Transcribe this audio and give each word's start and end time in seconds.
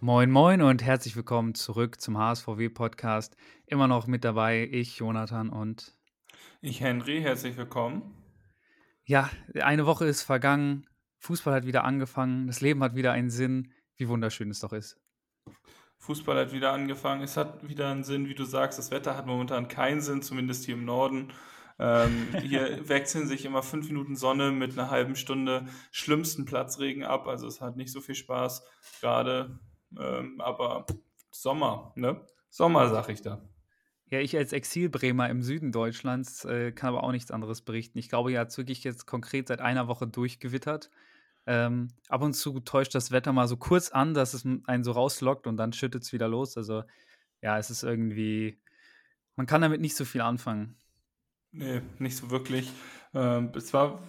Moin, 0.00 0.30
moin 0.30 0.60
und 0.60 0.84
herzlich 0.84 1.16
willkommen 1.16 1.54
zurück 1.54 1.98
zum 1.98 2.18
HSVW-Podcast. 2.18 3.36
Immer 3.64 3.88
noch 3.88 4.06
mit 4.06 4.22
dabei 4.24 4.68
ich, 4.70 4.98
Jonathan 4.98 5.48
und 5.48 5.96
ich, 6.60 6.82
Henry. 6.82 7.22
Herzlich 7.22 7.56
willkommen. 7.56 8.14
Ja, 9.06 9.30
eine 9.54 9.86
Woche 9.86 10.04
ist 10.04 10.24
vergangen, 10.24 10.86
Fußball 11.20 11.54
hat 11.54 11.64
wieder 11.64 11.84
angefangen, 11.84 12.48
das 12.48 12.60
Leben 12.60 12.82
hat 12.82 12.94
wieder 12.94 13.12
einen 13.12 13.30
Sinn. 13.30 13.72
Wie 13.96 14.08
wunderschön 14.08 14.50
es 14.50 14.60
doch 14.60 14.74
ist. 14.74 15.00
Fußball 15.98 16.38
hat 16.38 16.52
wieder 16.52 16.72
angefangen, 16.72 17.22
es 17.22 17.36
hat 17.36 17.66
wieder 17.66 17.90
einen 17.90 18.04
Sinn, 18.04 18.28
wie 18.28 18.34
du 18.34 18.44
sagst. 18.44 18.78
Das 18.78 18.90
Wetter 18.90 19.16
hat 19.16 19.26
momentan 19.26 19.68
keinen 19.68 20.00
Sinn, 20.00 20.22
zumindest 20.22 20.64
hier 20.64 20.74
im 20.74 20.84
Norden. 20.84 21.32
Ähm, 21.78 22.28
hier 22.42 22.88
wechseln 22.88 23.26
sich 23.26 23.44
immer 23.44 23.62
fünf 23.62 23.88
Minuten 23.88 24.16
Sonne 24.16 24.52
mit 24.52 24.72
einer 24.72 24.90
halben 24.90 25.16
Stunde 25.16 25.66
schlimmsten 25.90 26.44
Platzregen 26.44 27.04
ab. 27.04 27.26
Also 27.26 27.46
es 27.46 27.60
hat 27.60 27.76
nicht 27.76 27.92
so 27.92 28.00
viel 28.00 28.14
Spaß 28.14 28.64
gerade. 29.00 29.58
Ähm, 29.98 30.40
aber 30.40 30.86
Sommer, 31.30 31.92
ne? 31.96 32.20
Sommer, 32.50 32.88
sag 32.88 33.08
ich 33.08 33.22
da. 33.22 33.42
Ja, 34.08 34.20
ich 34.20 34.36
als 34.36 34.52
Exilbremer 34.52 35.28
im 35.28 35.42
Süden 35.42 35.72
Deutschlands 35.72 36.44
äh, 36.44 36.70
kann 36.70 36.90
aber 36.90 37.02
auch 37.02 37.12
nichts 37.12 37.32
anderes 37.32 37.62
berichten. 37.62 37.98
Ich 37.98 38.08
glaube, 38.08 38.30
hier 38.30 38.40
hat 38.40 38.48
es 38.48 38.58
wirklich 38.58 38.84
jetzt 38.84 39.06
konkret 39.06 39.48
seit 39.48 39.60
einer 39.60 39.88
Woche 39.88 40.06
durchgewittert. 40.06 40.90
Ähm, 41.46 41.88
ab 42.08 42.22
und 42.22 42.34
zu 42.34 42.60
täuscht 42.60 42.94
das 42.94 43.12
Wetter 43.12 43.32
mal 43.32 43.48
so 43.48 43.56
kurz 43.56 43.90
an, 43.90 44.14
dass 44.14 44.34
es 44.34 44.44
einen 44.44 44.84
so 44.84 44.92
rauslockt 44.92 45.46
und 45.46 45.56
dann 45.56 45.72
schüttet 45.72 46.02
es 46.02 46.12
wieder 46.12 46.28
los. 46.28 46.56
Also 46.56 46.82
ja, 47.40 47.58
es 47.58 47.70
ist 47.70 47.84
irgendwie, 47.84 48.58
man 49.36 49.46
kann 49.46 49.60
damit 49.60 49.80
nicht 49.80 49.96
so 49.96 50.04
viel 50.04 50.22
anfangen. 50.22 50.76
Nee, 51.52 51.82
nicht 51.98 52.16
so 52.16 52.30
wirklich. 52.30 52.70
Ähm, 53.14 53.52
es 53.54 53.72
war 53.72 54.02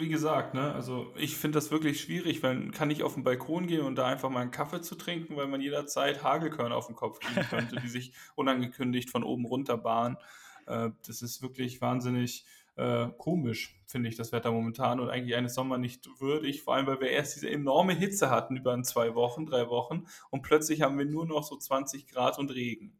wie 0.00 0.08
gesagt, 0.08 0.54
ne, 0.54 0.72
also 0.72 1.12
ich 1.16 1.36
finde 1.36 1.58
das 1.58 1.70
wirklich 1.70 2.00
schwierig, 2.00 2.42
weil 2.42 2.70
kann 2.70 2.88
nicht 2.88 3.02
auf 3.02 3.14
den 3.14 3.22
Balkon 3.22 3.66
gehen 3.66 3.82
und 3.82 3.96
da 3.96 4.06
einfach 4.06 4.30
mal 4.30 4.40
einen 4.40 4.50
Kaffee 4.50 4.80
zu 4.80 4.94
trinken, 4.94 5.36
weil 5.36 5.46
man 5.46 5.60
jederzeit 5.60 6.24
Hagelkörner 6.24 6.74
auf 6.74 6.86
den 6.86 6.96
Kopf 6.96 7.20
kriegen 7.20 7.46
könnte, 7.48 7.76
die 7.80 7.88
sich 7.88 8.12
unangekündigt 8.34 9.10
von 9.10 9.22
oben 9.22 9.44
runter 9.44 9.76
bahnen. 9.76 10.16
Äh, 10.66 10.90
das 11.06 11.22
ist 11.22 11.42
wirklich 11.42 11.80
wahnsinnig 11.80 12.46
äh, 12.80 13.10
komisch, 13.18 13.78
finde 13.84 14.08
ich, 14.08 14.16
das 14.16 14.32
Wetter 14.32 14.50
momentan 14.50 15.00
und 15.00 15.10
eigentlich 15.10 15.36
eines 15.36 15.54
Sommer 15.54 15.76
nicht 15.76 16.08
würdig, 16.18 16.62
vor 16.62 16.74
allem 16.74 16.86
weil 16.86 17.00
wir 17.00 17.10
erst 17.10 17.36
diese 17.36 17.50
enorme 17.50 17.92
Hitze 17.92 18.30
hatten 18.30 18.56
über 18.56 18.82
zwei 18.82 19.14
Wochen, 19.14 19.44
drei 19.44 19.68
Wochen 19.68 20.06
und 20.30 20.40
plötzlich 20.40 20.80
haben 20.80 20.96
wir 20.96 21.04
nur 21.04 21.26
noch 21.26 21.42
so 21.42 21.56
20 21.56 22.06
Grad 22.08 22.38
und 22.38 22.50
Regen. 22.54 22.96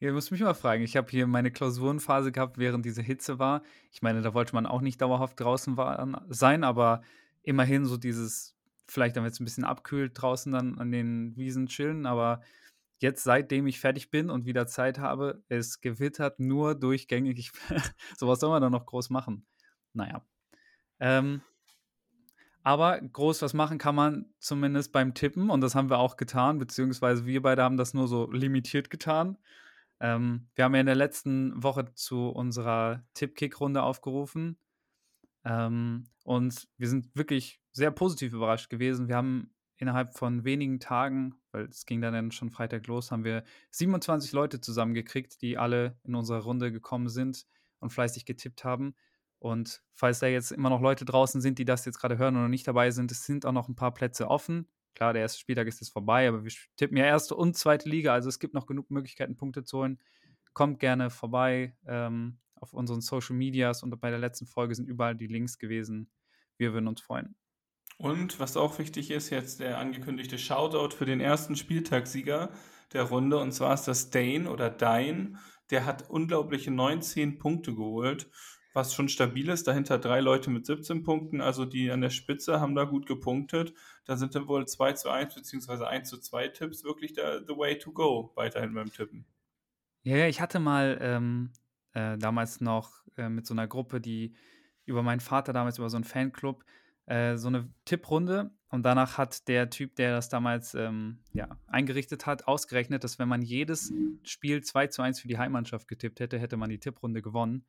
Du 0.00 0.12
musst 0.12 0.30
mich 0.30 0.42
mal 0.42 0.54
fragen. 0.54 0.82
Ich 0.82 0.96
habe 0.96 1.10
hier 1.10 1.26
meine 1.26 1.50
Klausurenphase 1.50 2.30
gehabt, 2.30 2.58
während 2.58 2.84
diese 2.84 3.02
Hitze 3.02 3.38
war. 3.38 3.62
Ich 3.90 4.02
meine, 4.02 4.22
da 4.22 4.34
wollte 4.34 4.54
man 4.54 4.66
auch 4.66 4.80
nicht 4.80 5.00
dauerhaft 5.00 5.40
draußen 5.40 5.76
sein, 6.28 6.62
aber 6.62 7.02
immerhin 7.42 7.86
so 7.86 7.96
dieses, 7.96 8.54
vielleicht 8.86 9.16
dann 9.16 9.24
jetzt 9.24 9.40
ein 9.40 9.44
bisschen 9.44 9.64
abkühlt 9.64 10.12
draußen 10.14 10.52
dann 10.52 10.78
an 10.78 10.92
den 10.92 11.36
Wiesen 11.36 11.66
chillen. 11.68 12.06
Aber 12.06 12.42
jetzt, 13.04 13.22
seitdem 13.22 13.66
ich 13.66 13.78
fertig 13.78 14.10
bin 14.10 14.30
und 14.30 14.46
wieder 14.46 14.66
Zeit 14.66 14.98
habe, 14.98 15.44
es 15.48 15.80
gewittert 15.80 16.40
nur 16.40 16.74
durchgängig. 16.74 17.38
Ich, 17.38 17.52
sowas 18.16 18.40
soll 18.40 18.50
man 18.50 18.62
dann 18.62 18.72
noch 18.72 18.86
groß 18.86 19.10
machen. 19.10 19.46
Naja. 19.92 20.26
Ähm, 20.98 21.42
aber 22.62 22.98
groß 23.00 23.42
was 23.42 23.52
machen 23.52 23.76
kann 23.76 23.94
man 23.94 24.32
zumindest 24.38 24.90
beim 24.90 25.12
Tippen 25.12 25.50
und 25.50 25.60
das 25.60 25.74
haben 25.74 25.90
wir 25.90 25.98
auch 25.98 26.16
getan, 26.16 26.58
beziehungsweise 26.58 27.26
wir 27.26 27.42
beide 27.42 27.62
haben 27.62 27.76
das 27.76 27.92
nur 27.92 28.08
so 28.08 28.30
limitiert 28.32 28.88
getan. 28.88 29.36
Ähm, 30.00 30.48
wir 30.54 30.64
haben 30.64 30.74
ja 30.74 30.80
in 30.80 30.86
der 30.86 30.94
letzten 30.94 31.62
Woche 31.62 31.92
zu 31.94 32.30
unserer 32.30 33.04
Tipp-Kick-Runde 33.12 33.82
aufgerufen. 33.82 34.58
Ähm, 35.44 36.08
und 36.24 36.68
wir 36.78 36.88
sind 36.88 37.14
wirklich 37.14 37.60
sehr 37.72 37.90
positiv 37.90 38.32
überrascht 38.32 38.70
gewesen. 38.70 39.08
Wir 39.08 39.16
haben 39.16 39.53
innerhalb 39.76 40.16
von 40.16 40.44
wenigen 40.44 40.80
Tagen, 40.80 41.34
weil 41.52 41.64
es 41.64 41.86
ging 41.86 42.00
dann 42.00 42.30
schon 42.30 42.50
Freitag 42.50 42.86
los, 42.86 43.10
haben 43.10 43.24
wir 43.24 43.44
27 43.70 44.32
Leute 44.32 44.60
zusammengekriegt, 44.60 45.42
die 45.42 45.58
alle 45.58 45.98
in 46.04 46.14
unserer 46.14 46.42
Runde 46.42 46.72
gekommen 46.72 47.08
sind 47.08 47.46
und 47.80 47.90
fleißig 47.90 48.24
getippt 48.24 48.64
haben. 48.64 48.94
Und 49.38 49.82
falls 49.92 50.20
da 50.20 50.26
jetzt 50.26 50.52
immer 50.52 50.70
noch 50.70 50.80
Leute 50.80 51.04
draußen 51.04 51.40
sind, 51.40 51.58
die 51.58 51.64
das 51.64 51.84
jetzt 51.84 51.98
gerade 51.98 52.16
hören 52.16 52.34
noch 52.34 52.48
nicht 52.48 52.66
dabei 52.66 52.90
sind, 52.90 53.10
es 53.10 53.26
sind 53.26 53.44
auch 53.44 53.52
noch 53.52 53.68
ein 53.68 53.76
paar 53.76 53.92
Plätze 53.92 54.28
offen. 54.28 54.68
Klar, 54.94 55.12
der 55.12 55.22
erste 55.22 55.40
Spieltag 55.40 55.66
ist 55.66 55.80
jetzt 55.80 55.92
vorbei, 55.92 56.28
aber 56.28 56.44
wir 56.44 56.52
tippen 56.76 56.96
ja 56.96 57.04
erste 57.04 57.34
und 57.34 57.56
zweite 57.56 57.88
Liga, 57.88 58.14
also 58.14 58.28
es 58.28 58.38
gibt 58.38 58.54
noch 58.54 58.66
genug 58.66 58.90
Möglichkeiten, 58.90 59.36
Punkte 59.36 59.64
zu 59.64 59.78
holen. 59.78 59.98
Kommt 60.52 60.78
gerne 60.78 61.10
vorbei 61.10 61.76
ähm, 61.84 62.38
auf 62.54 62.72
unseren 62.72 63.00
Social 63.00 63.36
Medias 63.36 63.82
und 63.82 64.00
bei 64.00 64.10
der 64.10 64.20
letzten 64.20 64.46
Folge 64.46 64.74
sind 64.74 64.88
überall 64.88 65.16
die 65.16 65.26
Links 65.26 65.58
gewesen. 65.58 66.10
Wir 66.56 66.72
würden 66.72 66.86
uns 66.86 67.00
freuen. 67.00 67.34
Und 67.96 68.40
was 68.40 68.56
auch 68.56 68.78
wichtig 68.78 69.10
ist, 69.10 69.30
jetzt 69.30 69.60
der 69.60 69.78
angekündigte 69.78 70.38
Shoutout 70.38 70.96
für 70.96 71.04
den 71.04 71.20
ersten 71.20 71.56
Spieltagssieger 71.56 72.50
der 72.92 73.02
Runde, 73.04 73.38
und 73.38 73.52
zwar 73.52 73.74
ist 73.74 73.84
das 73.84 74.10
Dane 74.10 74.50
oder 74.50 74.70
Dein. 74.70 75.38
Der 75.70 75.86
hat 75.86 76.10
unglaubliche 76.10 76.70
19 76.70 77.38
Punkte 77.38 77.74
geholt 77.74 78.28
was 78.74 78.92
schon 78.92 79.08
stabil 79.08 79.48
ist. 79.48 79.66
Dahinter 79.66 79.98
drei 79.98 80.20
Leute 80.20 80.50
mit 80.50 80.66
17 80.66 81.04
Punkten, 81.04 81.40
also 81.40 81.64
die 81.64 81.90
an 81.90 82.00
der 82.00 82.10
Spitze 82.10 82.60
haben 82.60 82.74
da 82.74 82.84
gut 82.84 83.06
gepunktet. 83.06 83.72
Da 84.04 84.16
sind 84.16 84.34
dann 84.34 84.48
wohl 84.48 84.66
2 84.66 84.92
zu 84.92 85.08
1 85.08 85.34
bzw. 85.34 85.84
1 85.84 86.10
zu 86.10 86.18
2 86.18 86.48
Tipps 86.48 86.84
wirklich 86.84 87.14
der 87.14 87.40
the 87.46 87.56
way 87.56 87.78
to 87.78 87.92
go 87.92 88.32
weiterhin 88.34 88.74
beim 88.74 88.92
Tippen. 88.92 89.24
Ja, 90.02 90.26
ich 90.26 90.40
hatte 90.40 90.58
mal 90.58 90.98
ähm, 91.00 91.52
äh, 91.92 92.18
damals 92.18 92.60
noch 92.60 93.04
äh, 93.16 93.28
mit 93.28 93.46
so 93.46 93.54
einer 93.54 93.68
Gruppe, 93.68 94.00
die 94.00 94.34
über 94.84 95.02
meinen 95.02 95.20
Vater 95.20 95.52
damals 95.52 95.78
über 95.78 95.88
so 95.88 95.96
einen 95.96 96.04
Fanclub 96.04 96.64
äh, 97.06 97.36
so 97.36 97.48
eine 97.48 97.70
Tipprunde 97.84 98.50
und 98.74 98.82
danach 98.82 99.18
hat 99.18 99.46
der 99.46 99.70
Typ, 99.70 99.94
der 99.96 100.16
das 100.16 100.28
damals 100.28 100.74
ähm, 100.74 101.20
ja, 101.32 101.48
eingerichtet 101.66 102.26
hat, 102.26 102.48
ausgerechnet, 102.48 103.04
dass 103.04 103.18
wenn 103.18 103.28
man 103.28 103.42
jedes 103.42 103.92
Spiel 104.24 104.62
2 104.62 104.88
zu 104.88 105.02
1 105.02 105.20
für 105.20 105.28
die 105.28 105.38
Heimmannschaft 105.38 105.86
getippt 105.86 106.18
hätte, 106.20 106.38
hätte 106.38 106.56
man 106.56 106.70
die 106.70 106.80
Tipprunde 106.80 107.22
gewonnen. 107.22 107.66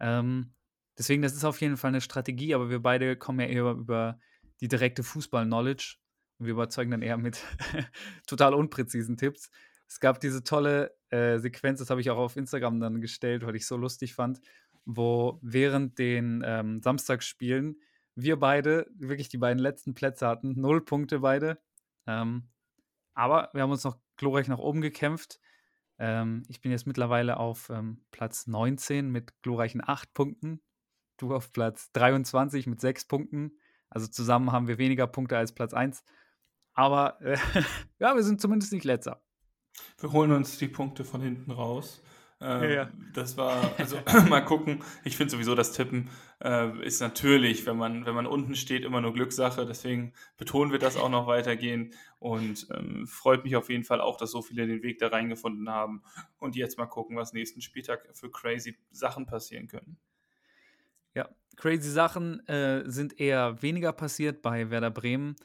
Ähm, 0.00 0.52
deswegen, 0.98 1.22
das 1.22 1.34
ist 1.34 1.44
auf 1.44 1.60
jeden 1.60 1.76
Fall 1.76 1.90
eine 1.90 2.00
Strategie, 2.00 2.54
aber 2.54 2.70
wir 2.70 2.80
beide 2.80 3.16
kommen 3.16 3.40
ja 3.40 3.46
eher 3.46 3.70
über 3.70 4.18
die 4.60 4.68
direkte 4.68 5.02
Fußball-Knowledge 5.02 5.98
und 6.38 6.46
wir 6.46 6.52
überzeugen 6.54 6.90
dann 6.90 7.02
eher 7.02 7.18
mit 7.18 7.40
total 8.26 8.54
unpräzisen 8.54 9.16
Tipps. 9.16 9.50
Es 9.86 10.00
gab 10.00 10.18
diese 10.18 10.42
tolle 10.42 10.96
äh, 11.10 11.38
Sequenz, 11.38 11.78
das 11.78 11.90
habe 11.90 12.00
ich 12.00 12.10
auch 12.10 12.18
auf 12.18 12.36
Instagram 12.36 12.80
dann 12.80 13.00
gestellt, 13.00 13.46
weil 13.46 13.54
ich 13.54 13.66
so 13.66 13.76
lustig 13.76 14.14
fand, 14.14 14.40
wo 14.84 15.38
während 15.42 15.98
den 15.98 16.42
ähm, 16.44 16.80
Samstagsspielen 16.80 17.76
wir 18.14 18.38
beide 18.38 18.86
wirklich 18.94 19.28
die 19.28 19.38
beiden 19.38 19.58
letzten 19.58 19.94
Plätze 19.94 20.26
hatten, 20.26 20.60
null 20.60 20.84
Punkte 20.84 21.20
beide. 21.20 21.58
Ähm, 22.06 22.48
aber 23.14 23.50
wir 23.52 23.62
haben 23.62 23.70
uns 23.70 23.84
noch 23.84 23.98
glorreich 24.16 24.48
nach 24.48 24.58
oben 24.58 24.80
gekämpft. 24.80 25.40
Ähm, 25.98 26.44
ich 26.48 26.60
bin 26.60 26.72
jetzt 26.72 26.86
mittlerweile 26.86 27.36
auf 27.38 27.70
ähm, 27.70 28.04
Platz 28.10 28.46
19 28.46 29.10
mit 29.10 29.40
glorreichen 29.42 29.82
8 29.84 30.12
Punkten. 30.14 30.60
Du 31.16 31.34
auf 31.34 31.52
Platz 31.52 31.92
23 31.92 32.66
mit 32.66 32.80
6 32.80 33.06
Punkten. 33.06 33.58
Also 33.88 34.06
zusammen 34.06 34.52
haben 34.52 34.68
wir 34.68 34.78
weniger 34.78 35.06
Punkte 35.06 35.36
als 35.36 35.54
Platz 35.54 35.74
1. 35.74 36.04
Aber 36.72 37.20
äh, 37.20 37.36
ja, 37.98 38.14
wir 38.14 38.22
sind 38.22 38.40
zumindest 38.40 38.72
nicht 38.72 38.84
letzter. 38.84 39.22
Wir 39.98 40.12
holen 40.12 40.32
uns 40.32 40.58
die 40.58 40.68
Punkte 40.68 41.04
von 41.04 41.20
hinten 41.20 41.50
raus. 41.50 42.02
Ähm, 42.42 42.62
ja, 42.62 42.70
ja. 42.70 42.90
Das 43.14 43.36
war, 43.36 43.72
also 43.78 43.96
mal 44.28 44.40
gucken. 44.40 44.82
Ich 45.04 45.16
finde 45.16 45.30
sowieso, 45.30 45.54
das 45.54 45.72
Tippen 45.72 46.10
äh, 46.42 46.84
ist 46.84 47.00
natürlich, 47.00 47.64
wenn 47.66 47.76
man, 47.76 48.04
wenn 48.04 48.14
man 48.14 48.26
unten 48.26 48.56
steht, 48.56 48.84
immer 48.84 49.00
nur 49.00 49.12
Glückssache. 49.12 49.64
Deswegen 49.64 50.12
betonen 50.36 50.72
wir 50.72 50.78
das 50.78 50.96
auch 50.96 51.08
noch 51.08 51.26
weitergehen 51.26 51.92
und 52.18 52.66
ähm, 52.74 53.06
freut 53.06 53.44
mich 53.44 53.54
auf 53.54 53.70
jeden 53.70 53.84
Fall 53.84 54.00
auch, 54.00 54.16
dass 54.16 54.32
so 54.32 54.42
viele 54.42 54.66
den 54.66 54.82
Weg 54.82 54.98
da 54.98 55.08
reingefunden 55.08 55.68
haben. 55.70 56.02
Und 56.38 56.56
jetzt 56.56 56.78
mal 56.78 56.86
gucken, 56.86 57.16
was 57.16 57.32
nächsten 57.32 57.60
Spieltag 57.60 58.08
für 58.12 58.30
crazy 58.30 58.76
Sachen 58.90 59.26
passieren 59.26 59.68
können. 59.68 59.96
Ja, 61.14 61.28
crazy 61.56 61.90
Sachen 61.90 62.46
äh, 62.48 62.82
sind 62.86 63.20
eher 63.20 63.62
weniger 63.62 63.92
passiert 63.92 64.42
bei 64.42 64.70
Werder 64.70 64.90
Bremen. 64.90 65.36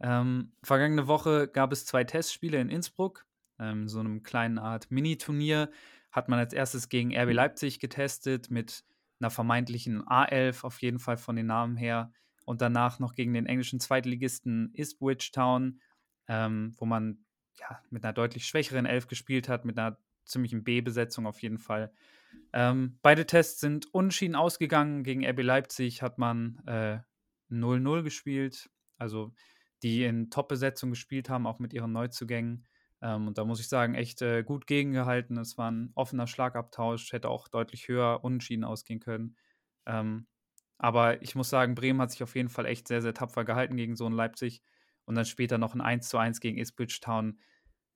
Ähm, 0.00 0.52
vergangene 0.62 1.08
Woche 1.08 1.48
gab 1.48 1.72
es 1.72 1.86
zwei 1.86 2.04
Testspiele 2.04 2.60
in 2.60 2.68
Innsbruck, 2.68 3.26
ähm, 3.58 3.88
so 3.88 4.00
einem 4.00 4.22
kleinen 4.22 4.58
Art 4.58 4.90
Mini-Turnier 4.90 5.70
hat 6.14 6.28
man 6.28 6.38
als 6.38 6.52
erstes 6.52 6.88
gegen 6.88 7.12
RB 7.12 7.32
Leipzig 7.32 7.80
getestet 7.80 8.48
mit 8.48 8.84
einer 9.18 9.30
vermeintlichen 9.30 10.04
A11 10.04 10.62
auf 10.62 10.80
jeden 10.80 11.00
Fall 11.00 11.16
von 11.16 11.34
den 11.34 11.46
Namen 11.46 11.76
her 11.76 12.12
und 12.44 12.60
danach 12.60 13.00
noch 13.00 13.14
gegen 13.14 13.34
den 13.34 13.46
englischen 13.46 13.80
Zweitligisten 13.80 14.72
Ipswich 14.74 15.32
Town, 15.32 15.80
ähm, 16.28 16.72
wo 16.78 16.86
man 16.86 17.24
ja, 17.58 17.82
mit 17.90 18.04
einer 18.04 18.12
deutlich 18.12 18.46
schwächeren 18.46 18.86
Elf 18.86 19.08
gespielt 19.08 19.48
hat, 19.48 19.64
mit 19.64 19.76
einer 19.76 19.98
ziemlichen 20.24 20.62
B-Besetzung 20.62 21.26
auf 21.26 21.42
jeden 21.42 21.58
Fall. 21.58 21.92
Ähm, 22.52 22.96
beide 23.02 23.26
Tests 23.26 23.60
sind 23.60 23.92
unschieden 23.92 24.36
ausgegangen. 24.36 25.02
Gegen 25.02 25.26
RB 25.26 25.42
Leipzig 25.42 26.00
hat 26.00 26.18
man 26.18 26.62
0-0 27.50 27.98
äh, 27.98 28.02
gespielt, 28.04 28.70
also 28.98 29.32
die 29.82 30.04
in 30.04 30.30
Top-Besetzung 30.30 30.90
gespielt 30.90 31.28
haben, 31.28 31.48
auch 31.48 31.58
mit 31.58 31.72
ihren 31.72 31.90
Neuzugängen. 31.90 32.64
Ähm, 33.04 33.28
und 33.28 33.38
da 33.38 33.44
muss 33.44 33.60
ich 33.60 33.68
sagen, 33.68 33.94
echt 33.94 34.22
äh, 34.22 34.42
gut 34.42 34.66
gegengehalten. 34.66 35.36
Es 35.36 35.58
war 35.58 35.70
ein 35.70 35.92
offener 35.94 36.26
Schlagabtausch, 36.26 37.12
hätte 37.12 37.28
auch 37.28 37.48
deutlich 37.48 37.86
höher 37.88 38.24
unentschieden 38.24 38.64
ausgehen 38.64 39.00
können. 39.00 39.36
Ähm, 39.86 40.26
aber 40.78 41.22
ich 41.22 41.34
muss 41.34 41.50
sagen, 41.50 41.74
Bremen 41.74 42.00
hat 42.00 42.12
sich 42.12 42.22
auf 42.22 42.34
jeden 42.34 42.48
Fall 42.48 42.66
echt 42.66 42.88
sehr, 42.88 43.02
sehr 43.02 43.14
tapfer 43.14 43.44
gehalten 43.44 43.76
gegen 43.76 43.94
so 43.96 44.06
ein 44.06 44.12
Leipzig. 44.12 44.62
Und 45.04 45.16
dann 45.16 45.26
später 45.26 45.58
noch 45.58 45.74
ein 45.74 45.82
1 45.82 46.08
zu 46.08 46.16
1 46.18 46.40
gegen 46.40 46.58
Ipswich 46.58 47.00
Town, 47.00 47.38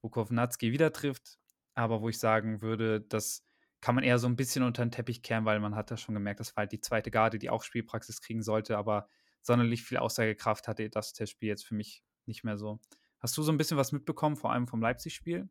wo 0.02 0.10
Kovnatski 0.10 0.72
wieder 0.72 0.92
trifft. 0.92 1.38
Aber 1.74 2.02
wo 2.02 2.10
ich 2.10 2.18
sagen 2.18 2.60
würde, 2.60 3.00
das 3.00 3.44
kann 3.80 3.94
man 3.94 4.04
eher 4.04 4.18
so 4.18 4.28
ein 4.28 4.36
bisschen 4.36 4.62
unter 4.62 4.84
den 4.84 4.90
Teppich 4.90 5.22
kehren, 5.22 5.46
weil 5.46 5.60
man 5.60 5.74
hat 5.74 5.90
da 5.90 5.96
schon 5.96 6.14
gemerkt, 6.14 6.40
das 6.40 6.54
war 6.56 6.62
halt 6.62 6.72
die 6.72 6.80
zweite 6.80 7.10
Garde, 7.10 7.38
die 7.38 7.48
auch 7.50 7.62
Spielpraxis 7.62 8.20
kriegen 8.20 8.42
sollte. 8.42 8.76
Aber 8.76 9.08
sonderlich 9.40 9.84
viel 9.84 9.98
Aussagekraft 9.98 10.68
hatte 10.68 10.90
das 10.90 11.14
Testspiel 11.14 11.48
jetzt 11.48 11.66
für 11.66 11.74
mich 11.74 12.02
nicht 12.26 12.44
mehr 12.44 12.58
so. 12.58 12.80
Hast 13.20 13.36
du 13.36 13.42
so 13.42 13.52
ein 13.52 13.58
bisschen 13.58 13.76
was 13.76 13.92
mitbekommen, 13.92 14.36
vor 14.36 14.52
allem 14.52 14.66
vom 14.66 14.80
Leipzig-Spiel? 14.80 15.48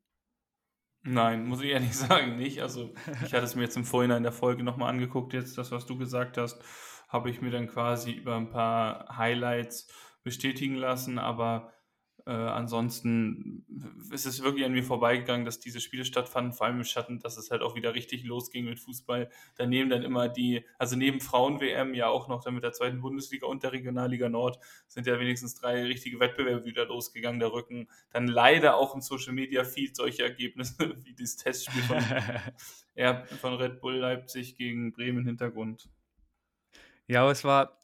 Nein, 1.03 1.45
muss 1.45 1.61
ich 1.61 1.69
ehrlich 1.69 1.93
sagen, 1.97 2.37
nicht. 2.37 2.61
Also, 2.61 2.93
ich 3.23 3.33
hatte 3.33 3.45
es 3.45 3.55
mir 3.55 3.63
jetzt 3.63 3.77
im 3.77 3.85
Vorhinein 3.85 4.23
der 4.23 4.31
Folge 4.31 4.63
nochmal 4.63 4.89
angeguckt. 4.89 5.33
Jetzt, 5.33 5.57
das, 5.57 5.71
was 5.71 5.85
du 5.85 5.97
gesagt 5.97 6.37
hast, 6.37 6.61
habe 7.07 7.29
ich 7.29 7.41
mir 7.41 7.51
dann 7.51 7.67
quasi 7.67 8.11
über 8.11 8.35
ein 8.35 8.49
paar 8.49 9.17
Highlights 9.17 9.87
bestätigen 10.23 10.75
lassen. 10.75 11.19
Aber 11.19 11.73
äh, 12.27 12.31
ansonsten 12.31 13.65
ist 14.11 14.25
es 14.25 14.43
wirklich 14.43 14.65
an 14.65 14.73
mir 14.73 14.83
vorbeigegangen, 14.83 15.45
dass 15.45 15.61
diese 15.61 15.79
Spiele 15.79 16.03
stattfanden, 16.03 16.51
vor 16.51 16.67
allem 16.67 16.75
im 16.75 16.83
Schatten, 16.83 17.19
dass 17.19 17.37
es 17.37 17.51
halt 17.51 17.61
auch 17.61 17.73
wieder 17.73 17.93
richtig 17.93 18.25
losging 18.25 18.65
mit 18.65 18.81
Fußball. 18.81 19.29
Daneben 19.55 19.89
dann 19.89 20.03
immer 20.03 20.27
die, 20.27 20.65
also 20.77 20.97
neben 20.97 21.21
Frauen-WM 21.21 21.93
ja 21.93 22.09
auch 22.09 22.27
noch 22.27 22.43
dann 22.43 22.55
mit 22.55 22.65
der 22.65 22.73
zweiten 22.73 22.99
Bundesliga 22.99 23.47
und 23.47 23.63
der 23.63 23.71
Regionalliga 23.71 24.27
Nord 24.27 24.59
sind 24.89 25.07
ja 25.07 25.17
wenigstens 25.21 25.55
drei 25.55 25.85
richtige 25.85 26.19
Wettbewerbe 26.19 26.65
wieder 26.65 26.85
losgegangen. 26.85 27.39
Der 27.39 27.53
Rücken 27.53 27.87
dann 28.11 28.27
leider 28.27 28.75
auch 28.75 28.93
im 28.93 28.99
Social 28.99 29.31
Media 29.31 29.63
Feed 29.63 29.95
solche 29.95 30.23
Ergebnisse 30.23 30.97
wie 31.05 31.15
das 31.15 31.37
Testspiel 31.37 31.81
von, 31.83 32.01
von 33.39 33.53
Red 33.53 33.79
Bull 33.79 33.95
Leipzig 33.95 34.57
gegen 34.57 34.91
Bremen 34.91 35.23
Hintergrund. 35.23 35.89
Ja, 37.07 37.21
aber 37.21 37.31
es 37.31 37.45
war 37.45 37.81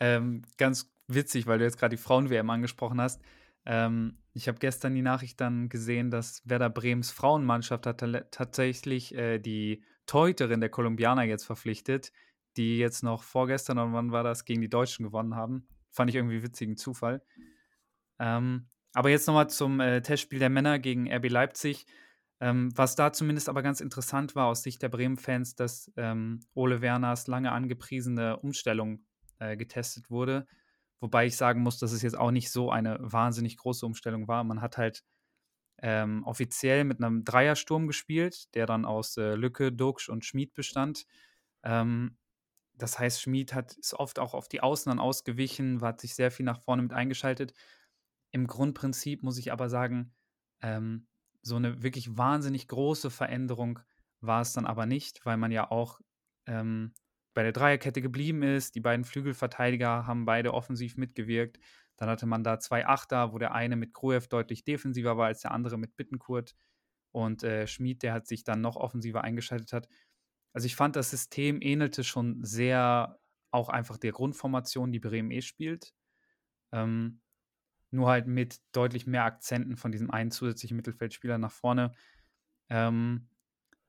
ähm, 0.00 0.40
ganz 0.56 0.90
witzig, 1.08 1.46
weil 1.46 1.58
du 1.58 1.64
jetzt 1.66 1.78
gerade 1.78 1.94
die 1.94 2.02
Frauen-WM 2.02 2.48
angesprochen 2.48 2.98
hast. 2.98 3.20
Ähm, 3.64 4.18
ich 4.34 4.48
habe 4.48 4.58
gestern 4.58 4.94
die 4.94 5.02
Nachricht 5.02 5.40
dann 5.40 5.68
gesehen, 5.68 6.10
dass 6.10 6.42
Werder 6.48 6.70
Bremens 6.70 7.10
Frauenmannschaft 7.10 7.86
hat 7.86 7.98
tatsächlich 8.30 9.14
äh, 9.14 9.38
die 9.38 9.84
Torhüterin 10.06 10.60
der 10.60 10.70
Kolumbianer 10.70 11.22
jetzt 11.22 11.44
verpflichtet, 11.44 12.12
die 12.56 12.78
jetzt 12.78 13.02
noch 13.02 13.22
vorgestern 13.22 13.78
und 13.78 13.92
wann 13.92 14.12
war 14.12 14.24
das, 14.24 14.44
gegen 14.44 14.60
die 14.60 14.70
Deutschen 14.70 15.04
gewonnen 15.04 15.36
haben. 15.36 15.66
Fand 15.90 16.10
ich 16.10 16.16
irgendwie 16.16 16.42
witzigen 16.42 16.76
Zufall. 16.76 17.22
Ähm, 18.18 18.68
aber 18.94 19.10
jetzt 19.10 19.26
nochmal 19.26 19.48
zum 19.48 19.80
äh, 19.80 20.02
Testspiel 20.02 20.38
der 20.38 20.50
Männer 20.50 20.78
gegen 20.78 21.12
RB 21.12 21.28
Leipzig. 21.28 21.86
Ähm, 22.40 22.76
was 22.76 22.96
da 22.96 23.12
zumindest 23.12 23.48
aber 23.48 23.62
ganz 23.62 23.80
interessant 23.80 24.34
war 24.34 24.46
aus 24.46 24.64
Sicht 24.64 24.82
der 24.82 24.88
Bremen-Fans, 24.88 25.54
dass 25.54 25.92
ähm, 25.96 26.40
Ole 26.54 26.80
Werners 26.80 27.28
lange 27.28 27.52
angepriesene 27.52 28.38
Umstellung 28.38 29.04
äh, 29.38 29.56
getestet 29.56 30.10
wurde. 30.10 30.46
Wobei 31.02 31.26
ich 31.26 31.36
sagen 31.36 31.62
muss, 31.62 31.78
dass 31.78 31.90
es 31.90 32.02
jetzt 32.02 32.16
auch 32.16 32.30
nicht 32.30 32.52
so 32.52 32.70
eine 32.70 32.96
wahnsinnig 33.00 33.56
große 33.56 33.84
Umstellung 33.84 34.28
war. 34.28 34.44
Man 34.44 34.60
hat 34.60 34.78
halt 34.78 35.02
ähm, 35.78 36.22
offiziell 36.24 36.84
mit 36.84 37.02
einem 37.02 37.24
Dreiersturm 37.24 37.88
gespielt, 37.88 38.54
der 38.54 38.66
dann 38.66 38.84
aus 38.84 39.16
äh, 39.16 39.34
Lücke, 39.34 39.72
Duxch 39.72 40.08
und 40.08 40.24
Schmid 40.24 40.54
bestand. 40.54 41.06
Ähm, 41.64 42.18
das 42.74 43.00
heißt, 43.00 43.20
Schmid 43.20 43.52
hat, 43.52 43.72
ist 43.78 43.94
oft 43.94 44.20
auch 44.20 44.32
auf 44.32 44.48
die 44.48 44.60
Außen 44.60 44.90
dann 44.90 45.00
ausgewichen, 45.00 45.80
hat 45.82 46.00
sich 46.00 46.14
sehr 46.14 46.30
viel 46.30 46.46
nach 46.46 46.60
vorne 46.60 46.82
mit 46.82 46.92
eingeschaltet. 46.92 47.52
Im 48.30 48.46
Grundprinzip 48.46 49.24
muss 49.24 49.38
ich 49.38 49.50
aber 49.50 49.68
sagen, 49.68 50.14
ähm, 50.60 51.08
so 51.42 51.56
eine 51.56 51.82
wirklich 51.82 52.16
wahnsinnig 52.16 52.68
große 52.68 53.10
Veränderung 53.10 53.80
war 54.20 54.40
es 54.40 54.52
dann 54.52 54.66
aber 54.66 54.86
nicht, 54.86 55.26
weil 55.26 55.36
man 55.36 55.50
ja 55.50 55.68
auch 55.68 56.00
ähm, 56.46 56.94
bei 57.34 57.42
der 57.42 57.52
Dreierkette 57.52 58.02
geblieben 58.02 58.42
ist. 58.42 58.74
Die 58.74 58.80
beiden 58.80 59.04
Flügelverteidiger 59.04 60.06
haben 60.06 60.24
beide 60.24 60.54
offensiv 60.54 60.96
mitgewirkt. 60.96 61.58
Dann 61.96 62.08
hatte 62.08 62.26
man 62.26 62.44
da 62.44 62.58
zwei 62.58 62.86
Achter, 62.86 63.32
wo 63.32 63.38
der 63.38 63.54
eine 63.54 63.76
mit 63.76 63.92
Gruev 63.92 64.28
deutlich 64.28 64.64
defensiver 64.64 65.16
war 65.16 65.26
als 65.26 65.40
der 65.40 65.52
andere 65.52 65.78
mit 65.78 65.96
Bittenkurt. 65.96 66.54
Und 67.12 67.42
äh, 67.42 67.66
Schmid, 67.66 68.02
der 68.02 68.14
hat 68.14 68.26
sich 68.26 68.44
dann 68.44 68.60
noch 68.60 68.76
offensiver 68.76 69.22
eingeschaltet 69.22 69.72
hat. 69.72 69.88
Also 70.52 70.66
ich 70.66 70.76
fand, 70.76 70.96
das 70.96 71.10
System 71.10 71.60
ähnelte 71.60 72.04
schon 72.04 72.42
sehr 72.42 73.18
auch 73.50 73.68
einfach 73.68 73.98
der 73.98 74.12
Grundformation, 74.12 74.92
die 74.92 74.98
Bremen 75.00 75.30
eh 75.30 75.42
spielt. 75.42 75.94
Ähm, 76.72 77.20
nur 77.90 78.08
halt 78.08 78.26
mit 78.26 78.60
deutlich 78.72 79.06
mehr 79.06 79.24
Akzenten 79.24 79.76
von 79.76 79.92
diesem 79.92 80.10
einen 80.10 80.30
zusätzlichen 80.30 80.76
Mittelfeldspieler 80.76 81.38
nach 81.38 81.52
vorne. 81.52 81.92
Ähm, 82.70 83.28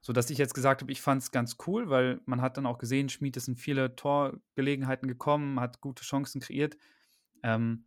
so 0.03 0.11
dass 0.11 0.29
ich 0.29 0.37
jetzt 0.37 0.53
gesagt 0.53 0.81
habe, 0.81 0.91
ich 0.91 1.01
fand 1.01 1.23
es 1.23 1.31
ganz 1.31 1.55
cool, 1.65 1.89
weil 1.89 2.19
man 2.25 2.41
hat 2.41 2.57
dann 2.57 2.65
auch 2.65 2.77
gesehen, 2.77 3.07
Schmid 3.07 3.37
ist 3.37 3.47
in 3.47 3.55
viele 3.55 3.95
Torgelegenheiten 3.95 5.07
gekommen, 5.07 5.61
hat 5.61 5.79
gute 5.79 6.03
Chancen 6.03 6.41
kreiert. 6.41 6.77
Ähm, 7.41 7.85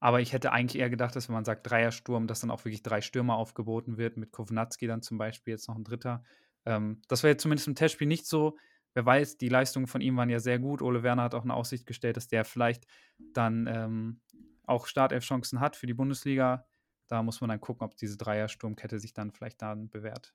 aber 0.00 0.20
ich 0.20 0.34
hätte 0.34 0.52
eigentlich 0.52 0.78
eher 0.78 0.90
gedacht, 0.90 1.16
dass 1.16 1.28
wenn 1.28 1.34
man 1.34 1.46
sagt 1.46 1.68
Dreiersturm, 1.68 2.26
dass 2.26 2.40
dann 2.40 2.50
auch 2.50 2.66
wirklich 2.66 2.82
drei 2.82 3.00
Stürmer 3.00 3.36
aufgeboten 3.36 3.96
wird, 3.96 4.18
mit 4.18 4.32
Kovnatski 4.32 4.86
dann 4.86 5.00
zum 5.00 5.16
Beispiel 5.16 5.52
jetzt 5.52 5.66
noch 5.66 5.76
ein 5.76 5.84
dritter. 5.84 6.22
Ähm, 6.66 7.00
das 7.08 7.22
war 7.22 7.30
jetzt 7.30 7.40
zumindest 7.40 7.68
im 7.68 7.74
Testspiel 7.74 8.06
nicht 8.06 8.26
so. 8.26 8.58
Wer 8.92 9.06
weiß, 9.06 9.38
die 9.38 9.48
Leistungen 9.48 9.86
von 9.86 10.02
ihm 10.02 10.18
waren 10.18 10.28
ja 10.28 10.40
sehr 10.40 10.58
gut. 10.58 10.82
Ole 10.82 11.02
Werner 11.02 11.22
hat 11.22 11.34
auch 11.34 11.44
eine 11.44 11.54
Aussicht 11.54 11.86
gestellt, 11.86 12.18
dass 12.18 12.28
der 12.28 12.44
vielleicht 12.44 12.86
dann 13.32 13.66
ähm, 13.66 14.20
auch 14.66 14.86
Startelf-Chancen 14.86 15.58
hat 15.60 15.74
für 15.74 15.86
die 15.86 15.94
Bundesliga. 15.94 16.66
Da 17.06 17.22
muss 17.22 17.40
man 17.40 17.48
dann 17.48 17.62
gucken, 17.62 17.86
ob 17.86 17.96
diese 17.96 18.18
Dreiersturmkette 18.18 18.98
sich 18.98 19.14
dann 19.14 19.32
vielleicht 19.32 19.62
dann 19.62 19.88
bewährt. 19.88 20.34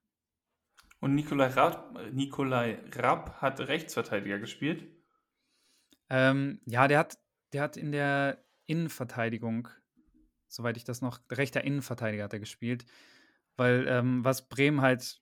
Und 1.00 1.16
Nikolai 1.16 1.48
Rapp, 1.48 1.98
Nikolai 2.12 2.80
Rapp 2.94 3.42
hat 3.42 3.60
Rechtsverteidiger 3.62 4.40
gespielt. 4.40 4.86
Ähm, 6.10 6.60
ja, 6.66 6.88
der 6.88 7.00
hat, 7.00 7.18
der 7.54 7.62
hat 7.62 7.78
in 7.78 7.92
der 7.92 8.44
Innenverteidigung, 8.66 9.70
soweit 10.48 10.78
ich 10.78 10.84
das 10.84 11.02
noch, 11.02 11.20
rechter 11.32 11.64
Innenverteidiger 11.64 12.26
hat 12.26 12.34
er 12.34 12.40
gespielt. 12.40 12.86
Weil 13.56 13.86
ähm, 13.88 14.24
was 14.24 14.50
Bremen 14.50 14.82
halt 14.82 15.22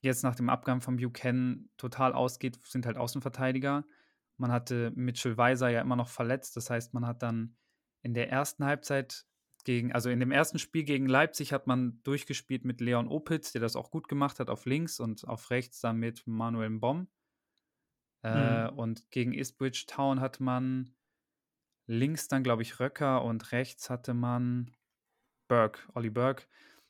jetzt 0.00 0.24
nach 0.24 0.34
dem 0.34 0.48
Abgang 0.48 0.80
von 0.80 0.96
Buchanan 0.96 1.70
total 1.76 2.12
ausgeht, 2.12 2.58
sind 2.64 2.86
halt 2.86 2.96
Außenverteidiger. 2.96 3.84
Man 4.36 4.50
hatte 4.50 4.90
Mitchell 4.96 5.36
Weiser 5.36 5.68
ja 5.68 5.80
immer 5.80 5.96
noch 5.96 6.08
verletzt. 6.08 6.56
Das 6.56 6.70
heißt, 6.70 6.94
man 6.94 7.06
hat 7.06 7.22
dann 7.22 7.56
in 8.02 8.14
der 8.14 8.30
ersten 8.30 8.64
Halbzeit 8.64 9.24
gegen, 9.64 9.92
also 9.92 10.10
in 10.10 10.20
dem 10.20 10.32
ersten 10.32 10.58
Spiel 10.58 10.84
gegen 10.84 11.06
Leipzig 11.06 11.52
hat 11.52 11.66
man 11.66 12.02
durchgespielt 12.02 12.64
mit 12.64 12.80
Leon 12.80 13.08
Opitz, 13.08 13.52
der 13.52 13.60
das 13.60 13.76
auch 13.76 13.90
gut 13.90 14.08
gemacht 14.08 14.40
hat 14.40 14.50
auf 14.50 14.66
links 14.66 15.00
und 15.00 15.26
auf 15.28 15.50
rechts 15.50 15.80
dann 15.80 15.98
mit 15.98 16.26
Manuel. 16.26 17.06
Äh, 18.24 18.70
mhm. 18.70 18.78
Und 18.78 19.10
gegen 19.10 19.32
Eastbridge 19.32 19.84
Town 19.86 20.20
hat 20.20 20.40
man 20.40 20.94
links 21.86 22.28
dann, 22.28 22.42
glaube 22.42 22.62
ich, 22.62 22.80
Röcker 22.80 23.24
und 23.24 23.52
rechts 23.52 23.90
hatte 23.90 24.14
man 24.14 24.70
Burke, 25.48 25.80
Olli 25.94 26.10
Burke. 26.10 26.44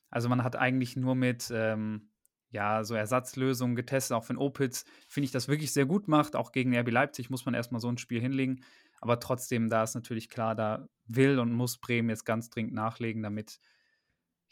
Also 0.09 0.29
man 0.29 0.43
hat 0.43 0.55
eigentlich 0.55 0.95
nur 0.95 1.15
mit 1.15 1.51
ähm, 1.53 2.09
ja, 2.53 2.83
so 2.83 2.93
Ersatzlösungen 2.93 3.75
getestet. 3.75 4.15
Auch 4.15 4.29
wenn 4.29 4.37
Opitz, 4.37 4.85
finde 5.09 5.25
ich, 5.25 5.31
das 5.31 5.47
wirklich 5.47 5.73
sehr 5.73 5.85
gut 5.85 6.07
macht. 6.07 6.35
Auch 6.35 6.51
gegen 6.51 6.77
RB 6.77 6.91
Leipzig 6.91 7.29
muss 7.29 7.45
man 7.45 7.55
erstmal 7.55 7.81
so 7.81 7.89
ein 7.89 7.97
Spiel 7.97 8.21
hinlegen. 8.21 8.63
Aber 9.03 9.19
trotzdem, 9.19 9.69
da 9.69 9.83
ist 9.83 9.95
natürlich 9.95 10.29
klar, 10.29 10.55
da 10.55 10.87
will 11.07 11.37
und 11.37 11.51
muss 11.51 11.77
Bremen 11.77 12.07
jetzt 12.07 12.23
ganz 12.23 12.49
dringend 12.49 12.73
nachlegen, 12.73 13.21
damit 13.21 13.59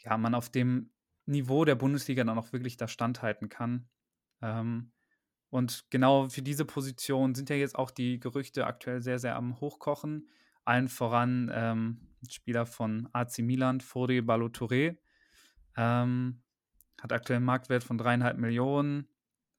ja, 0.00 0.18
man 0.18 0.34
auf 0.34 0.50
dem 0.50 0.90
Niveau 1.24 1.64
der 1.64 1.74
Bundesliga 1.74 2.22
dann 2.22 2.36
auch 2.36 2.52
wirklich 2.52 2.76
da 2.76 2.86
standhalten 2.86 3.48
kann. 3.48 3.88
Ähm, 4.42 4.92
und 5.48 5.86
genau 5.88 6.28
für 6.28 6.42
diese 6.42 6.66
Position 6.66 7.34
sind 7.34 7.48
ja 7.48 7.56
jetzt 7.56 7.76
auch 7.76 7.90
die 7.90 8.20
Gerüchte 8.20 8.66
aktuell 8.66 9.00
sehr, 9.00 9.18
sehr 9.18 9.36
am 9.36 9.58
Hochkochen. 9.58 10.28
Allen 10.66 10.88
voran 10.88 11.50
ähm, 11.54 12.08
Spieler 12.28 12.66
von 12.66 13.08
AC 13.14 13.38
Milan, 13.38 13.80
Fode 13.80 14.20
Balotouré. 14.20 14.98
Ähm, 15.78 16.42
hat 17.00 17.10
aktuell 17.10 17.38
einen 17.38 17.46
Marktwert 17.46 17.84
von 17.84 17.96
dreieinhalb 17.96 18.36
Millionen. 18.36 19.08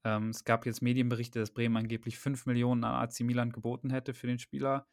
Ähm, 0.04 0.30
es 0.30 0.44
gab 0.44 0.66
jetzt 0.66 0.82
Medienberichte, 0.82 1.40
dass 1.40 1.50
Bremen 1.50 1.76
angeblich 1.76 2.18
5 2.18 2.46
Millionen 2.46 2.84
an 2.84 3.02
AC 3.02 3.20
Milan 3.20 3.52
geboten 3.52 3.90
hätte 3.90 4.14
für 4.14 4.26
den 4.26 4.38
Spieler. 4.38 4.86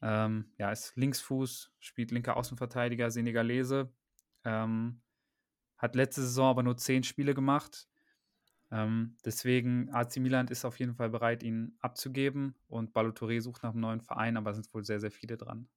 Ähm, 0.00 0.52
ja, 0.58 0.70
ist 0.72 0.96
Linksfuß, 0.96 1.72
spielt 1.78 2.10
linker 2.10 2.36
Außenverteidiger, 2.36 3.10
Senegalese. 3.10 3.92
Ähm, 4.44 5.00
hat 5.76 5.94
letzte 5.94 6.22
Saison 6.22 6.50
aber 6.50 6.62
nur 6.62 6.76
10 6.76 7.04
Spiele 7.04 7.34
gemacht. 7.34 7.88
Ähm, 8.70 9.16
deswegen, 9.24 9.88
AC 9.92 10.16
Milan 10.16 10.48
ist 10.48 10.64
auf 10.64 10.78
jeden 10.78 10.94
Fall 10.94 11.10
bereit, 11.10 11.42
ihn 11.42 11.76
abzugeben. 11.80 12.54
Und 12.66 12.92
Balotelli 12.92 13.40
sucht 13.40 13.62
nach 13.62 13.70
einem 13.70 13.80
neuen 13.80 14.00
Verein, 14.00 14.36
aber 14.36 14.50
es 14.50 14.56
sind 14.56 14.72
wohl 14.74 14.84
sehr, 14.84 15.00
sehr 15.00 15.10
viele 15.10 15.36
dran. 15.36 15.68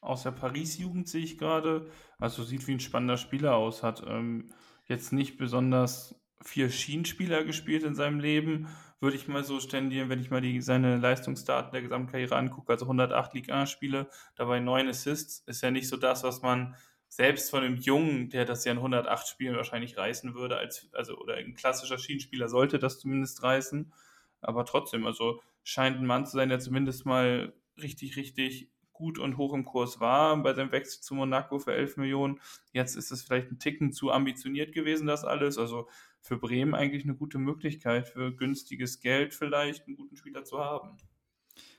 Aus 0.00 0.24
der 0.24 0.32
Paris-Jugend 0.32 1.08
sehe 1.08 1.24
ich 1.24 1.38
gerade. 1.38 1.90
Also 2.18 2.42
sieht 2.42 2.66
wie 2.66 2.72
ein 2.72 2.80
spannender 2.80 3.16
Spieler 3.16 3.56
aus. 3.56 3.82
Hat 3.82 4.04
ähm, 4.06 4.52
jetzt 4.86 5.12
nicht 5.12 5.36
besonders 5.36 6.21
vier 6.44 6.70
Schienenspieler 6.70 7.44
gespielt 7.44 7.84
in 7.84 7.94
seinem 7.94 8.20
Leben, 8.20 8.68
würde 9.00 9.16
ich 9.16 9.26
mal 9.26 9.42
so 9.42 9.58
stendieren, 9.58 10.08
wenn 10.08 10.20
ich 10.20 10.30
mal 10.30 10.40
die, 10.40 10.60
seine 10.60 10.96
Leistungsdaten 10.96 11.72
der 11.72 11.82
Gesamtkarriere 11.82 12.36
angucke. 12.36 12.72
Also 12.72 12.84
108 12.84 13.34
Ligue 13.34 13.54
1 13.54 13.70
Spiele, 13.70 14.08
dabei 14.36 14.60
9 14.60 14.88
Assists, 14.88 15.42
ist 15.46 15.62
ja 15.62 15.70
nicht 15.70 15.88
so 15.88 15.96
das, 15.96 16.22
was 16.22 16.42
man 16.42 16.76
selbst 17.08 17.50
von 17.50 17.62
einem 17.62 17.76
Jungen, 17.76 18.30
der 18.30 18.44
das 18.44 18.64
ja 18.64 18.72
in 18.72 18.78
108 18.78 19.26
Spielen 19.26 19.56
wahrscheinlich 19.56 19.98
reißen 19.98 20.34
würde, 20.34 20.56
als, 20.56 20.88
also, 20.92 21.18
oder 21.18 21.34
ein 21.34 21.54
klassischer 21.54 21.98
Schienenspieler 21.98 22.48
sollte 22.48 22.78
das 22.78 23.00
zumindest 23.00 23.42
reißen. 23.42 23.92
Aber 24.40 24.64
trotzdem, 24.64 25.06
also 25.06 25.42
scheint 25.62 25.98
ein 25.98 26.06
Mann 26.06 26.24
zu 26.24 26.36
sein, 26.36 26.48
der 26.48 26.58
zumindest 26.58 27.04
mal 27.04 27.52
richtig, 27.80 28.16
richtig 28.16 28.70
gut 28.92 29.18
und 29.18 29.36
hoch 29.36 29.52
im 29.52 29.64
Kurs 29.64 30.00
war 30.00 30.36
bei 30.42 30.54
seinem 30.54 30.72
Wechsel 30.72 31.02
zu 31.02 31.14
Monaco 31.14 31.58
für 31.58 31.74
11 31.74 31.96
Millionen. 31.96 32.40
Jetzt 32.72 32.96
ist 32.96 33.10
es 33.10 33.22
vielleicht 33.22 33.50
ein 33.50 33.58
Ticken 33.58 33.92
zu 33.92 34.12
ambitioniert 34.12 34.72
gewesen, 34.72 35.06
das 35.06 35.24
alles. 35.24 35.58
Also 35.58 35.88
für 36.22 36.38
Bremen 36.38 36.74
eigentlich 36.74 37.04
eine 37.04 37.16
gute 37.16 37.38
Möglichkeit, 37.38 38.08
für 38.08 38.34
günstiges 38.34 39.00
Geld 39.00 39.34
vielleicht 39.34 39.86
einen 39.86 39.96
guten 39.96 40.16
Spieler 40.16 40.44
zu 40.44 40.58
haben. 40.58 40.96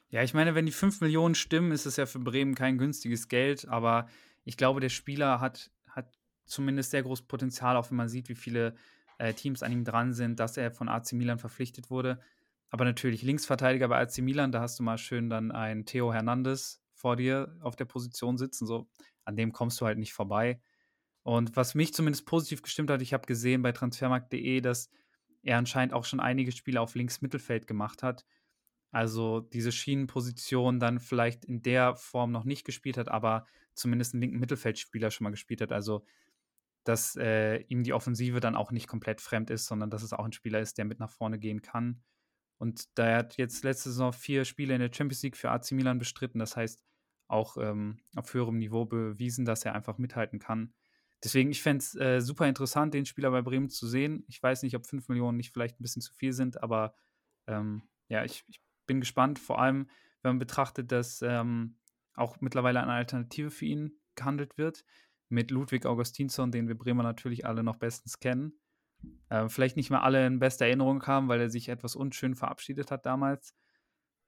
Ja, 0.10 0.22
ich 0.22 0.34
meine, 0.34 0.54
wenn 0.54 0.66
die 0.66 0.72
5 0.72 1.02
Millionen 1.02 1.34
stimmen, 1.34 1.72
ist 1.72 1.88
es 1.88 1.96
ja 1.96 2.06
für 2.06 2.20
Bremen 2.20 2.54
kein 2.54 2.78
günstiges 2.78 3.30
Geld, 3.30 3.68
aber 3.68 4.08
ich 4.44 4.58
glaube, 4.58 4.80
der 4.80 4.90
Spieler 4.90 5.40
hat, 5.40 5.72
hat 5.88 6.20
zumindest 6.46 6.92
sehr 6.92 7.02
großes 7.02 7.26
Potenzial, 7.26 7.78
auch 7.78 7.90
wenn 7.90 7.98
man 7.98 8.10
sieht, 8.10 8.30
wie 8.30 8.36
viele 8.36 8.76
äh, 9.18 9.34
Teams 9.34 9.64
an 9.64 9.72
ihm 9.72 9.86
dran 9.86 10.14
sind, 10.14 10.40
dass 10.40 10.58
er 10.58 10.72
von 10.72 10.90
AC 10.90 11.14
Milan 11.14 11.40
verpflichtet 11.40 11.90
wurde. 11.90 12.20
Aber 12.70 12.86
natürlich 12.86 13.24
Linksverteidiger 13.24 13.88
bei 13.88 14.00
AC 14.02 14.20
Milan, 14.20 14.52
da 14.52 14.60
hast 14.62 14.78
du 14.78 14.84
mal 14.84 14.98
schön 14.98 15.30
dann 15.30 15.52
einen 15.52 15.86
Theo 15.86 16.12
Hernandez 16.12 16.84
vor 16.94 17.16
dir 17.16 17.56
auf 17.62 17.76
der 17.76 17.86
Position 17.86 18.38
sitzen. 18.38 18.68
So, 18.68 18.90
an 19.24 19.36
dem 19.36 19.54
kommst 19.54 19.80
du 19.80 19.86
halt 19.86 19.98
nicht 19.98 20.14
vorbei. 20.14 20.60
Und 21.24 21.56
was 21.56 21.76
mich 21.76 21.94
zumindest 21.94 22.26
positiv 22.26 22.62
gestimmt 22.62 22.90
hat, 22.90 23.02
ich 23.02 23.14
habe 23.14 23.26
gesehen 23.26 23.62
bei 23.62 23.72
transfermarkt.de, 23.72 24.62
dass 24.62 24.90
er 25.42 25.58
anscheinend 25.58 25.94
auch 25.94 26.06
schon 26.06 26.20
einige 26.20 26.52
Spiele 26.52 26.82
auf 26.82 26.96
Links-Mittelfeld 26.96 27.68
gemacht 27.68 28.04
hat. 28.04 28.26
Also 28.92 29.40
diese 29.40 29.72
Schienenposition 29.72 30.80
dann 30.80 31.00
vielleicht 31.00 31.46
in 31.46 31.62
der 31.62 31.96
Form 31.96 32.32
noch 32.32 32.44
nicht 32.44 32.66
gespielt 32.66 32.98
hat, 32.98 33.10
aber 33.10 33.46
zumindest 33.74 34.14
einen 34.14 34.22
linken 34.22 34.40
Mittelfeldspieler 34.40 35.12
schon 35.12 35.24
mal 35.24 35.32
gespielt 35.32 35.62
hat. 35.62 35.72
Also 35.72 36.06
dass 36.84 37.16
äh, 37.16 37.62
ihm 37.68 37.84
die 37.84 37.94
Offensive 37.94 38.40
dann 38.40 38.56
auch 38.56 38.72
nicht 38.72 38.88
komplett 38.88 39.22
fremd 39.22 39.50
ist, 39.50 39.66
sondern 39.66 39.90
dass 39.90 40.04
es 40.04 40.14
auch 40.14 40.26
ein 40.26 40.34
Spieler 40.34 40.60
ist, 40.60 40.78
der 40.78 40.86
mit 40.86 41.00
nach 41.00 41.10
vorne 41.10 41.40
gehen 41.40 41.62
kann. 41.62 42.04
Und 42.58 42.98
da 42.98 43.18
hat 43.18 43.38
jetzt 43.38 43.64
letzte 43.64 43.90
Saison 43.90 44.14
vier 44.14 44.46
Spiele 44.46 44.74
in 44.74 44.82
der 44.82 44.92
Champions 44.94 45.24
League 45.24 45.38
für 45.38 45.52
AC 45.52 45.72
Milan 45.72 45.98
bestritten. 45.98 46.40
Das 46.40 46.56
heißt, 46.56 46.84
auch 47.28 47.58
ähm, 47.58 48.00
auf 48.16 48.34
höherem 48.34 48.58
Niveau 48.58 48.86
bewiesen, 48.86 49.46
dass 49.46 49.66
er 49.66 49.76
einfach 49.76 49.98
mithalten 49.98 50.40
kann. 50.40 50.74
Deswegen, 51.24 51.52
ich 51.52 51.62
fände 51.62 51.80
es 51.80 51.96
äh, 51.96 52.20
super 52.20 52.48
interessant, 52.48 52.94
den 52.94 53.06
Spieler 53.06 53.32
bei 53.32 53.42
Bremen 53.42 53.70
zu 53.70 53.88
sehen. 53.88 54.26
Ich 54.28 54.42
weiß 54.42 54.64
nicht, 54.64 54.76
ob 54.76 54.86
5 54.86 55.08
Millionen 55.08 55.38
nicht 55.38 55.54
vielleicht 55.54 55.80
ein 55.80 55.84
bisschen 55.84 56.02
zu 56.02 56.14
viel 56.14 56.34
sind, 56.34 56.62
aber 56.62 56.94
ähm, 57.48 57.84
ja, 58.10 58.24
ich, 58.26 58.44
ich, 58.48 58.62
bin 58.86 59.00
gespannt, 59.00 59.40
vor 59.40 59.62
allem, 59.62 59.90
wenn 60.22 60.32
man 60.32 60.40
betrachtet, 60.40 60.92
dass 60.92 61.22
ähm, 61.22 61.78
auch 62.16 62.42
mittlerweile 62.42 62.82
eine 62.82 62.92
Alternative 62.92 63.50
für 63.50 63.64
ihn 63.64 63.98
gehandelt 64.16 64.58
wird, 64.58 64.84
mit 65.30 65.52
Ludwig 65.52 65.86
Augustinsson, 65.86 66.52
den 66.52 66.68
wir 66.68 66.78
Bremer 66.78 67.04
natürlich 67.04 67.46
alle 67.46 67.64
noch 67.64 67.78
bestens 67.78 68.20
kennen 68.20 68.60
äh, 69.30 69.50
vielleicht 69.50 69.78
nicht 69.78 69.90
mehr 69.90 70.04
alle 70.04 70.26
in 70.26 70.40
bester 70.40 70.66
Erinnerung 70.66 71.06
haben, 71.06 71.28
weil 71.28 71.42
er 71.42 71.50
sich 71.50 71.70
etwas 71.70 71.96
unschön 71.96 72.36
verabschiedet 72.36 72.92
hat 72.92 73.06
damals. 73.06 73.56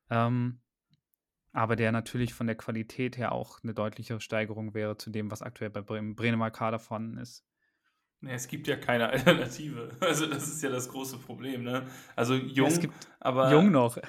Ähm, 0.10 0.62
aber 1.56 1.78
der 1.78 1.94
natürlich 1.94 2.34
von 2.34 2.48
der 2.48 2.58
Qualität 2.58 3.18
her 3.18 3.32
auch 3.32 3.64
eine 3.64 3.74
deutlichere 3.74 4.20
Steigerung 4.20 4.74
wäre 4.74 4.98
zu 4.98 5.10
dem, 5.10 5.32
was 5.32 5.42
aktuell 5.42 5.70
bei 5.70 5.82
Bremen, 5.82 6.16
Bremer 6.16 6.52
Kader 6.52 6.80
vorhanden 6.80 7.18
ist. 7.18 7.46
Nee, 8.20 8.34
es 8.34 8.48
gibt 8.48 8.68
ja 8.68 8.76
keine 8.76 9.08
Alternative. 9.10 9.90
Also 10.02 10.26
das 10.26 10.50
ist 10.50 10.62
ja 10.62 10.70
das 10.70 10.90
große 10.90 11.18
Problem, 11.18 11.64
ne? 11.64 11.88
Also 12.16 12.36
jung, 12.36 12.70
ja, 12.70 12.90
aber 13.20 13.52
jung 13.52 13.72
noch. 13.72 13.98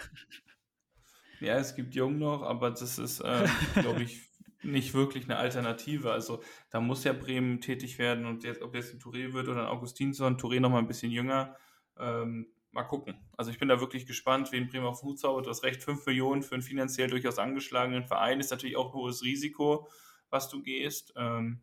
Ja, 1.39 1.59
es 1.59 1.75
gibt 1.75 1.95
jung 1.95 2.19
noch, 2.19 2.43
aber 2.43 2.71
das 2.71 2.99
ist, 2.99 3.23
ähm, 3.23 3.45
glaube 3.75 4.03
ich, 4.03 4.31
nicht 4.63 4.95
wirklich 4.95 5.25
eine 5.25 5.37
Alternative. 5.37 6.11
Also 6.11 6.43
da 6.71 6.81
muss 6.81 7.05
ja 7.05 7.13
Bremen 7.13 7.61
tätig 7.61 7.99
werden 7.99 8.25
und 8.25 8.43
jetzt, 8.43 8.63
ob 8.63 8.75
jetzt 8.75 8.95
ein 8.95 9.01
Touré 9.01 9.35
wird 9.35 9.47
oder 9.47 9.61
ein 9.61 9.67
Augustinsson, 9.69 10.39
Touré 10.39 10.61
noch 10.61 10.71
mal 10.71 10.79
ein 10.79 10.89
bisschen 10.89 11.13
jünger, 11.13 11.55
ähm, 11.99 12.47
mal 12.77 12.85
gucken. 12.85 13.17
Also 13.37 13.51
ich 13.51 13.59
bin 13.59 13.69
da 13.69 13.81
wirklich 13.81 14.07
gespannt, 14.07 14.53
wen 14.53 14.69
Bremen 14.69 14.87
auf 14.87 15.03
Hut 15.03 15.19
zaubert. 15.19 15.47
Du 15.47 15.51
hast 15.51 15.65
recht, 15.65 15.83
5 15.83 16.07
Millionen 16.07 16.43
für 16.43 16.55
einen 16.55 16.63
finanziell 16.63 17.11
durchaus 17.11 17.39
angeschlagenen 17.39 18.05
Verein 18.05 18.41
ist 18.41 18.51
natürlich 18.51 18.77
auch 18.77 18.93
ein 18.93 18.95
hohes 18.95 19.23
Risiko, 19.23 19.89
was 20.31 20.49
du 20.49 20.63
gehst. 20.63 21.13
Ähm, 21.17 21.63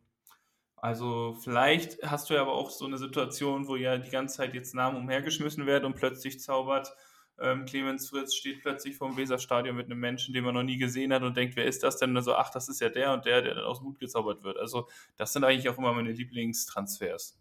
also 0.76 1.34
vielleicht 1.42 2.02
hast 2.02 2.28
du 2.28 2.34
ja 2.34 2.42
aber 2.42 2.52
auch 2.52 2.70
so 2.70 2.84
eine 2.84 2.98
Situation, 2.98 3.66
wo 3.66 3.76
ja 3.76 3.96
die 3.96 4.10
ganze 4.10 4.36
Zeit 4.36 4.54
jetzt 4.54 4.74
Namen 4.74 4.98
umhergeschmissen 4.98 5.64
werden 5.64 5.86
und 5.86 5.96
plötzlich 5.96 6.40
zaubert 6.40 6.94
ähm, 7.38 7.64
Clemens 7.64 8.08
Fritz 8.08 8.34
steht 8.34 8.62
plötzlich 8.62 8.96
vor 8.96 9.08
dem 9.08 9.16
Weserstadion 9.16 9.76
mit 9.76 9.86
einem 9.86 9.98
Menschen, 9.98 10.32
den 10.34 10.44
man 10.44 10.54
noch 10.54 10.62
nie 10.62 10.78
gesehen 10.78 11.12
hat 11.12 11.22
und 11.22 11.36
denkt, 11.36 11.56
wer 11.56 11.64
ist 11.64 11.82
das 11.82 11.96
denn? 11.96 12.16
Und 12.16 12.22
so, 12.22 12.34
ach, 12.34 12.50
das 12.50 12.68
ist 12.68 12.80
ja 12.80 12.88
der 12.88 13.12
und 13.12 13.24
der, 13.24 13.42
der 13.42 13.54
dann 13.54 13.64
aus 13.64 13.78
dem 13.78 13.88
Hut 13.88 13.98
gezaubert 13.98 14.44
wird. 14.44 14.56
Also, 14.56 14.88
das 15.16 15.32
sind 15.32 15.44
eigentlich 15.44 15.68
auch 15.68 15.78
immer 15.78 15.92
meine 15.92 16.12
Lieblingstransfers. 16.12 17.38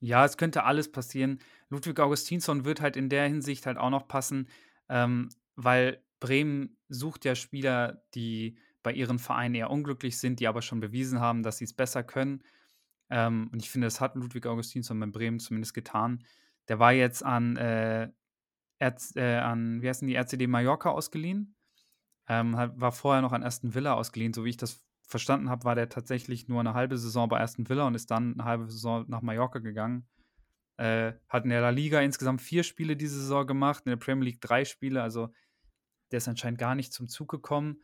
Ja, 0.00 0.24
es 0.24 0.36
könnte 0.36 0.64
alles 0.64 0.90
passieren. 0.90 1.38
Ludwig 1.72 1.98
Augustinsson 2.00 2.66
wird 2.66 2.82
halt 2.82 2.96
in 2.96 3.08
der 3.08 3.26
Hinsicht 3.26 3.64
halt 3.64 3.78
auch 3.78 3.90
noch 3.90 4.06
passen, 4.06 4.48
ähm, 4.90 5.30
weil 5.56 6.02
Bremen 6.20 6.76
sucht 6.88 7.24
ja 7.24 7.34
Spieler, 7.34 8.04
die 8.14 8.58
bei 8.82 8.92
ihren 8.92 9.18
Vereinen 9.18 9.54
eher 9.54 9.70
unglücklich 9.70 10.18
sind, 10.18 10.38
die 10.38 10.48
aber 10.48 10.60
schon 10.60 10.80
bewiesen 10.80 11.18
haben, 11.20 11.42
dass 11.42 11.56
sie 11.58 11.64
es 11.64 11.72
besser 11.72 12.02
können. 12.02 12.42
Ähm, 13.08 13.48
und 13.52 13.62
ich 13.62 13.70
finde, 13.70 13.86
das 13.86 14.00
hat 14.00 14.16
Ludwig 14.16 14.46
Augustinsson 14.46 15.00
bei 15.00 15.06
Bremen 15.06 15.40
zumindest 15.40 15.72
getan. 15.72 16.24
Der 16.68 16.78
war 16.78 16.92
jetzt 16.92 17.24
an 17.24 17.56
äh, 17.56 18.10
Erz, 18.78 19.16
äh, 19.16 19.36
an, 19.38 19.80
wie 19.80 19.88
heißen 19.88 20.06
die, 20.06 20.14
RCD 20.14 20.46
Mallorca 20.48 20.90
ausgeliehen. 20.90 21.54
Ähm, 22.28 22.52
war 22.54 22.92
vorher 22.92 23.22
noch 23.22 23.32
an 23.32 23.42
Aston 23.42 23.74
Villa 23.74 23.94
ausgeliehen. 23.94 24.34
So 24.34 24.44
wie 24.44 24.50
ich 24.50 24.56
das 24.58 24.84
verstanden 25.06 25.48
habe, 25.48 25.64
war 25.64 25.74
der 25.74 25.88
tatsächlich 25.88 26.48
nur 26.48 26.60
eine 26.60 26.74
halbe 26.74 26.98
Saison 26.98 27.28
bei 27.28 27.40
Aston 27.40 27.68
Villa 27.68 27.86
und 27.86 27.94
ist 27.94 28.10
dann 28.10 28.34
eine 28.34 28.44
halbe 28.44 28.70
Saison 28.70 29.06
nach 29.08 29.22
Mallorca 29.22 29.58
gegangen. 29.58 30.06
Äh, 30.76 31.12
hat 31.28 31.44
in 31.44 31.50
der 31.50 31.60
La 31.60 31.70
Liga 31.70 32.00
insgesamt 32.00 32.40
vier 32.40 32.62
Spiele 32.62 32.96
diese 32.96 33.20
Saison 33.20 33.46
gemacht, 33.46 33.82
in 33.84 33.90
der 33.90 33.96
Premier 33.96 34.24
League 34.26 34.40
drei 34.40 34.64
Spiele. 34.64 35.02
Also 35.02 35.32
der 36.10 36.18
ist 36.18 36.28
anscheinend 36.28 36.58
gar 36.58 36.74
nicht 36.74 36.92
zum 36.92 37.08
Zug 37.08 37.30
gekommen 37.30 37.82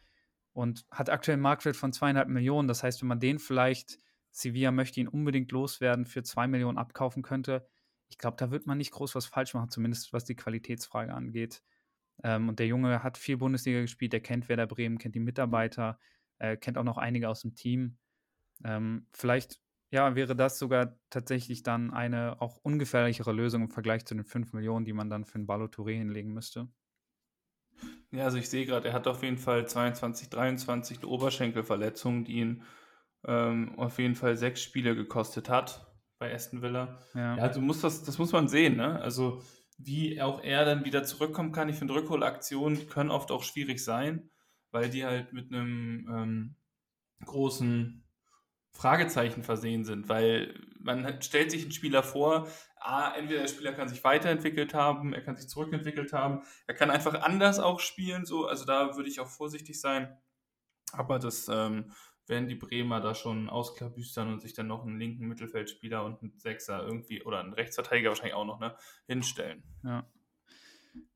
und 0.53 0.87
hat 0.91 1.11
aktuell 1.11 1.35
einen 1.35 1.43
Marktwert 1.43 1.77
von 1.77 1.93
zweieinhalb 1.93 2.29
Millionen. 2.29 2.69
Das 2.69 2.83
heißt, 2.83 3.01
wenn 3.01 3.09
man 3.09 3.21
den 3.21 3.39
vielleicht, 3.39 3.99
Sevilla 4.31 4.71
möchte 4.71 5.01
ihn 5.01 5.09
unbedingt 5.09 5.53
loswerden, 5.53 6.05
für 6.05 6.23
zwei 6.23 6.47
Millionen 6.47 6.79
abkaufen 6.79 7.23
könnte, 7.23 7.67
ich 8.11 8.19
glaube, 8.19 8.37
da 8.39 8.51
wird 8.51 8.67
man 8.67 8.79
nicht 8.79 8.91
groß 8.91 9.15
was 9.15 9.27
falsch 9.27 9.55
machen, 9.55 9.71
zumindest 9.71 10.13
was 10.13 10.25
die 10.25 10.37
Qualitätsfrage 10.37 11.13
angeht. 11.13 11.63
Ähm, 12.23 12.49
und 12.49 12.59
der 12.59 12.67
Junge 12.67 13.03
hat 13.03 13.19
viel 13.19 13.37
Bundesliga 13.37 13.81
gespielt, 13.81 14.13
der 14.13 14.21
kennt 14.21 14.49
Werder 14.49 14.67
Bremen, 14.67 14.99
kennt 14.99 15.15
die 15.15 15.21
Mitarbeiter, 15.21 15.99
äh, 16.39 16.57
kennt 16.57 16.79
auch 16.79 16.85
noch 16.85 16.99
einige 16.99 17.29
aus 17.29 17.43
dem 17.43 17.55
Team. 17.55 17.99
Ähm, 18.65 19.07
vielleicht 19.13 19.61
ja, 19.91 20.15
wäre 20.15 20.37
das 20.37 20.59
sogar 20.59 20.99
tatsächlich 21.11 21.63
dann 21.63 21.93
eine 21.93 22.41
auch 22.41 22.59
ungefährlichere 22.59 23.33
Lösung 23.33 23.63
im 23.63 23.71
Vergleich 23.71 24.05
zu 24.05 24.15
den 24.15 24.25
5 24.25 24.53
Millionen, 24.53 24.85
die 24.85 24.93
man 24.93 25.09
dann 25.09 25.25
für 25.25 25.37
einen 25.37 25.47
Ballo 25.47 25.67
Touré 25.67 25.97
hinlegen 25.97 26.33
müsste. 26.33 26.69
Ja, 28.11 28.25
also 28.25 28.39
ich 28.39 28.49
sehe 28.49 28.67
gerade, 28.67 28.89
er 28.89 28.95
hat 28.95 29.07
auf 29.07 29.23
jeden 29.23 29.39
Fall 29.39 29.67
22, 29.67 30.31
23 30.31 30.99
eine 30.99 31.09
Oberschenkelverletzung, 31.09 32.25
die 32.25 32.39
ihn 32.39 32.63
ähm, 33.27 33.79
auf 33.79 33.99
jeden 33.99 34.15
Fall 34.15 34.37
sechs 34.37 34.63
Spiele 34.63 34.95
gekostet 34.95 35.49
hat 35.49 35.87
bei 36.19 36.35
Aston 36.35 36.63
Villa. 36.63 36.99
Ja, 37.15 37.37
ja 37.37 37.49
du 37.49 37.61
musst 37.61 37.85
das, 37.85 38.05
das 38.05 38.19
muss 38.19 38.33
man 38.33 38.49
sehen, 38.49 38.77
ne? 38.77 39.01
Also 39.01 39.43
wie 39.79 40.21
auch 40.21 40.43
er 40.43 40.65
dann 40.65 40.85
wieder 40.85 41.05
zurückkommen 41.05 41.53
kann. 41.53 41.69
Ich 41.69 41.77
finde, 41.77 41.95
Rückholaktionen 41.95 42.89
können 42.89 43.11
oft 43.11 43.31
auch 43.31 43.45
schwierig 43.45 43.83
sein, 43.83 44.29
weil 44.71 44.91
die 44.91 45.05
halt 45.05 45.33
mit 45.33 45.53
einem 45.53 46.09
ähm, 46.11 46.57
großen 47.25 48.08
Fragezeichen 48.73 49.43
versehen 49.43 49.85
sind, 49.85 50.09
weil 50.09 50.55
man 50.79 51.21
stellt 51.23 51.51
sich 51.51 51.63
einen 51.63 51.73
Spieler 51.73 52.03
vor, 52.03 52.49
A, 52.77 53.13
entweder 53.15 53.41
der 53.41 53.49
Spieler 53.49 53.73
kann 53.73 53.89
sich 53.89 54.05
weiterentwickelt 54.05 54.73
haben, 54.73 55.13
er 55.13 55.21
kann 55.21 55.37
sich 55.37 55.49
zurückentwickelt 55.49 56.13
haben, 56.13 56.43
er 56.67 56.75
kann 56.75 56.91
einfach 56.91 57.15
anders 57.23 57.59
auch 57.59 57.81
spielen, 57.81 58.25
so, 58.25 58.47
also 58.47 58.65
da 58.65 58.97
würde 58.97 59.09
ich 59.09 59.21
auch 59.21 59.29
vorsichtig 59.29 59.81
sein. 59.81 60.17
Aber 60.93 61.19
das 61.19 61.49
ähm, 61.49 61.93
werden 62.29 62.49
die 62.49 62.55
Bremer 62.55 63.01
da 63.01 63.15
schon 63.15 63.49
ausklabüstern 63.49 64.33
und 64.33 64.41
sich 64.41 64.55
dann 64.55 64.69
noch 64.69 64.85
einen 64.85 64.99
linken 64.99 65.27
Mittelfeldspieler 65.27 66.05
und 66.05 66.23
einen 66.23 66.39
Sechser 66.39 66.83
irgendwie 66.85 67.23
oder 67.23 67.41
einen 67.41 67.53
Rechtsverteidiger 67.53 68.11
wahrscheinlich 68.11 68.35
auch 68.35 68.47
noch 68.47 68.61
ne, 68.61 68.77
hinstellen. 69.07 69.63
Ja. 69.83 70.07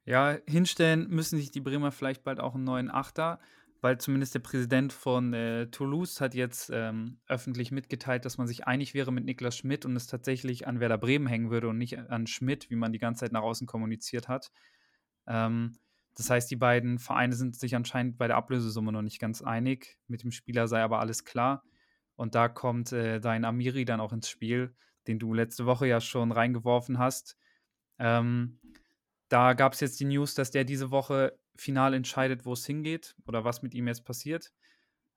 Ja, 0.05 0.37
hinstellen 0.49 1.09
müssen 1.09 1.39
sich 1.39 1.53
die 1.53 1.61
Bremer 1.61 1.93
vielleicht 1.93 2.25
bald 2.25 2.41
auch 2.41 2.55
einen 2.55 2.65
neuen 2.65 2.91
Achter, 2.91 3.39
weil 3.83 3.99
zumindest 3.99 4.35
der 4.35 4.41
Präsident 4.41 4.93
von 4.93 5.35
äh, 5.35 5.67
Toulouse 5.67 6.21
hat 6.21 6.35
jetzt 6.35 6.71
ähm, 6.73 7.19
öffentlich 7.27 7.73
mitgeteilt, 7.73 8.25
dass 8.25 8.39
man 8.39 8.47
sich 8.47 8.67
einig 8.67 8.95
wäre 8.95 9.13
mit 9.13 9.25
Niklas 9.25 9.57
Schmidt 9.57 9.85
und 9.85 9.97
es 9.97 10.07
tatsächlich 10.07 10.69
an 10.69 10.79
Werder 10.79 10.99
Bremen 10.99 11.27
hängen 11.27 11.51
würde 11.51 11.69
und 11.69 11.79
nicht 11.79 11.99
an 11.99 12.29
Schmidt, 12.29 12.71
wie 12.71 12.77
man 12.77 12.93
die 12.93 13.01
ganze 13.01 13.21
Zeit 13.21 13.33
nach 13.33 13.43
außen 13.43 13.67
kommuniziert 13.67 14.29
hat. 14.29 14.53
Ähm, 15.27 15.77
das 16.15 16.31
heißt, 16.31 16.49
die 16.49 16.57
beiden 16.57 17.01
Vereine 17.01 17.35
sind 17.35 17.57
sich 17.57 17.75
anscheinend 17.75 18.19
bei 18.19 18.29
der 18.29 18.37
Ablösesumme 18.37 18.93
noch 18.93 19.03
nicht 19.03 19.19
ganz 19.19 19.43
einig. 19.43 19.99
Mit 20.07 20.23
dem 20.23 20.31
Spieler 20.31 20.69
sei 20.69 20.81
aber 20.81 21.01
alles 21.01 21.25
klar. 21.25 21.65
Und 22.15 22.37
da 22.37 22.49
kommt 22.49 22.93
äh, 22.93 23.19
dein 23.19 23.45
Amiri 23.45 23.85
dann 23.85 24.01
auch 24.01 24.13
ins 24.13 24.29
Spiel, 24.29 24.77
den 25.09 25.19
du 25.19 25.35
letzte 25.35 25.67
Woche 25.67 25.89
ja 25.89 26.01
schon 26.01 26.31
reingeworfen 26.31 26.99
hast. 26.99 27.37
Ähm, 27.99 28.61
da 29.29 29.55
gab 29.55 29.73
es 29.73 29.81
jetzt 29.81 29.99
die 29.99 30.05
News, 30.05 30.35
dass 30.35 30.53
der 30.53 30.63
diese 30.63 30.93
Woche 30.93 31.37
final 31.57 31.95
entscheidet, 31.95 32.45
wo 32.45 32.53
es 32.53 32.67
hingeht 32.67 33.17
oder 33.27 33.45
was 33.45 33.63
mit 33.63 33.75
ihm 33.75 33.89
jetzt 33.89 34.05
passiert. 34.05 34.53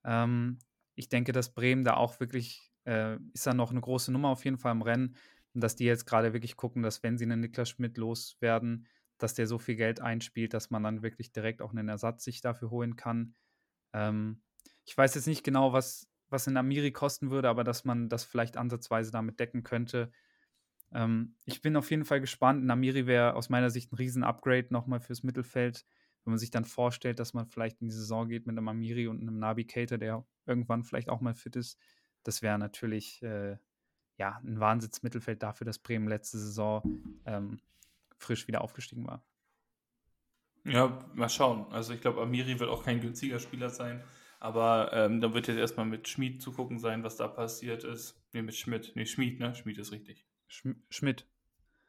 Ähm, 0.03 0.59
ich 0.95 1.09
denke, 1.09 1.31
dass 1.31 1.53
Bremen 1.53 1.83
da 1.83 1.95
auch 1.95 2.19
wirklich 2.19 2.71
äh, 2.85 3.17
ist 3.33 3.47
da 3.47 3.53
noch 3.53 3.71
eine 3.71 3.81
große 3.81 4.11
Nummer 4.11 4.29
auf 4.29 4.45
jeden 4.45 4.57
Fall 4.57 4.71
im 4.71 4.81
Rennen. 4.81 5.15
Und 5.53 5.61
dass 5.61 5.75
die 5.75 5.85
jetzt 5.85 6.05
gerade 6.05 6.33
wirklich 6.33 6.57
gucken, 6.57 6.83
dass 6.83 7.03
wenn 7.03 7.17
sie 7.17 7.25
einen 7.25 7.39
Niklas 7.39 7.69
Schmidt 7.69 7.97
loswerden, 7.97 8.87
dass 9.17 9.33
der 9.33 9.47
so 9.47 9.57
viel 9.57 9.75
Geld 9.75 10.01
einspielt, 10.01 10.53
dass 10.53 10.69
man 10.69 10.83
dann 10.83 11.01
wirklich 11.01 11.31
direkt 11.31 11.61
auch 11.61 11.71
einen 11.71 11.87
Ersatz 11.87 12.23
sich 12.23 12.41
dafür 12.41 12.69
holen 12.69 12.95
kann. 12.95 13.35
Ähm, 13.93 14.41
ich 14.85 14.97
weiß 14.97 15.15
jetzt 15.15 15.27
nicht 15.27 15.43
genau, 15.43 15.73
was, 15.73 16.07
was 16.29 16.47
in 16.47 16.57
Amiri 16.57 16.91
kosten 16.91 17.31
würde, 17.31 17.49
aber 17.49 17.63
dass 17.63 17.85
man 17.85 18.09
das 18.09 18.25
vielleicht 18.25 18.57
ansatzweise 18.57 19.11
damit 19.11 19.39
decken 19.39 19.63
könnte. 19.63 20.11
Ähm, 20.93 21.35
ich 21.45 21.61
bin 21.61 21.77
auf 21.77 21.89
jeden 21.89 22.05
Fall 22.05 22.19
gespannt. 22.19 22.65
Namiri 22.65 23.07
wäre 23.07 23.35
aus 23.35 23.49
meiner 23.49 23.69
Sicht 23.69 23.91
ein 23.91 23.95
Riesen-Upgrade 23.95 24.67
nochmal 24.69 24.99
fürs 24.99 25.23
Mittelfeld. 25.23 25.85
Wenn 26.25 26.31
man 26.31 26.39
sich 26.39 26.51
dann 26.51 26.65
vorstellt, 26.65 27.19
dass 27.19 27.33
man 27.33 27.45
vielleicht 27.45 27.81
in 27.81 27.87
die 27.87 27.93
Saison 27.93 28.27
geht 28.27 28.47
mit 28.47 28.57
einem 28.57 28.67
Amiri 28.67 29.07
und 29.07 29.21
einem 29.21 29.39
Navigator, 29.39 29.97
der 29.97 30.25
irgendwann 30.45 30.83
vielleicht 30.83 31.09
auch 31.09 31.21
mal 31.21 31.35
fit 31.35 31.55
ist, 31.55 31.79
das 32.23 32.41
wäre 32.41 32.57
natürlich 32.57 33.21
äh, 33.21 33.57
ja, 34.17 34.41
ein 34.43 34.59
Wahnsinnsmittelfeld 34.59 35.43
dafür, 35.43 35.65
dass 35.65 35.79
Bremen 35.79 36.07
letzte 36.07 36.37
Saison 36.37 36.83
ähm, 37.25 37.59
frisch 38.17 38.47
wieder 38.47 38.61
aufgestiegen 38.61 39.05
war. 39.05 39.23
Ja, 40.63 41.07
mal 41.13 41.29
schauen. 41.29 41.71
Also 41.71 41.93
ich 41.93 42.01
glaube, 42.01 42.21
Amiri 42.21 42.59
wird 42.59 42.69
auch 42.69 42.83
kein 42.83 42.99
günstiger 42.99 43.39
Spieler 43.39 43.69
sein. 43.69 44.03
Aber 44.39 44.91
ähm, 44.93 45.21
dann 45.21 45.33
wird 45.33 45.47
jetzt 45.47 45.57
erstmal 45.57 45.85
mit 45.85 46.07
Schmid 46.07 46.41
zu 46.41 46.51
gucken 46.51 46.79
sein, 46.79 47.03
was 47.03 47.17
da 47.17 47.27
passiert 47.27 47.83
ist. 47.83 48.21
Ne, 48.33 48.41
mit 48.41 48.55
Schmidt. 48.55 48.95
Ne, 48.95 49.05
Schmid, 49.05 49.39
ne? 49.39 49.55
Schmid 49.55 49.77
ist 49.77 49.91
richtig. 49.91 50.25
Schm 50.47 50.83
Schmidt. 50.89 51.27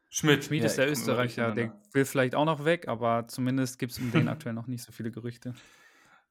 Schmidt. 0.09 0.45
Schmid 0.45 0.61
ja, 0.61 0.67
ist 0.67 0.77
der 0.77 0.89
Österreicher, 0.89 1.51
der 1.51 1.73
will 1.91 2.05
vielleicht 2.05 2.35
auch 2.35 2.45
noch 2.45 2.65
weg, 2.65 2.87
aber 2.87 3.27
zumindest 3.27 3.77
gibt 3.79 3.91
es 3.91 3.99
um 3.99 4.11
den 4.11 4.27
aktuell 4.27 4.53
noch 4.53 4.67
nicht 4.67 4.83
so 4.83 4.91
viele 4.91 5.11
Gerüchte. 5.11 5.53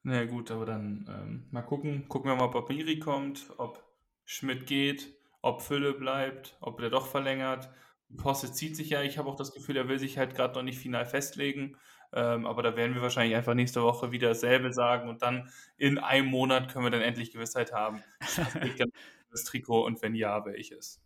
Na 0.03 0.15
ja, 0.15 0.25
gut, 0.25 0.51
aber 0.51 0.65
dann 0.65 1.05
ähm, 1.09 1.43
mal 1.51 1.61
gucken. 1.61 2.07
Gucken 2.07 2.31
wir 2.31 2.35
mal, 2.35 2.45
ob 2.45 2.55
Amiri 2.55 2.99
kommt, 2.99 3.51
ob 3.57 3.83
Schmidt 4.25 4.65
geht, 4.65 5.13
ob 5.41 5.61
Fülle 5.61 5.93
bleibt, 5.93 6.57
ob 6.61 6.79
der 6.79 6.89
doch 6.89 7.07
verlängert. 7.07 7.69
Posse 8.15 8.51
zieht 8.51 8.75
sich 8.75 8.89
ja. 8.89 9.01
Ich 9.01 9.17
habe 9.17 9.29
auch 9.29 9.35
das 9.35 9.53
Gefühl, 9.53 9.75
er 9.75 9.89
will 9.89 9.99
sich 9.99 10.17
halt 10.17 10.33
gerade 10.33 10.55
noch 10.55 10.63
nicht 10.63 10.79
final 10.79 11.05
festlegen. 11.05 11.77
Ähm, 12.13 12.45
aber 12.45 12.63
da 12.63 12.75
werden 12.77 12.95
wir 12.95 13.01
wahrscheinlich 13.01 13.35
einfach 13.35 13.53
nächste 13.53 13.83
Woche 13.83 14.11
wieder 14.11 14.29
dasselbe 14.29 14.71
sagen 14.71 15.09
und 15.09 15.21
dann 15.21 15.49
in 15.75 15.97
einem 15.97 16.27
Monat 16.27 16.71
können 16.71 16.85
wir 16.85 16.89
dann 16.89 17.01
endlich 17.01 17.31
Gewissheit 17.31 17.73
haben. 17.73 18.01
das 19.29 19.43
Trikot 19.43 19.85
und 19.85 20.01
wenn 20.01 20.15
ja, 20.15 20.45
welches. 20.45 21.01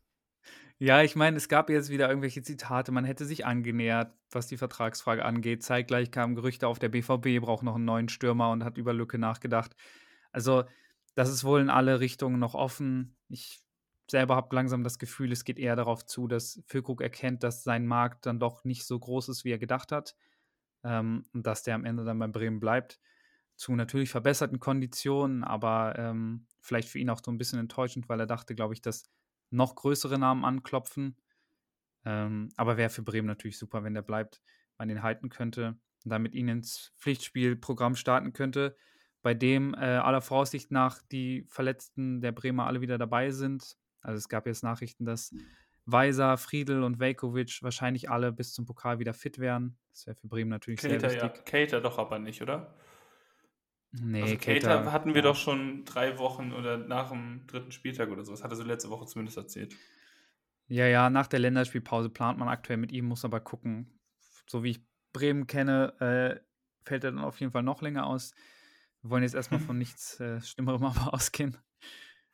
Ja, 0.83 1.03
ich 1.03 1.15
meine, 1.15 1.37
es 1.37 1.47
gab 1.47 1.69
jetzt 1.69 1.91
wieder 1.91 2.09
irgendwelche 2.09 2.41
Zitate, 2.41 2.91
man 2.91 3.05
hätte 3.05 3.23
sich 3.25 3.45
angenähert, 3.45 4.15
was 4.31 4.47
die 4.47 4.57
Vertragsfrage 4.57 5.23
angeht. 5.23 5.61
Zeitgleich 5.61 6.09
kamen 6.09 6.33
Gerüchte 6.33 6.67
auf, 6.67 6.79
der 6.79 6.89
BVB 6.89 7.39
braucht 7.39 7.61
noch 7.61 7.75
einen 7.75 7.85
neuen 7.85 8.09
Stürmer 8.09 8.49
und 8.49 8.63
hat 8.63 8.79
über 8.79 8.91
Lücke 8.91 9.19
nachgedacht. 9.19 9.75
Also, 10.31 10.63
das 11.13 11.29
ist 11.29 11.43
wohl 11.43 11.61
in 11.61 11.69
alle 11.69 11.99
Richtungen 11.99 12.39
noch 12.39 12.55
offen. 12.55 13.15
Ich 13.29 13.59
selber 14.09 14.35
habe 14.35 14.55
langsam 14.55 14.83
das 14.83 14.97
Gefühl, 14.97 15.31
es 15.31 15.43
geht 15.43 15.59
eher 15.59 15.75
darauf 15.75 16.03
zu, 16.03 16.27
dass 16.27 16.63
Füllkrug 16.65 17.01
erkennt, 17.01 17.43
dass 17.43 17.63
sein 17.63 17.85
Markt 17.85 18.25
dann 18.25 18.39
doch 18.39 18.63
nicht 18.63 18.83
so 18.87 18.97
groß 18.97 19.29
ist, 19.29 19.45
wie 19.45 19.51
er 19.51 19.59
gedacht 19.59 19.91
hat 19.91 20.15
ähm, 20.83 21.25
und 21.31 21.45
dass 21.45 21.61
der 21.61 21.75
am 21.75 21.85
Ende 21.85 22.05
dann 22.05 22.17
bei 22.17 22.27
Bremen 22.27 22.59
bleibt. 22.59 22.99
Zu 23.55 23.75
natürlich 23.75 24.09
verbesserten 24.09 24.59
Konditionen, 24.59 25.43
aber 25.43 25.93
ähm, 25.99 26.47
vielleicht 26.59 26.89
für 26.89 26.97
ihn 26.97 27.11
auch 27.11 27.21
so 27.23 27.31
ein 27.31 27.37
bisschen 27.37 27.59
enttäuschend, 27.59 28.09
weil 28.09 28.19
er 28.19 28.25
dachte, 28.25 28.55
glaube 28.55 28.73
ich, 28.73 28.81
dass 28.81 29.03
noch 29.51 29.75
größere 29.75 30.17
Namen 30.17 30.45
anklopfen. 30.45 31.15
Ähm, 32.03 32.49
aber 32.55 32.77
wäre 32.77 32.89
für 32.89 33.03
Bremen 33.03 33.27
natürlich 33.27 33.57
super, 33.57 33.83
wenn 33.83 33.93
der 33.93 34.01
bleibt, 34.01 34.41
man 34.77 34.87
den 34.87 35.03
halten 35.03 35.29
könnte 35.29 35.77
und 36.03 36.09
damit 36.11 36.33
ihn 36.33 36.47
ins 36.47 36.93
Pflichtspielprogramm 36.97 37.95
starten 37.95 38.33
könnte, 38.33 38.75
bei 39.21 39.35
dem 39.35 39.75
äh, 39.75 39.77
aller 39.77 40.21
Voraussicht 40.21 40.71
nach 40.71 41.01
die 41.11 41.45
Verletzten 41.47 42.21
der 42.21 42.31
Bremer 42.31 42.65
alle 42.65 42.81
wieder 42.81 42.97
dabei 42.97 43.29
sind. 43.29 43.77
Also 44.01 44.17
es 44.17 44.29
gab 44.29 44.47
jetzt 44.47 44.63
Nachrichten, 44.63 45.05
dass 45.05 45.31
Weiser, 45.85 46.37
Friedel 46.37 46.83
und 46.83 46.99
Velkovic 46.99 47.59
wahrscheinlich 47.61 48.09
alle 48.09 48.31
bis 48.31 48.53
zum 48.53 48.65
Pokal 48.65 48.99
wieder 48.99 49.13
fit 49.13 49.37
wären. 49.37 49.77
Das 49.91 50.07
wäre 50.07 50.15
für 50.15 50.27
Bremen 50.27 50.49
natürlich 50.49 50.79
Kater, 50.79 51.09
sehr 51.09 51.23
wichtig. 51.23 51.37
Ja. 51.37 51.43
Kater 51.43 51.81
doch 51.81 51.99
aber 51.99 52.17
nicht, 52.17 52.41
oder? 52.41 52.73
Nee, 53.93 54.21
also 54.21 54.37
Kater, 54.37 54.91
hatten 54.91 55.09
wir 55.09 55.21
ja. 55.21 55.29
doch 55.29 55.35
schon 55.35 55.83
drei 55.83 56.17
Wochen 56.17 56.53
oder 56.53 56.77
nach 56.77 57.09
dem 57.09 57.45
dritten 57.47 57.71
Spieltag 57.71 58.09
oder 58.09 58.23
so. 58.23 58.31
Das 58.31 58.43
hat 58.43 58.51
er 58.51 58.55
so 58.55 58.63
letzte 58.63 58.89
Woche 58.89 59.05
zumindest 59.05 59.37
erzählt. 59.37 59.75
Ja, 60.67 60.87
ja, 60.87 61.09
nach 61.09 61.27
der 61.27 61.39
Länderspielpause 61.39 62.09
plant 62.09 62.39
man 62.39 62.47
aktuell 62.47 62.77
mit 62.77 62.93
ihm, 62.93 63.05
muss 63.05 63.25
aber 63.25 63.41
gucken. 63.41 63.99
So 64.47 64.63
wie 64.63 64.71
ich 64.71 64.85
Bremen 65.11 65.45
kenne, 65.45 65.93
äh, 65.99 66.39
fällt 66.87 67.03
er 67.03 67.11
dann 67.11 67.23
auf 67.23 67.39
jeden 67.41 67.51
Fall 67.51 67.63
noch 67.63 67.81
länger 67.81 68.07
aus. 68.07 68.33
Wir 69.01 69.09
wollen 69.09 69.23
jetzt 69.23 69.35
erstmal 69.35 69.59
von 69.67 69.77
nichts 69.77 70.19
äh, 70.21 70.39
Schlimmerem 70.39 70.83
aber 70.85 71.13
ausgehen. 71.13 71.57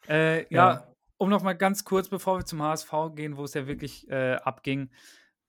Äh, 0.07 0.41
ja. 0.53 0.73
ja, 0.73 0.93
um 1.17 1.29
noch 1.29 1.41
mal 1.41 1.53
ganz 1.53 1.83
kurz, 1.83 2.09
bevor 2.09 2.37
wir 2.37 2.45
zum 2.45 2.61
HSV 2.61 2.91
gehen, 3.15 3.37
wo 3.37 3.43
es 3.43 3.55
ja 3.55 3.65
wirklich 3.65 4.07
äh, 4.09 4.35
abging, 4.35 4.91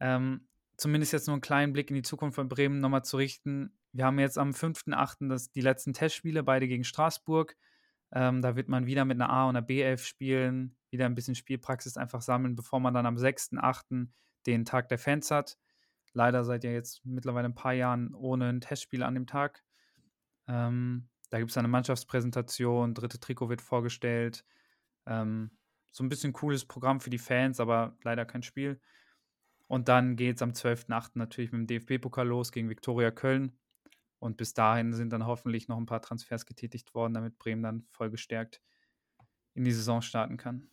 ähm, 0.01 0.49
zumindest 0.79 1.13
jetzt 1.13 1.27
nur 1.27 1.35
einen 1.35 1.43
kleinen 1.43 1.73
Blick 1.75 1.91
in 1.91 1.97
die 1.97 2.03
Zukunft 2.03 2.37
von 2.37 2.49
Bremen 2.49 2.81
nochmal 2.81 3.05
zu 3.05 3.19
richten. 3.19 3.78
Wir 3.93 4.05
haben 4.05 4.19
jetzt 4.19 4.39
am 4.39 4.51
5.8. 4.51 5.51
die 5.55 5.61
letzten 5.61 5.93
Testspiele, 5.93 6.43
beide 6.43 6.69
gegen 6.69 6.85
Straßburg. 6.85 7.57
Ähm, 8.13 8.43
da 8.43 8.57
wird 8.57 8.69
man 8.69 8.87
wieder 8.87 9.05
mit 9.05 9.21
einer 9.21 9.31
A- 9.31 9.49
und 9.49 9.57
einer 9.57 9.67
B11 9.67 9.99
spielen, 9.99 10.77
wieder 10.91 11.07
ein 11.07 11.15
bisschen 11.15 11.35
Spielpraxis 11.35 11.97
einfach 11.97 12.23
sammeln, 12.23 12.55
bevor 12.55 12.81
man 12.81 12.95
dann 12.95 13.07
am 13.07 13.17
6.8. 13.17 14.09
den 14.47 14.65
Tag 14.65 14.89
der 14.89 14.99
Fans 14.99 15.31
hat. 15.31 15.59
Leider 16.13 16.45
seid 16.45 16.65
ihr 16.65 16.73
jetzt 16.73 17.05
mittlerweile 17.05 17.49
ein 17.49 17.55
paar 17.55 17.75
Jahren 17.75 18.15
ohne 18.15 18.49
ein 18.49 18.61
Testspiel 18.61 19.03
an 19.03 19.15
dem 19.15 19.27
Tag. 19.27 19.63
Ähm, 20.47 21.09
da 21.31 21.39
gibt 21.39 21.51
es 21.51 21.57
eine 21.59 21.69
Mannschaftspräsentation, 21.69 22.95
dritte 22.95 23.21
Trikot 23.21 23.51
wird 23.51 23.61
vorgestellt. 23.61 24.45
Ähm, 25.07 25.51
so 25.93 26.03
ein 26.03 26.09
bisschen 26.09 26.33
cooles 26.33 26.65
Programm 26.65 27.01
für 27.01 27.11
die 27.11 27.19
Fans, 27.19 27.61
aber 27.61 27.97
leider 28.03 28.25
kein 28.25 28.43
Spiel. 28.43 28.81
Und 29.67 29.89
dann 29.89 30.17
geht 30.17 30.37
es 30.37 30.43
am 30.43 30.53
12.8. 30.53 31.11
natürlich 31.15 31.53
mit 31.53 31.61
dem 31.61 31.67
DFB-Pokal 31.67 32.27
los 32.27 32.53
gegen 32.53 32.71
Viktoria 32.71 33.11
Köln. 33.11 33.59
Und 34.19 34.37
bis 34.37 34.55
dahin 34.55 34.93
sind 34.93 35.13
dann 35.13 35.27
hoffentlich 35.27 35.69
noch 35.69 35.79
ein 35.79 35.87
paar 35.87 36.03
Transfers 36.03 36.47
getätigt 36.47 36.95
worden, 36.95 37.15
damit 37.15 37.39
Bremen 37.39 37.63
dann 37.63 37.87
voll 37.91 38.11
gestärkt 38.11 38.61
in 39.55 39.65
die 39.65 39.73
Saison 39.73 40.03
starten 40.03 40.37
kann. 40.37 40.71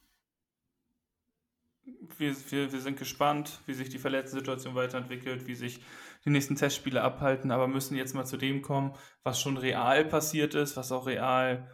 Wir, 2.17 2.35
wir, 2.51 2.71
wir 2.71 2.81
sind 2.81 2.97
gespannt, 2.97 3.61
wie 3.67 3.73
sich 3.73 3.89
die 3.89 3.99
verletzte 3.99 4.37
Situation 4.37 4.73
weiterentwickelt, 4.73 5.45
wie 5.45 5.53
sich 5.53 5.81
die 6.23 6.31
nächsten 6.31 6.55
Testspiele 6.55 7.03
abhalten, 7.03 7.51
aber 7.51 7.67
müssen 7.67 7.95
jetzt 7.95 8.15
mal 8.15 8.25
zu 8.25 8.37
dem 8.37 8.63
kommen, 8.63 8.93
was 9.23 9.39
schon 9.39 9.57
real 9.57 10.03
passiert 10.05 10.55
ist, 10.55 10.77
was 10.77 10.91
auch 10.91 11.05
real 11.05 11.69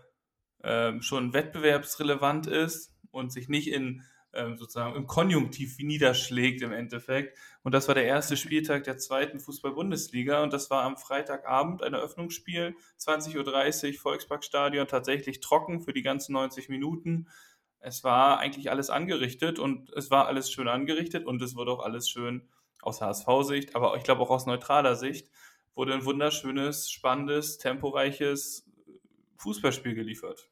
ähm, 0.63 1.01
schon 1.01 1.33
wettbewerbsrelevant 1.33 2.47
ist 2.47 2.93
und 3.11 3.31
sich 3.31 3.47
nicht 3.47 3.69
in 3.69 4.03
ähm, 4.33 4.57
sozusagen 4.57 4.95
im 4.95 5.07
Konjunktiv 5.07 5.77
niederschlägt 5.79 6.61
im 6.61 6.71
Endeffekt. 6.71 7.37
Und 7.63 7.73
das 7.73 7.87
war 7.87 7.95
der 7.95 8.05
erste 8.05 8.37
Spieltag 8.37 8.83
der 8.83 8.97
zweiten 8.97 9.39
Fußball-Bundesliga 9.39 10.41
und 10.43 10.53
das 10.53 10.69
war 10.69 10.83
am 10.83 10.97
Freitagabend 10.97 11.83
ein 11.83 11.93
Eröffnungsspiel, 11.93 12.75
20.30 12.99 13.87
Uhr, 13.93 13.99
Volksparkstadion, 13.99 14.87
tatsächlich 14.87 15.39
trocken 15.41 15.81
für 15.81 15.93
die 15.93 16.01
ganzen 16.01 16.33
90 16.33 16.69
Minuten. 16.69 17.27
Es 17.79 18.03
war 18.03 18.39
eigentlich 18.39 18.69
alles 18.69 18.89
angerichtet 18.89 19.59
und 19.59 19.91
es 19.93 20.11
war 20.11 20.27
alles 20.27 20.51
schön 20.51 20.67
angerichtet 20.67 21.25
und 21.25 21.41
es 21.41 21.55
wurde 21.55 21.71
auch 21.71 21.83
alles 21.83 22.09
schön 22.09 22.47
aus 22.81 23.01
HSV-Sicht, 23.01 23.75
aber 23.75 23.95
ich 23.97 24.03
glaube 24.03 24.21
auch 24.21 24.29
aus 24.29 24.45
neutraler 24.45 24.95
Sicht, 24.95 25.29
wurde 25.75 25.93
ein 25.93 26.05
wunderschönes, 26.05 26.89
spannendes, 26.89 27.57
temporeiches 27.57 28.67
Fußballspiel 29.37 29.95
geliefert 29.95 30.50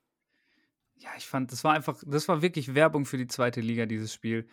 ja, 1.00 1.10
ich 1.18 1.26
fand, 1.28 1.52
das 1.52 1.64
war 1.64 1.74
einfach, 1.74 2.02
das 2.06 2.28
war 2.28 2.42
wirklich 2.42 2.76
Werbung 2.76 3.06
für 3.06 3.18
die 3.18 3.28
zweite 3.28 3.62
Liga, 3.62 3.86
dieses 3.86 4.14
Spiel. 4.14 4.48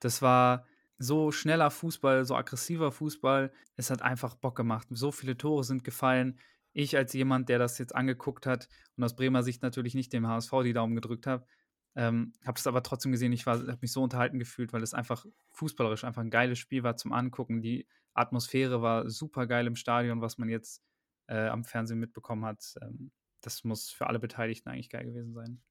Das 0.00 0.20
war 0.20 0.66
so 0.98 1.30
schneller 1.30 1.70
Fußball, 1.70 2.24
so 2.24 2.34
aggressiver 2.36 2.92
Fußball. 2.92 3.52
Es 3.76 3.90
hat 3.90 4.02
einfach 4.02 4.34
Bock 4.34 4.56
gemacht. 4.56 4.88
So 4.90 5.12
viele 5.12 5.36
Tore 5.36 5.64
sind 5.64 5.84
gefallen. 5.84 6.38
Ich 6.72 6.96
als 6.96 7.12
jemand, 7.12 7.48
der 7.48 7.58
das 7.58 7.78
jetzt 7.78 7.94
angeguckt 7.94 8.46
hat 8.46 8.68
und 8.96 9.04
aus 9.04 9.14
Bremer 9.14 9.42
Sicht 9.42 9.62
natürlich 9.62 9.94
nicht 9.94 10.12
dem 10.12 10.26
HSV 10.26 10.50
die 10.64 10.72
Daumen 10.72 10.94
gedrückt 10.94 11.26
habe, 11.26 11.46
ähm, 11.94 12.32
habe 12.44 12.58
es 12.58 12.66
aber 12.66 12.82
trotzdem 12.82 13.12
gesehen. 13.12 13.32
Ich 13.32 13.46
habe 13.46 13.78
mich 13.80 13.92
so 13.92 14.02
unterhalten 14.02 14.38
gefühlt, 14.38 14.72
weil 14.72 14.82
es 14.82 14.94
einfach 14.94 15.26
fußballerisch 15.50 16.04
einfach 16.04 16.22
ein 16.22 16.30
geiles 16.30 16.58
Spiel 16.58 16.82
war 16.82 16.96
zum 16.96 17.12
Angucken. 17.12 17.62
Die 17.62 17.86
Atmosphäre 18.14 18.82
war 18.82 19.08
super 19.08 19.46
geil 19.46 19.66
im 19.66 19.76
Stadion, 19.76 20.20
was 20.20 20.38
man 20.38 20.48
jetzt 20.48 20.82
äh, 21.28 21.48
am 21.48 21.64
Fernsehen 21.64 22.00
mitbekommen 22.00 22.44
hat. 22.44 22.74
Ähm, 22.80 23.12
das 23.42 23.64
muss 23.64 23.90
für 23.90 24.06
alle 24.06 24.18
Beteiligten 24.18 24.70
eigentlich 24.70 24.90
geil 24.90 25.04
gewesen 25.04 25.34
sein. 25.34 25.62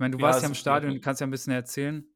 Ich 0.00 0.02
meine, 0.02 0.16
du 0.16 0.22
ja, 0.22 0.28
warst 0.28 0.40
ja 0.40 0.48
im 0.48 0.54
Stadion, 0.54 0.94
du 0.94 1.00
kannst 1.02 1.20
ja 1.20 1.26
ein 1.26 1.30
bisschen 1.30 1.52
erzählen. 1.52 2.06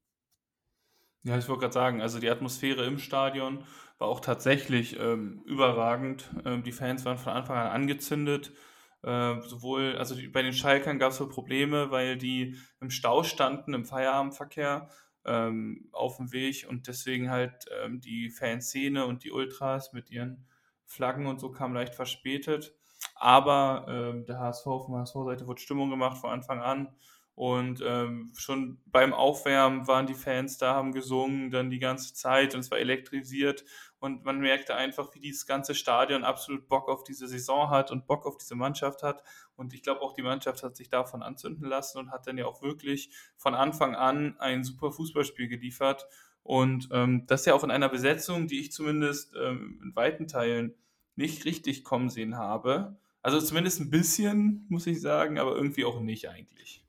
Ja, 1.22 1.36
ich 1.36 1.46
wollte 1.50 1.60
gerade 1.60 1.74
sagen, 1.74 2.00
also 2.00 2.18
die 2.18 2.30
Atmosphäre 2.30 2.86
im 2.86 2.98
Stadion 2.98 3.62
war 3.98 4.08
auch 4.08 4.20
tatsächlich 4.20 4.98
ähm, 4.98 5.42
überragend. 5.44 6.30
Ähm, 6.46 6.62
die 6.62 6.72
Fans 6.72 7.04
waren 7.04 7.18
von 7.18 7.34
Anfang 7.34 7.58
an 7.58 7.66
angezündet. 7.66 8.54
Äh, 9.02 9.38
sowohl, 9.42 9.96
also 9.98 10.14
die, 10.14 10.28
bei 10.28 10.40
den 10.40 10.54
Schalkern 10.54 10.98
gab 10.98 11.10
es 11.10 11.18
so 11.18 11.28
Probleme, 11.28 11.90
weil 11.90 12.16
die 12.16 12.56
im 12.80 12.88
Stau 12.88 13.22
standen, 13.22 13.74
im 13.74 13.84
Feierabendverkehr 13.84 14.88
ähm, 15.26 15.90
auf 15.92 16.16
dem 16.16 16.32
Weg 16.32 16.66
und 16.66 16.86
deswegen 16.88 17.28
halt 17.28 17.66
ähm, 17.82 18.00
die 18.00 18.30
Fanszene 18.30 19.04
und 19.04 19.24
die 19.24 19.30
Ultras 19.30 19.92
mit 19.92 20.10
ihren 20.10 20.46
Flaggen 20.86 21.26
und 21.26 21.38
so 21.38 21.50
kamen 21.50 21.74
leicht 21.74 21.94
verspätet. 21.94 22.74
Aber 23.14 23.84
ähm, 23.90 24.24
der 24.24 24.38
HSV, 24.38 24.64
von 24.64 24.92
der 24.92 25.00
HSV-Seite 25.00 25.46
wurde 25.46 25.60
Stimmung 25.60 25.90
gemacht 25.90 26.16
von 26.16 26.30
Anfang 26.30 26.62
an 26.62 26.88
Und 27.36 27.82
ähm, 27.84 28.32
schon 28.36 28.78
beim 28.86 29.12
Aufwärmen 29.12 29.88
waren 29.88 30.06
die 30.06 30.14
Fans 30.14 30.56
da, 30.56 30.74
haben 30.74 30.92
gesungen 30.92 31.50
dann 31.50 31.68
die 31.68 31.80
ganze 31.80 32.14
Zeit 32.14 32.54
und 32.54 32.60
es 32.60 32.70
war 32.70 32.78
elektrisiert. 32.78 33.64
Und 33.98 34.24
man 34.24 34.38
merkte 34.38 34.76
einfach, 34.76 35.12
wie 35.14 35.20
dieses 35.20 35.46
ganze 35.46 35.74
Stadion 35.74 36.22
absolut 36.22 36.68
Bock 36.68 36.88
auf 36.88 37.02
diese 37.02 37.26
Saison 37.26 37.70
hat 37.70 37.90
und 37.90 38.06
Bock 38.06 38.26
auf 38.26 38.36
diese 38.36 38.54
Mannschaft 38.54 39.02
hat. 39.02 39.24
Und 39.56 39.74
ich 39.74 39.82
glaube 39.82 40.02
auch, 40.02 40.12
die 40.12 40.22
Mannschaft 40.22 40.62
hat 40.62 40.76
sich 40.76 40.90
davon 40.90 41.22
anzünden 41.22 41.66
lassen 41.68 41.98
und 41.98 42.10
hat 42.12 42.26
dann 42.26 42.38
ja 42.38 42.46
auch 42.46 42.62
wirklich 42.62 43.10
von 43.36 43.54
Anfang 43.54 43.96
an 43.96 44.36
ein 44.38 44.62
super 44.62 44.92
Fußballspiel 44.92 45.48
geliefert. 45.48 46.06
Und 46.44 46.88
ähm, 46.92 47.26
das 47.26 47.46
ja 47.46 47.54
auch 47.54 47.64
in 47.64 47.70
einer 47.70 47.88
Besetzung, 47.88 48.46
die 48.46 48.60
ich 48.60 48.70
zumindest 48.70 49.34
ähm, 49.34 49.80
in 49.82 49.96
weiten 49.96 50.28
Teilen 50.28 50.74
nicht 51.16 51.46
richtig 51.46 51.82
kommen 51.82 52.10
sehen 52.10 52.36
habe. 52.36 52.96
Also 53.22 53.40
zumindest 53.40 53.80
ein 53.80 53.90
bisschen, 53.90 54.66
muss 54.68 54.86
ich 54.86 55.00
sagen, 55.00 55.38
aber 55.38 55.56
irgendwie 55.56 55.86
auch 55.86 55.98
nicht 56.00 56.28
eigentlich. 56.28 56.83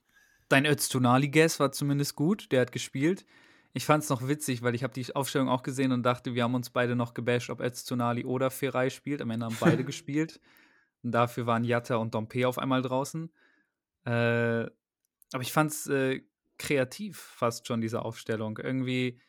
Dein 0.49 0.65
Öztunali-Guess 0.65 1.59
war 1.59 1.71
zumindest 1.71 2.15
gut, 2.15 2.51
der 2.51 2.61
hat 2.61 2.71
gespielt. 2.71 3.25
Ich 3.73 3.85
fand 3.85 4.03
es 4.03 4.09
noch 4.09 4.27
witzig, 4.27 4.61
weil 4.61 4.75
ich 4.75 4.83
habe 4.83 4.93
die 4.93 5.15
Aufstellung 5.15 5.49
auch 5.49 5.63
gesehen 5.63 5.91
und 5.91 6.03
dachte, 6.03 6.33
wir 6.33 6.43
haben 6.43 6.55
uns 6.55 6.69
beide 6.69 6.95
noch 6.95 7.13
gebasht, 7.13 7.49
ob 7.49 7.59
Öztunali 7.59 8.23
oder 8.23 8.49
Ferai 8.49 8.89
spielt. 8.89 9.21
Am 9.21 9.31
Ende 9.31 9.47
haben 9.47 9.57
beide 9.59 9.83
gespielt. 9.85 10.39
Und 11.03 11.11
dafür 11.11 11.45
waren 11.45 11.63
Jatta 11.63 11.97
und 11.97 12.15
Dompe 12.15 12.47
auf 12.47 12.57
einmal 12.57 12.81
draußen. 12.81 13.29
Äh, 14.05 14.09
aber 14.09 15.41
ich 15.41 15.51
fand 15.51 15.71
es 15.71 15.87
äh, 15.87 16.21
kreativ 16.57 17.17
fast 17.17 17.67
schon, 17.67 17.81
diese 17.81 18.03
Aufstellung. 18.03 18.57
Irgendwie 18.59 19.19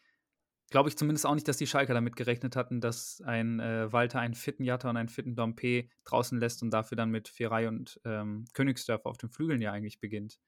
glaube 0.71 0.89
ich 0.89 0.97
zumindest 0.97 1.27
auch 1.27 1.35
nicht, 1.35 1.49
dass 1.49 1.57
die 1.57 1.67
Schalker 1.67 1.95
damit 1.95 2.17
gerechnet 2.17 2.57
hatten, 2.57 2.81
dass 2.81 3.21
ein 3.23 3.61
äh, 3.61 3.93
Walter 3.93 4.21
einen 4.21 4.35
fitten 4.35 4.65
Jatta 4.65 4.91
und 4.91 4.97
einen 4.97 5.09
fitten 5.09 5.35
Dompe 5.35 5.89
draußen 6.05 6.39
lässt 6.39 6.63
und 6.63 6.71
dafür 6.71 6.97
dann 6.97 7.11
mit 7.11 7.29
Ferai 7.29 7.69
und 7.69 8.01
ähm, 8.05 8.45
Königsdörfer 8.53 9.09
auf 9.09 9.19
den 9.19 9.31
Flügeln 9.31 9.61
ja 9.61 9.73
eigentlich 9.73 10.01
beginnt. 10.01 10.39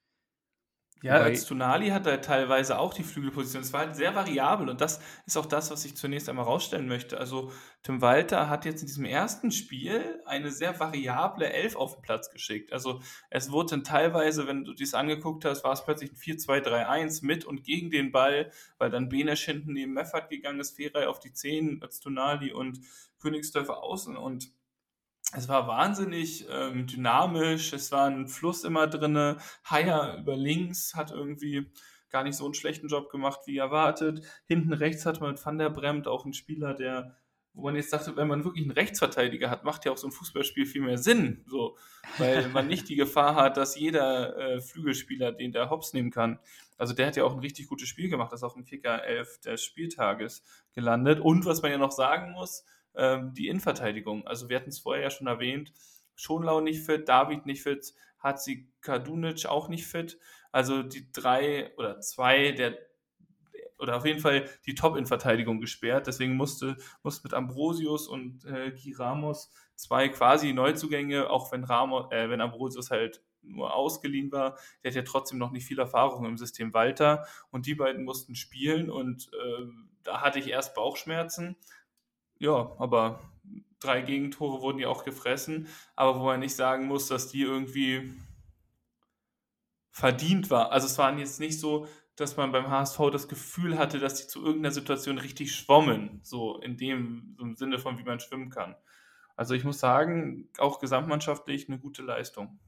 Ja, 1.02 1.14
als 1.14 1.46
Tonali 1.46 1.90
hat 1.90 2.06
er 2.06 2.20
teilweise 2.20 2.78
auch 2.78 2.92
die 2.92 3.04
Flügelposition. 3.04 3.62
Es 3.62 3.72
war 3.72 3.80
halt 3.80 3.94
sehr 3.94 4.14
variabel 4.16 4.68
und 4.68 4.80
das 4.80 5.00
ist 5.26 5.36
auch 5.36 5.46
das, 5.46 5.70
was 5.70 5.84
ich 5.84 5.96
zunächst 5.96 6.28
einmal 6.28 6.44
rausstellen 6.44 6.88
möchte. 6.88 7.18
Also 7.18 7.52
Tim 7.84 8.00
Walter 8.00 8.50
hat 8.50 8.64
jetzt 8.64 8.80
in 8.80 8.88
diesem 8.88 9.04
ersten 9.04 9.52
Spiel 9.52 10.20
eine 10.26 10.50
sehr 10.50 10.78
variable 10.80 11.48
Elf 11.52 11.76
auf 11.76 11.94
den 11.94 12.02
Platz 12.02 12.30
geschickt. 12.30 12.72
Also 12.72 13.00
es 13.30 13.52
wurde 13.52 13.70
dann 13.70 13.84
teilweise, 13.84 14.48
wenn 14.48 14.64
du 14.64 14.74
dies 14.74 14.94
angeguckt 14.94 15.44
hast, 15.44 15.62
war 15.62 15.72
es 15.72 15.84
plötzlich 15.84 16.10
ein 16.10 16.16
4-2-3-1 16.16 17.24
mit 17.24 17.44
und 17.44 17.62
gegen 17.62 17.90
den 17.90 18.10
Ball, 18.10 18.50
weil 18.78 18.90
dann 18.90 19.08
Benesch 19.08 19.44
hinten 19.44 19.74
neben 19.74 19.92
Meffert 19.92 20.30
gegangen 20.30 20.58
ist, 20.58 20.76
Ferei 20.76 21.06
auf 21.06 21.20
die 21.20 21.32
10, 21.32 21.80
als 21.80 22.00
Tonali 22.00 22.52
und 22.52 22.80
Königsdörfer 23.20 23.82
außen 23.82 24.16
und 24.16 24.50
es 25.32 25.48
war 25.48 25.68
wahnsinnig 25.68 26.46
ähm, 26.50 26.86
dynamisch, 26.86 27.72
es 27.72 27.92
war 27.92 28.06
ein 28.06 28.28
Fluss 28.28 28.64
immer 28.64 28.86
drin. 28.86 29.36
Haier 29.64 30.16
über 30.18 30.36
links 30.36 30.94
hat 30.94 31.10
irgendwie 31.10 31.70
gar 32.10 32.24
nicht 32.24 32.36
so 32.36 32.44
einen 32.44 32.54
schlechten 32.54 32.88
Job 32.88 33.10
gemacht 33.10 33.40
wie 33.44 33.58
erwartet. 33.58 34.22
Hinten 34.46 34.72
rechts 34.72 35.04
hat 35.04 35.20
man 35.20 35.32
mit 35.32 35.44
Van 35.44 35.58
der 35.58 35.70
Bremt 35.70 36.08
auch 36.08 36.24
einen 36.24 36.32
Spieler, 36.32 36.72
der, 36.72 37.16
wo 37.52 37.62
man 37.64 37.76
jetzt 37.76 37.92
dachte, 37.92 38.16
wenn 38.16 38.28
man 38.28 38.44
wirklich 38.44 38.64
einen 38.64 38.72
Rechtsverteidiger 38.72 39.50
hat, 39.50 39.64
macht 39.64 39.84
ja 39.84 39.92
auch 39.92 39.98
so 39.98 40.08
ein 40.08 40.12
Fußballspiel 40.12 40.64
viel 40.64 40.80
mehr 40.80 40.96
Sinn. 40.96 41.44
So, 41.46 41.76
weil 42.16 42.48
man 42.52 42.66
nicht 42.66 42.88
die 42.88 42.96
Gefahr 42.96 43.34
hat, 43.34 43.58
dass 43.58 43.78
jeder 43.78 44.36
äh, 44.38 44.60
Flügelspieler 44.62 45.32
den 45.32 45.52
der 45.52 45.68
Hops 45.68 45.92
nehmen 45.92 46.10
kann. 46.10 46.38
Also 46.78 46.94
der 46.94 47.08
hat 47.08 47.16
ja 47.16 47.24
auch 47.24 47.34
ein 47.34 47.40
richtig 47.40 47.68
gutes 47.68 47.88
Spiel 47.88 48.08
gemacht, 48.08 48.32
das 48.32 48.40
ist 48.40 48.44
auch 48.44 48.56
im 48.56 48.64
Kicker 48.64 49.04
11 49.04 49.40
des 49.40 49.62
Spieltages 49.62 50.42
gelandet. 50.72 51.20
Und 51.20 51.44
was 51.44 51.60
man 51.60 51.72
ja 51.72 51.78
noch 51.78 51.92
sagen 51.92 52.32
muss, 52.32 52.64
ähm, 52.98 53.32
die 53.34 53.48
Innenverteidigung. 53.48 54.26
Also 54.26 54.48
wir 54.48 54.56
hatten 54.56 54.70
es 54.70 54.80
vorher 54.80 55.04
ja 55.04 55.10
schon 55.10 55.26
erwähnt, 55.26 55.72
Schonlau 56.14 56.60
nicht 56.60 56.84
fit, 56.84 57.08
David 57.08 57.46
nicht 57.46 57.62
fit, 57.62 57.94
Hatzi 58.18 58.68
Kadunic 58.80 59.46
auch 59.46 59.68
nicht 59.68 59.86
fit. 59.86 60.18
Also 60.50 60.82
die 60.82 61.10
drei 61.12 61.72
oder 61.76 62.00
zwei 62.00 62.52
der 62.52 62.76
oder 63.78 63.96
auf 63.96 64.04
jeden 64.04 64.18
Fall 64.18 64.48
die 64.66 64.74
Top-In-Verteidigung 64.74 65.60
gesperrt. 65.60 66.08
Deswegen 66.08 66.34
musste, 66.34 66.76
musste 67.04 67.22
mit 67.24 67.34
Ambrosius 67.34 68.08
und 68.08 68.44
äh, 68.44 68.72
Guy 68.72 68.92
Ramos 68.92 69.52
zwei 69.76 70.08
quasi 70.08 70.52
Neuzugänge, 70.52 71.30
auch 71.30 71.52
wenn, 71.52 71.62
Ramos, 71.64 72.10
äh, 72.10 72.28
wenn 72.28 72.40
Ambrosius 72.40 72.90
halt 72.90 73.22
nur 73.42 73.72
ausgeliehen 73.74 74.32
war, 74.32 74.58
der 74.82 74.90
hat 74.90 74.96
ja 74.96 75.02
trotzdem 75.02 75.38
noch 75.38 75.52
nicht 75.52 75.64
viel 75.64 75.78
Erfahrung 75.78 76.26
im 76.26 76.36
System 76.36 76.74
Walter 76.74 77.24
und 77.50 77.66
die 77.66 77.76
beiden 77.76 78.04
mussten 78.04 78.34
spielen 78.34 78.90
und 78.90 79.30
äh, 79.32 79.66
da 80.02 80.20
hatte 80.20 80.38
ich 80.38 80.48
erst 80.48 80.74
Bauchschmerzen, 80.74 81.56
ja, 82.38 82.72
aber 82.78 83.20
drei 83.80 84.02
Gegentore 84.02 84.60
wurden 84.60 84.78
ja 84.78 84.88
auch 84.88 85.04
gefressen, 85.04 85.68
aber 85.96 86.18
wo 86.18 86.24
man 86.24 86.40
nicht 86.40 86.54
sagen 86.54 86.86
muss, 86.86 87.08
dass 87.08 87.28
die 87.28 87.42
irgendwie 87.42 88.12
verdient 89.90 90.50
war. 90.50 90.72
Also 90.72 90.86
es 90.86 90.98
waren 90.98 91.18
jetzt 91.18 91.40
nicht 91.40 91.58
so, 91.58 91.86
dass 92.16 92.36
man 92.36 92.52
beim 92.52 92.68
HSV 92.68 92.98
das 93.12 93.28
Gefühl 93.28 93.78
hatte, 93.78 93.98
dass 93.98 94.14
die 94.14 94.26
zu 94.26 94.44
irgendeiner 94.44 94.72
Situation 94.72 95.18
richtig 95.18 95.54
schwommen, 95.54 96.20
so 96.22 96.58
in 96.60 96.76
dem 96.76 97.34
so 97.38 97.44
im 97.44 97.56
Sinne 97.56 97.78
von 97.78 97.98
wie 97.98 98.04
man 98.04 98.20
schwimmen 98.20 98.50
kann. 98.50 98.74
Also 99.36 99.54
ich 99.54 99.62
muss 99.62 99.78
sagen, 99.78 100.48
auch 100.58 100.80
gesamtmannschaftlich 100.80 101.68
eine 101.68 101.78
gute 101.78 102.02
Leistung. 102.02 102.58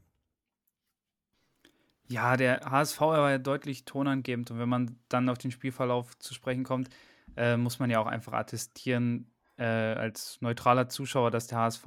Ja, 2.09 2.37
der 2.37 2.61
HSV 2.61 3.01
war 3.01 3.31
ja 3.31 3.39
deutlich 3.39 3.85
tonangebend 3.85 4.51
und 4.51 4.59
wenn 4.59 4.69
man 4.69 4.99
dann 5.09 5.29
auf 5.29 5.39
den 5.39 5.51
Spielverlauf 5.51 6.19
zu 6.19 6.35
sprechen 6.35 6.65
kommt, 6.65 6.89
äh, 7.37 7.57
muss 7.57 7.79
man 7.79 7.91
ja 7.91 8.01
auch 8.01 8.07
einfach 8.07 8.33
attestieren, 8.33 9.33
äh, 9.61 9.65
als 9.65 10.41
neutraler 10.41 10.89
Zuschauer, 10.89 11.31
dass 11.31 11.47
der 11.47 11.59
HSV 11.59 11.87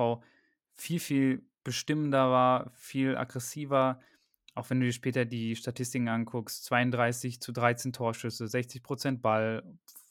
viel, 0.74 1.00
viel 1.00 1.50
bestimmender 1.64 2.30
war, 2.30 2.72
viel 2.76 3.18
aggressiver. 3.18 4.00
Auch 4.54 4.70
wenn 4.70 4.80
du 4.80 4.86
dir 4.86 4.94
später 4.94 5.26
die 5.26 5.56
Statistiken 5.56 6.08
anguckst, 6.08 6.66
32 6.66 7.42
zu 7.42 7.52
13 7.52 7.92
Torschüsse, 7.92 8.48
60 8.48 8.84
Prozent 8.84 9.22
Ball, 9.24 9.64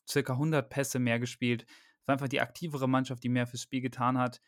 circa 0.09 0.33
100 0.33 0.69
Pässe 0.69 0.99
mehr 0.99 1.21
gespielt. 1.21 1.65
Es 2.01 2.09
war 2.09 2.15
einfach 2.15 2.29
die 2.29 2.41
aktivere 2.41 2.89
Mannschaft, 2.89 3.23
die 3.23 3.29
mehr 3.29 3.47
fürs 3.47 3.63
Spiel 3.63 3.81
getan 3.81 4.19
hat. 4.19 4.41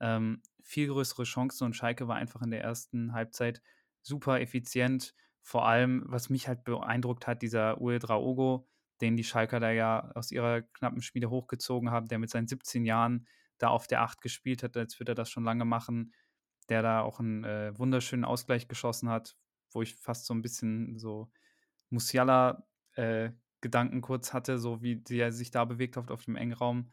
Ähm, 0.00 0.40
viel 0.62 0.88
größere 0.88 1.24
Chancen 1.24 1.64
und 1.64 1.76
Schalke 1.76 2.08
war 2.08 2.16
einfach 2.16 2.40
in 2.40 2.50
der 2.50 2.62
ersten 2.62 3.12
Halbzeit 3.12 3.60
super 4.00 4.40
effizient. 4.40 5.14
Vor 5.42 5.66
allem, 5.66 6.04
was 6.06 6.30
mich 6.30 6.48
halt 6.48 6.64
beeindruckt 6.64 7.26
hat, 7.26 7.42
dieser 7.42 7.80
Uwe 7.82 7.98
Draogo, 7.98 8.66
den 9.02 9.16
die 9.16 9.24
Schalker 9.24 9.60
da 9.60 9.70
ja 9.70 10.10
aus 10.14 10.30
ihrer 10.30 10.62
knappen 10.62 11.02
Schmiede 11.02 11.28
hochgezogen 11.28 11.90
haben, 11.90 12.08
der 12.08 12.18
mit 12.18 12.30
seinen 12.30 12.46
17 12.46 12.84
Jahren 12.84 13.26
da 13.58 13.68
auf 13.68 13.86
der 13.86 14.02
8 14.02 14.22
gespielt 14.22 14.62
hat, 14.62 14.76
als 14.76 14.98
würde 14.98 15.12
er 15.12 15.16
das 15.16 15.28
schon 15.28 15.44
lange 15.44 15.64
machen, 15.64 16.14
der 16.68 16.82
da 16.82 17.00
auch 17.02 17.18
einen 17.18 17.44
äh, 17.44 17.76
wunderschönen 17.76 18.24
Ausgleich 18.24 18.68
geschossen 18.68 19.08
hat, 19.08 19.36
wo 19.72 19.82
ich 19.82 19.96
fast 19.96 20.24
so 20.24 20.34
ein 20.34 20.40
bisschen 20.40 20.98
so 20.98 21.30
Musiala 21.90 22.64
äh, 22.94 23.30
Gedanken 23.60 24.00
kurz 24.00 24.32
hatte, 24.32 24.58
so 24.58 24.82
wie 24.82 24.96
der 24.96 25.32
sich 25.32 25.50
da 25.50 25.64
bewegt 25.64 25.96
hat 25.96 26.10
auf 26.10 26.24
dem 26.24 26.36
engen 26.36 26.52
Raum. 26.54 26.90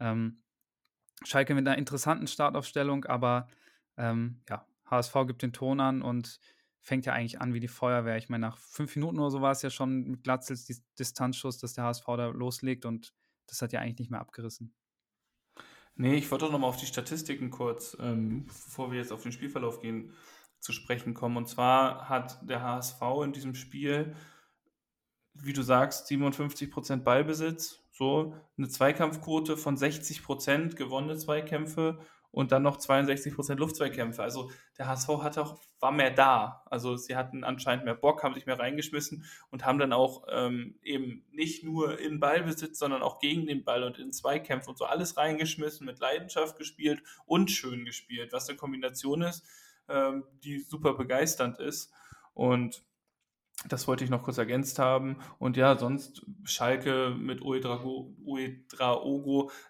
Ähm, 0.00 0.42
Schalke 1.24 1.54
mit 1.54 1.66
einer 1.66 1.78
interessanten 1.78 2.26
Startaufstellung, 2.26 3.04
aber 3.04 3.48
ähm, 3.96 4.42
ja, 4.48 4.66
HSV 4.86 5.14
gibt 5.26 5.42
den 5.42 5.52
Ton 5.52 5.80
an 5.80 6.02
und 6.02 6.40
fängt 6.84 7.06
ja 7.06 7.14
eigentlich 7.14 7.40
an 7.40 7.54
wie 7.54 7.60
die 7.60 7.68
Feuerwehr. 7.68 8.18
Ich 8.18 8.28
meine, 8.28 8.46
nach 8.46 8.58
fünf 8.58 8.94
Minuten 8.94 9.18
oder 9.18 9.30
so 9.30 9.40
war 9.40 9.52
es 9.52 9.62
ja 9.62 9.70
schon 9.70 10.04
mit 10.04 10.22
Glatzels 10.22 10.66
Distanzschuss, 10.98 11.58
dass 11.58 11.72
der 11.72 11.84
HSV 11.84 12.04
da 12.04 12.26
loslegt 12.26 12.84
und 12.84 13.14
das 13.46 13.62
hat 13.62 13.72
ja 13.72 13.80
eigentlich 13.80 13.98
nicht 13.98 14.10
mehr 14.10 14.20
abgerissen. 14.20 14.74
Nee, 15.96 16.16
ich 16.16 16.30
wollte 16.30 16.44
doch 16.44 16.52
nochmal 16.52 16.68
auf 16.68 16.76
die 16.76 16.86
Statistiken 16.86 17.50
kurz, 17.50 17.96
ähm, 18.00 18.46
bevor 18.46 18.90
wir 18.90 18.98
jetzt 18.98 19.12
auf 19.12 19.22
den 19.22 19.32
Spielverlauf 19.32 19.80
gehen, 19.80 20.12
zu 20.60 20.72
sprechen 20.72 21.14
kommen. 21.14 21.38
Und 21.38 21.48
zwar 21.48 22.08
hat 22.08 22.38
der 22.48 22.62
HSV 22.62 23.00
in 23.22 23.32
diesem 23.32 23.54
Spiel, 23.54 24.14
wie 25.32 25.52
du 25.54 25.62
sagst, 25.62 26.10
57% 26.10 27.02
Ballbesitz, 27.02 27.80
so 27.92 28.34
eine 28.58 28.68
Zweikampfquote 28.68 29.56
von 29.56 29.76
60%, 29.76 30.74
gewonnene 30.74 31.16
Zweikämpfe 31.16 31.98
und 32.34 32.50
dann 32.50 32.64
noch 32.64 32.78
62% 32.78 33.54
Luftzweikämpfe. 33.54 34.20
Also 34.22 34.50
der 34.76 34.88
HSV 34.88 35.08
hat 35.22 35.38
auch, 35.38 35.60
war 35.78 35.92
mehr 35.92 36.10
da. 36.10 36.64
Also 36.66 36.96
sie 36.96 37.14
hatten 37.14 37.44
anscheinend 37.44 37.84
mehr 37.84 37.94
Bock, 37.94 38.24
haben 38.24 38.34
sich 38.34 38.46
mehr 38.46 38.58
reingeschmissen 38.58 39.24
und 39.50 39.64
haben 39.64 39.78
dann 39.78 39.92
auch 39.92 40.26
ähm, 40.28 40.74
eben 40.82 41.24
nicht 41.30 41.62
nur 41.62 42.00
in 42.00 42.18
Ballbesitz, 42.18 42.80
sondern 42.80 43.02
auch 43.02 43.20
gegen 43.20 43.46
den 43.46 43.62
Ball 43.62 43.84
und 43.84 43.98
in 43.98 44.12
Zweikämpfe 44.12 44.70
und 44.70 44.78
so 44.78 44.84
alles 44.84 45.16
reingeschmissen, 45.16 45.86
mit 45.86 46.00
Leidenschaft 46.00 46.58
gespielt 46.58 47.04
und 47.24 47.52
schön 47.52 47.84
gespielt, 47.84 48.32
was 48.32 48.48
eine 48.48 48.58
Kombination 48.58 49.22
ist, 49.22 49.46
ähm, 49.88 50.24
die 50.42 50.58
super 50.58 50.94
begeisternd 50.94 51.60
ist. 51.60 51.92
Und 52.32 52.82
das 53.68 53.88
wollte 53.88 54.04
ich 54.04 54.10
noch 54.10 54.22
kurz 54.22 54.38
ergänzt 54.38 54.78
haben. 54.78 55.16
Und 55.38 55.56
ja, 55.56 55.78
sonst 55.78 56.26
Schalke 56.44 57.14
mit 57.18 57.40
Uedraogo 57.42 58.10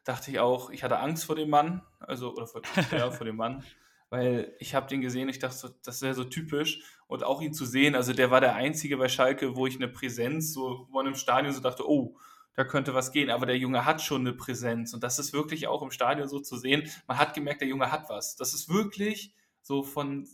dachte 0.05 0.31
ich 0.31 0.40
auch, 0.40 0.70
ich 0.70 0.83
hatte 0.83 0.99
Angst 0.99 1.25
vor 1.25 1.37
dem 1.37 1.51
Mann, 1.51 1.83
also 2.01 2.33
oder 2.33 2.47
vor, 2.47 2.62
ja, 2.90 3.11
vor 3.11 3.27
dem 3.27 3.37
Mann, 3.37 3.62
weil 4.11 4.55
ich 4.59 4.75
habe 4.75 4.88
den 4.88 5.01
gesehen, 5.01 5.29
ich 5.29 5.38
dachte, 5.38 5.75
das 5.85 6.03
wäre 6.03 6.14
so 6.14 6.25
typisch 6.25 6.83
und 7.07 7.25
auch 7.25 7.40
ihn 7.40 7.53
zu 7.53 7.64
sehen, 7.64 7.94
also 7.94 8.12
der 8.12 8.31
war 8.31 8.40
der 8.40 8.55
einzige 8.55 8.97
bei 8.97 9.09
Schalke, 9.09 9.57
wo 9.57 9.66
ich 9.66 9.77
eine 9.77 9.88
Präsenz, 9.88 10.53
so 10.53 10.87
wo 10.88 10.94
man 10.94 11.07
im 11.07 11.14
Stadion 11.14 11.53
so 11.53 11.61
dachte, 11.61 11.88
oh, 11.88 12.16
da 12.57 12.64
könnte 12.64 12.94
was 12.94 13.11
gehen, 13.11 13.31
aber 13.31 13.47
der 13.47 13.59
Junge 13.59 13.85
hat 13.85 14.01
schon 14.01 14.20
eine 14.20 14.33
Präsenz 14.33 14.94
und 14.94 15.03
das 15.03 15.18
ist 15.18 15.33
wirklich 15.33 15.66
auch 15.66 15.83
im 15.83 15.90
Stadion 15.90 16.29
so 16.29 16.38
zu 16.38 16.57
sehen. 16.57 16.88
Man 17.09 17.18
hat 17.18 17.35
gemerkt, 17.35 17.61
der 17.61 17.68
Junge 17.68 17.90
hat 17.90 18.09
was. 18.09 18.37
Das 18.37 18.55
ist 18.55 18.68
wirklich 18.68 19.35
so 19.61 19.83
von 19.83 20.29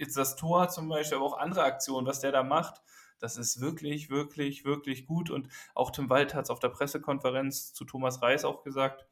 jetzt 0.00 0.16
das 0.16 0.36
Tor 0.36 0.68
zum 0.68 0.88
Beispiel, 0.88 1.18
aber 1.18 1.26
auch 1.26 1.38
andere 1.38 1.62
Aktionen, 1.62 2.06
was 2.06 2.20
der 2.20 2.32
da 2.32 2.42
macht, 2.42 2.82
das 3.20 3.36
ist 3.36 3.60
wirklich, 3.60 4.10
wirklich, 4.10 4.64
wirklich 4.64 5.06
gut. 5.06 5.30
Und 5.30 5.48
auch 5.74 5.90
Tim 5.90 6.08
Wald 6.08 6.34
hat 6.34 6.44
es 6.44 6.50
auf 6.50 6.58
der 6.58 6.70
Pressekonferenz 6.70 7.72
zu 7.72 7.84
Thomas 7.84 8.22
Reis 8.22 8.44
auch 8.44 8.62
gesagt. 8.62 9.06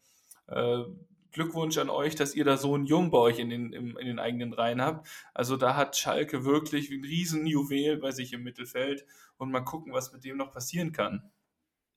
Äh, 0.47 0.85
Glückwunsch 1.31 1.77
an 1.77 1.91
euch, 1.91 2.15
dass 2.15 2.35
ihr 2.35 2.45
da 2.45 2.57
so 2.57 2.75
einen 2.75 2.87
Jungen 2.87 3.11
bei 3.11 3.19
euch 3.19 3.39
in 3.39 3.51
den, 3.51 3.73
in 3.75 3.95
den 3.97 4.19
eigenen 4.19 4.55
Reihen 4.55 4.81
habt. 4.81 5.07
Also 5.35 5.59
da 5.59 5.77
hat 5.77 5.97
Schalke 5.97 6.47
wirklich 6.47 6.91
ein 6.91 7.05
riesen 7.05 7.47
Juwel 7.47 7.99
bei 7.99 8.13
sich 8.13 8.33
im 8.33 8.43
Mittelfeld 8.43 9.05
und 9.37 9.51
mal 9.51 9.61
gucken, 9.61 9.93
was 9.93 10.13
mit 10.13 10.25
dem 10.25 10.39
noch 10.39 10.53
passieren 10.53 10.93
kann. 10.93 11.31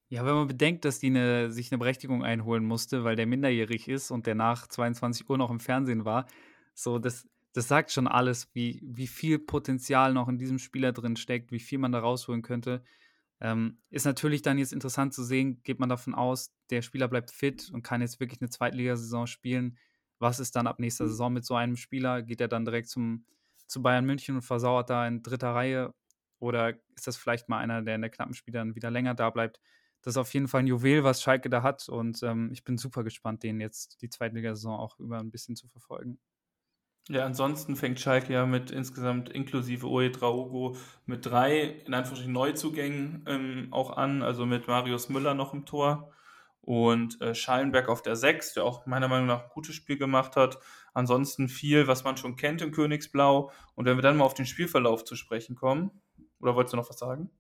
Ja, 0.10 0.26
wenn 0.26 0.36
man 0.36 0.48
bedenkt, 0.48 0.84
dass 0.84 1.00
die 1.00 1.08
eine, 1.08 1.50
sich 1.50 1.72
eine 1.72 1.80
Berechtigung 1.80 2.26
einholen 2.26 2.66
musste, 2.66 3.06
weil 3.06 3.16
der 3.16 3.26
minderjährig 3.26 3.88
ist 3.88 4.12
und 4.12 4.28
der 4.28 4.36
nach 4.36 4.68
22 4.68 5.30
Uhr 5.30 5.38
noch 5.38 5.50
im 5.50 5.62
Fernsehen 5.62 6.04
war, 6.04 6.28
so 6.74 7.00
das, 7.00 7.30
das 7.54 7.68
sagt 7.68 7.92
schon 7.92 8.08
alles, 8.08 8.50
wie, 8.54 8.82
wie 8.84 9.08
viel 9.08 9.40
Potenzial 9.40 10.14
noch 10.14 10.30
in 10.30 10.38
diesem 10.38 10.60
Spieler 10.60 10.94
drin 10.94 11.16
steckt, 11.16 11.52
wie 11.52 11.60
viel 11.60 11.80
man 11.80 11.92
da 11.92 12.00
rausholen 12.00 12.42
könnte. 12.42 12.84
Ähm, 13.42 13.80
ist 13.90 14.06
natürlich 14.06 14.42
dann 14.42 14.58
jetzt 14.58 14.72
interessant 14.72 15.14
zu 15.14 15.24
sehen, 15.24 15.62
geht 15.64 15.80
man 15.80 15.90
davon 15.90 16.14
aus, 16.14 16.54
der 16.70 16.82
Spieler 16.82 17.08
bleibt 17.08 17.32
fit 17.32 17.70
und 17.74 17.82
kann 17.82 18.02
jetzt 18.02 18.20
wirklich 18.20 18.40
eine 18.42 18.50
Zweitligasaison 18.50 19.28
spielen. 19.28 19.78
Was 20.20 20.40
ist 20.40 20.56
dann 20.56 20.68
ab 20.68 20.80
nächster 20.80 21.08
Saison 21.08 21.34
mit 21.34 21.44
so 21.44 21.56
einem 21.56 21.76
Spieler? 21.76 22.22
Geht 22.22 22.40
er 22.40 22.48
dann 22.48 22.66
direkt 22.66 22.90
zum, 22.90 23.26
zu 23.68 23.82
Bayern 23.82 24.06
München 24.06 24.36
und 24.36 24.44
versauert 24.44 24.90
da 24.90 25.08
in 25.08 25.24
dritter 25.24 25.56
Reihe? 25.56 25.94
Oder 26.40 26.76
ist 26.96 27.08
das 27.08 27.18
vielleicht 27.18 27.50
mal 27.50 27.58
einer, 27.58 27.82
der 27.82 27.96
in 27.96 28.02
der 28.02 28.12
knappen 28.12 28.36
Spiel 28.36 28.54
dann 28.54 28.76
wieder 28.76 28.92
länger 28.92 29.16
da 29.16 29.30
bleibt? 29.32 29.60
Das 30.04 30.14
ist 30.14 30.18
auf 30.18 30.34
jeden 30.34 30.48
Fall 30.48 30.62
ein 30.62 30.68
Juwel, 30.68 31.04
was 31.04 31.22
Schalke 31.22 31.50
da 31.50 31.64
hat. 31.64 31.90
Und 31.90 32.22
ähm, 32.24 32.50
ich 32.52 32.64
bin 32.64 32.78
super 32.78 33.04
gespannt, 33.04 33.44
den 33.44 33.60
jetzt 33.60 34.02
die 34.02 34.10
Zweitligasaison 34.10 34.80
auch 34.80 35.00
über 35.00 35.20
ein 35.20 35.32
bisschen 35.32 35.56
zu 35.56 35.68
verfolgen. 35.68 36.20
Ja, 37.10 37.26
ansonsten 37.26 37.76
fängt 37.76 38.00
Schalke 38.00 38.32
ja 38.34 38.46
mit 38.46 38.72
insgesamt 38.72 39.30
inklusive 39.30 39.88
Oe 39.88 40.12
Draugo 40.12 40.78
mit 41.06 41.26
drei, 41.26 41.82
in 41.86 41.94
Anführungsstrichen, 41.94 42.34
Neuzugängen 42.34 43.26
ähm, 43.28 43.68
auch 43.72 43.98
an, 43.98 44.22
also 44.22 44.46
mit 44.46 44.68
Marius 44.68 45.10
Müller 45.10 45.34
noch 45.34 45.54
im 45.54 45.66
Tor 45.66 46.14
und 46.62 47.20
äh, 47.22 47.34
Schallenberg 47.34 47.90
auf 47.90 48.04
der 48.04 48.16
6, 48.16 48.54
der 48.54 48.66
auch 48.66 48.86
meiner 48.86 49.08
Meinung 49.08 49.28
nach 49.28 49.44
ein 49.44 49.50
gutes 49.50 49.76
Spiel 49.76 49.98
gemacht 49.98 50.36
hat. 50.36 50.60
Ansonsten 50.94 51.50
viel, 51.50 51.88
was 51.88 52.04
man 52.04 52.18
schon 52.18 52.36
kennt 52.36 52.62
im 52.62 52.72
Königsblau. 52.72 53.52
Und 53.76 53.86
wenn 53.86 53.98
wir 53.98 54.04
dann 54.04 54.18
mal 54.18 54.26
auf 54.26 54.36
den 54.36 54.46
Spielverlauf 54.46 55.04
zu 55.04 55.16
sprechen 55.16 55.56
kommen, 55.56 55.92
oder 56.40 56.56
wolltest 56.56 56.74
du 56.74 56.78
noch 56.78 56.90
was 56.90 57.00
sagen? 57.00 57.32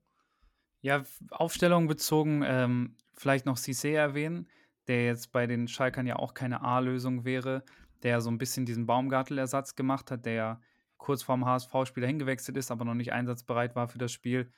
Ja, 0.82 1.04
Aufstellung 1.30 1.88
bezogen, 1.88 2.44
ähm, 2.46 2.98
vielleicht 3.14 3.46
noch 3.46 3.58
Cissé 3.58 3.94
erwähnen, 3.94 4.50
der 4.88 5.06
jetzt 5.06 5.32
bei 5.32 5.46
den 5.46 5.68
Schalkern 5.68 6.08
ja 6.08 6.16
auch 6.16 6.34
keine 6.34 6.64
A-Lösung 6.64 7.24
wäre 7.24 7.64
der 8.04 8.22
so 8.22 8.30
ein 8.30 8.38
bisschen 8.38 8.66
diesen 8.66 8.86
Baumgartel-Ersatz 8.86 9.76
gemacht 9.76 10.12
hat, 10.12 10.26
der 10.26 10.34
ja 10.34 10.62
kurz 10.98 11.24
vorm 11.24 11.46
HSV-Spieler 11.46 12.08
hingewechselt 12.08 12.58
ist, 12.58 12.72
aber 12.72 12.86
noch 12.86 12.94
nicht 12.94 13.12
einsatzbereit 13.12 13.76
war 13.76 13.88
für 13.88 13.98
das 13.98 14.12
Spiel, 14.12 14.52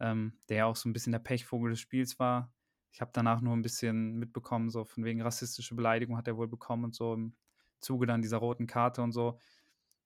ähm, 0.00 0.38
der 0.48 0.56
ja 0.58 0.64
auch 0.66 0.76
so 0.76 0.88
ein 0.88 0.92
bisschen 0.92 1.12
der 1.12 1.20
Pechvogel 1.20 1.70
des 1.70 1.80
Spiels 1.80 2.18
war. 2.18 2.52
Ich 2.92 3.00
habe 3.00 3.10
danach 3.12 3.40
nur 3.40 3.56
ein 3.56 3.62
bisschen 3.62 4.18
mitbekommen, 4.18 4.70
so 4.70 4.84
von 4.84 5.04
wegen 5.04 5.22
rassistische 5.22 5.74
Beleidigung 5.74 6.16
hat 6.16 6.28
er 6.28 6.36
wohl 6.36 6.48
bekommen 6.48 6.84
und 6.84 6.94
so 6.94 7.14
im 7.14 7.34
Zuge 7.80 8.06
dann 8.06 8.22
dieser 8.22 8.38
roten 8.38 8.66
Karte 8.66 9.02
und 9.02 9.12
so. 9.12 9.38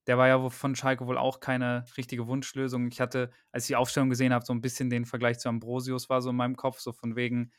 Der 0.07 0.17
war 0.17 0.29
ja 0.29 0.49
von 0.49 0.75
Schalke 0.75 1.07
wohl 1.07 1.19
auch 1.19 1.41
keine 1.41 1.85
richtige 1.97 2.27
Wunschlösung. 2.27 2.89
Ich 2.89 3.01
hatte, 3.01 3.31
als 3.53 3.65
ich 3.65 3.69
die 3.69 3.77
Aufstellung 3.77 4.09
gesehen 4.09 4.33
habe, 4.33 4.45
so 4.45 4.55
ein 4.55 4.63
bisschen 4.63 4.89
den 4.89 5.05
Vergleich 5.05 5.39
zu 5.39 5.49
Ambrosius 5.49 6.09
war 6.09 6.23
so 6.23 6.31
in 6.31 6.37
meinem 6.37 6.57
Kopf, 6.57 6.81
so 6.81 6.93
von 6.93 7.15
wegen, 7.15 7.53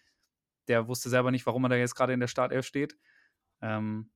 der 0.68 0.88
wusste 0.88 1.10
selber 1.10 1.32
nicht, 1.32 1.46
warum 1.46 1.64
er 1.66 1.70
da 1.70 1.76
jetzt 1.76 1.96
gerade 1.96 2.14
in 2.14 2.20
der 2.20 2.28
Startelf 2.28 2.66
steht. 2.66 2.98
Ähm, 3.62 4.10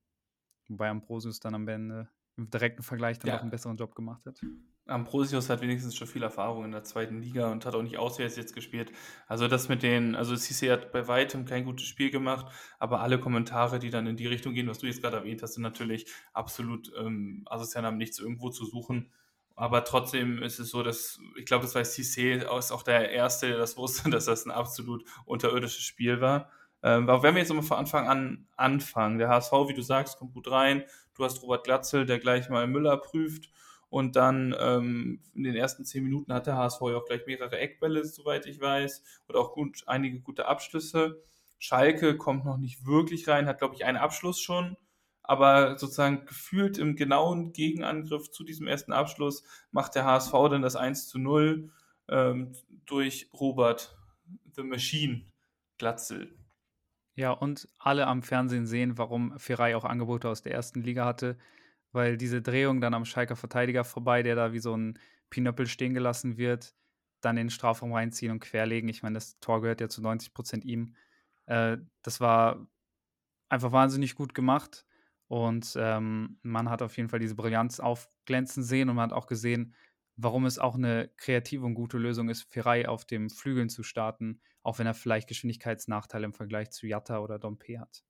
Wobei 0.68 0.90
Ambrosius 0.90 1.40
dann 1.40 1.56
am 1.56 1.68
Ende 1.68 2.10
im 2.38 2.50
direkten 2.50 2.84
Vergleich 2.84 3.20
dann 3.20 3.30
ja. 3.30 3.38
auch 3.38 3.42
einen 3.42 3.52
besseren 3.52 3.78
Job 3.78 3.96
gemacht 3.96 4.26
hat. 4.26 4.42
Ambrosius 4.86 5.50
hat 5.50 5.62
wenigstens 5.62 5.96
schon 5.96 6.08
viel 6.08 6.24
Erfahrung 6.24 6.66
in 6.66 6.72
der 6.72 6.84
zweiten 6.84 7.22
Liga 7.22 7.52
und 7.52 7.66
hat 7.66 7.74
auch 7.74 7.84
nicht 7.84 7.98
auswärts 7.98 8.36
jetzt 8.36 8.54
gespielt. 8.54 8.92
Also 9.28 9.48
das 9.48 9.70
mit 9.70 9.82
den, 9.82 10.16
also 10.16 10.36
Cisse 10.36 10.72
hat 10.72 10.92
bei 10.92 11.08
weitem 11.08 11.46
kein 11.46 11.64
gutes 11.64 11.86
Spiel 11.86 12.12
gemacht, 12.12 12.48
aber 12.80 13.00
alle 13.00 13.20
Kommentare, 13.20 13.80
die 13.80 13.90
dann 13.90 14.08
in 14.08 14.18
die 14.18 14.28
Richtung 14.28 14.54
gehen, 14.54 14.68
was 14.68 14.80
du 14.80 14.88
jetzt 14.88 15.02
gerade 15.02 15.18
erwähnt 15.18 15.42
hast, 15.42 15.54
sind 15.54 15.64
natürlich 15.64 16.12
absolut 16.34 16.92
ähm, 16.98 17.44
asozial, 17.46 17.86
haben 17.86 17.98
nichts 17.98 18.20
irgendwo 18.20 18.50
zu 18.50 18.66
suchen. 18.66 19.10
Aber 19.56 19.86
trotzdem 19.86 20.42
ist 20.42 20.60
es 20.60 20.70
so, 20.70 20.84
dass, 20.84 21.20
ich 21.38 21.46
glaube, 21.46 21.64
das 21.64 21.76
war 21.76 21.86
Cisse 21.86 22.22
ist 22.32 22.72
auch 22.72 22.84
der 22.84 23.12
Erste, 23.12 23.48
der 23.48 23.58
das 23.60 23.78
wusste, 23.78 24.10
dass 24.10 24.26
das 24.26 24.46
ein 24.46 24.52
absolut 24.52 25.06
unterirdisches 25.26 25.84
Spiel 25.84 26.20
war. 26.20 26.50
Ähm, 26.84 27.10
aber 27.10 27.24
wenn 27.24 27.36
wir 27.36 27.42
jetzt 27.42 27.54
mal 27.54 27.62
von 27.62 27.78
Anfang 27.78 28.08
an 28.08 28.48
anfangen, 28.58 29.18
der 29.18 29.30
HSV, 29.30 29.54
wie 29.68 29.74
du 29.74 29.82
sagst, 29.82 30.18
kommt 30.18 30.34
gut 30.34 30.52
rein. 30.52 30.84
Du 31.16 31.24
hast 31.24 31.42
Robert 31.42 31.64
Glatzel, 31.64 32.06
der 32.06 32.20
gleich 32.20 32.50
mal 32.50 32.68
Müller 32.68 32.98
prüft. 32.98 33.50
Und 33.90 34.16
dann 34.16 34.56
ähm, 34.60 35.22
in 35.36 35.44
den 35.44 35.56
ersten 35.56 35.86
zehn 35.86 36.04
Minuten 36.04 36.34
hat 36.34 36.48
der 36.48 36.58
HSV 36.58 36.82
ja 36.82 36.98
auch 36.98 37.06
gleich 37.06 37.26
mehrere 37.28 37.60
Eckbälle, 37.60 38.04
soweit 38.04 38.48
ich 38.48 38.60
weiß, 38.60 39.04
und 39.28 39.36
auch 39.36 39.54
gut, 39.54 39.84
einige 39.86 40.20
gute 40.20 40.48
Abschlüsse. 40.48 41.22
Schalke 41.60 42.18
kommt 42.18 42.44
noch 42.44 42.58
nicht 42.58 42.86
wirklich 42.86 43.28
rein, 43.28 43.48
hat, 43.48 43.60
glaube 43.60 43.76
ich, 43.76 43.86
einen 43.86 43.98
Abschluss 43.98 44.42
schon. 44.42 44.76
Aber 45.22 45.78
sozusagen 45.78 46.26
gefühlt 46.26 46.78
im 46.78 46.96
genauen 46.98 47.54
Gegenangriff 47.54 48.30
zu 48.32 48.44
diesem 48.44 48.68
ersten 48.68 48.92
Abschluss 48.92 49.44
macht 49.72 49.96
der 49.96 50.04
HSV 50.04 50.34
dann 50.50 50.62
das 50.62 50.76
1 50.76 51.08
zu 51.08 51.20
0 51.20 51.70
ähm, 52.10 52.54
durch 52.86 53.30
Robert 53.32 53.96
The 54.56 54.64
Machine 54.64 55.22
Glatzel. 55.78 56.36
Ja, 57.16 57.32
und 57.32 57.68
alle 57.78 58.08
am 58.08 58.24
Fernsehen 58.24 58.66
sehen, 58.66 58.98
warum 58.98 59.38
Ferrei 59.40 59.76
auch 59.76 59.86
Angebote 59.86 60.30
aus 60.30 60.42
der 60.42 60.54
ersten 60.54 60.82
Liga 60.82 61.06
hatte, 61.06 61.38
weil 61.92 62.18
diese 62.18 62.42
Drehung 62.42 62.82
dann 62.82 62.96
am 62.96 63.06
Schalker 63.06 63.36
Verteidiger 63.36 63.84
vorbei, 63.84 64.24
der 64.24 64.36
da 64.36 64.54
wie 64.54 64.60
so 64.60 64.76
ein 64.76 64.98
Pinöppel 65.30 65.68
stehen 65.68 65.94
gelassen 65.94 66.38
wird, 66.38 66.74
dann 67.22 67.38
in 67.38 67.46
den 67.48 67.52
Strafraum 67.52 67.94
reinziehen 67.94 68.32
und 68.32 68.40
querlegen. 68.40 68.90
Ich 68.90 69.04
meine, 69.04 69.14
das 69.16 69.40
Tor 69.40 69.62
gehört 69.62 69.80
ja 69.82 69.90
zu 69.90 70.02
90 70.02 70.34
Prozent 70.34 70.66
ihm. 70.66 70.96
Äh, 71.46 71.78
das 72.02 72.20
war 72.20 72.68
einfach 73.50 73.72
wahnsinnig 73.72 74.16
gut 74.16 74.34
gemacht 74.34 74.86
und 75.28 75.76
ähm, 75.78 76.40
man 76.44 76.70
hat 76.70 76.82
auf 76.82 76.98
jeden 76.98 77.10
Fall 77.10 77.20
diese 77.20 77.36
Brillanz 77.36 77.80
aufglänzen 77.80 78.64
sehen 78.64 78.90
und 78.90 78.96
man 78.96 79.12
hat 79.12 79.18
auch 79.18 79.28
gesehen, 79.28 79.76
warum 80.24 80.46
es 80.46 80.60
auch 80.60 80.76
eine 80.76 81.12
kreative 81.18 81.66
und 81.66 81.76
gute 81.76 81.98
Lösung 81.98 82.30
ist, 82.30 82.44
Ferrei 82.44 82.88
auf 82.88 83.06
dem 83.06 83.30
Flügeln 83.30 83.70
zu 83.70 83.84
starten, 83.84 84.42
auch 84.64 84.80
wenn 84.80 84.88
er 84.88 84.94
vielleicht 84.94 85.28
Geschwindigkeitsnachteile 85.28 86.26
im 86.26 86.34
Vergleich 86.34 86.72
zu 86.72 86.88
Jatta 86.88 87.20
oder 87.20 87.40
Dompe 87.40 87.80
hat. 87.80 88.04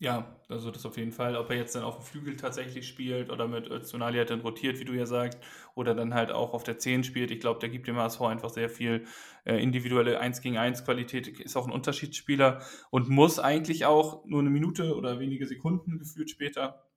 Ja, 0.00 0.40
also 0.48 0.70
das 0.70 0.86
auf 0.86 0.96
jeden 0.96 1.10
Fall. 1.10 1.36
Ob 1.36 1.50
er 1.50 1.56
jetzt 1.56 1.74
dann 1.74 1.82
auf 1.82 1.96
dem 1.96 2.04
Flügel 2.04 2.36
tatsächlich 2.36 2.86
spielt 2.86 3.30
oder 3.30 3.48
mit 3.48 3.68
Öztunali 3.68 4.24
dann 4.24 4.40
rotiert, 4.42 4.78
wie 4.78 4.84
du 4.84 4.92
ja 4.92 5.06
sagst, 5.06 5.40
oder 5.74 5.92
dann 5.94 6.14
halt 6.14 6.30
auch 6.30 6.54
auf 6.54 6.62
der 6.62 6.78
10 6.78 7.02
spielt. 7.02 7.32
Ich 7.32 7.40
glaube, 7.40 7.58
der 7.58 7.68
gibt 7.68 7.88
dem 7.88 7.96
HSV 7.96 8.20
einfach 8.22 8.50
sehr 8.50 8.70
viel 8.70 9.06
äh, 9.44 9.60
individuelle 9.60 10.20
1 10.20 10.40
gegen 10.40 10.56
1 10.56 10.84
Qualität, 10.84 11.26
ist 11.26 11.56
auch 11.56 11.66
ein 11.66 11.72
Unterschiedsspieler 11.72 12.62
und 12.90 13.08
muss 13.08 13.40
eigentlich 13.40 13.86
auch 13.86 14.24
nur 14.24 14.38
eine 14.40 14.50
Minute 14.50 14.94
oder 14.94 15.18
wenige 15.18 15.46
Sekunden 15.48 15.98
gefühlt 15.98 16.30
später 16.30 16.87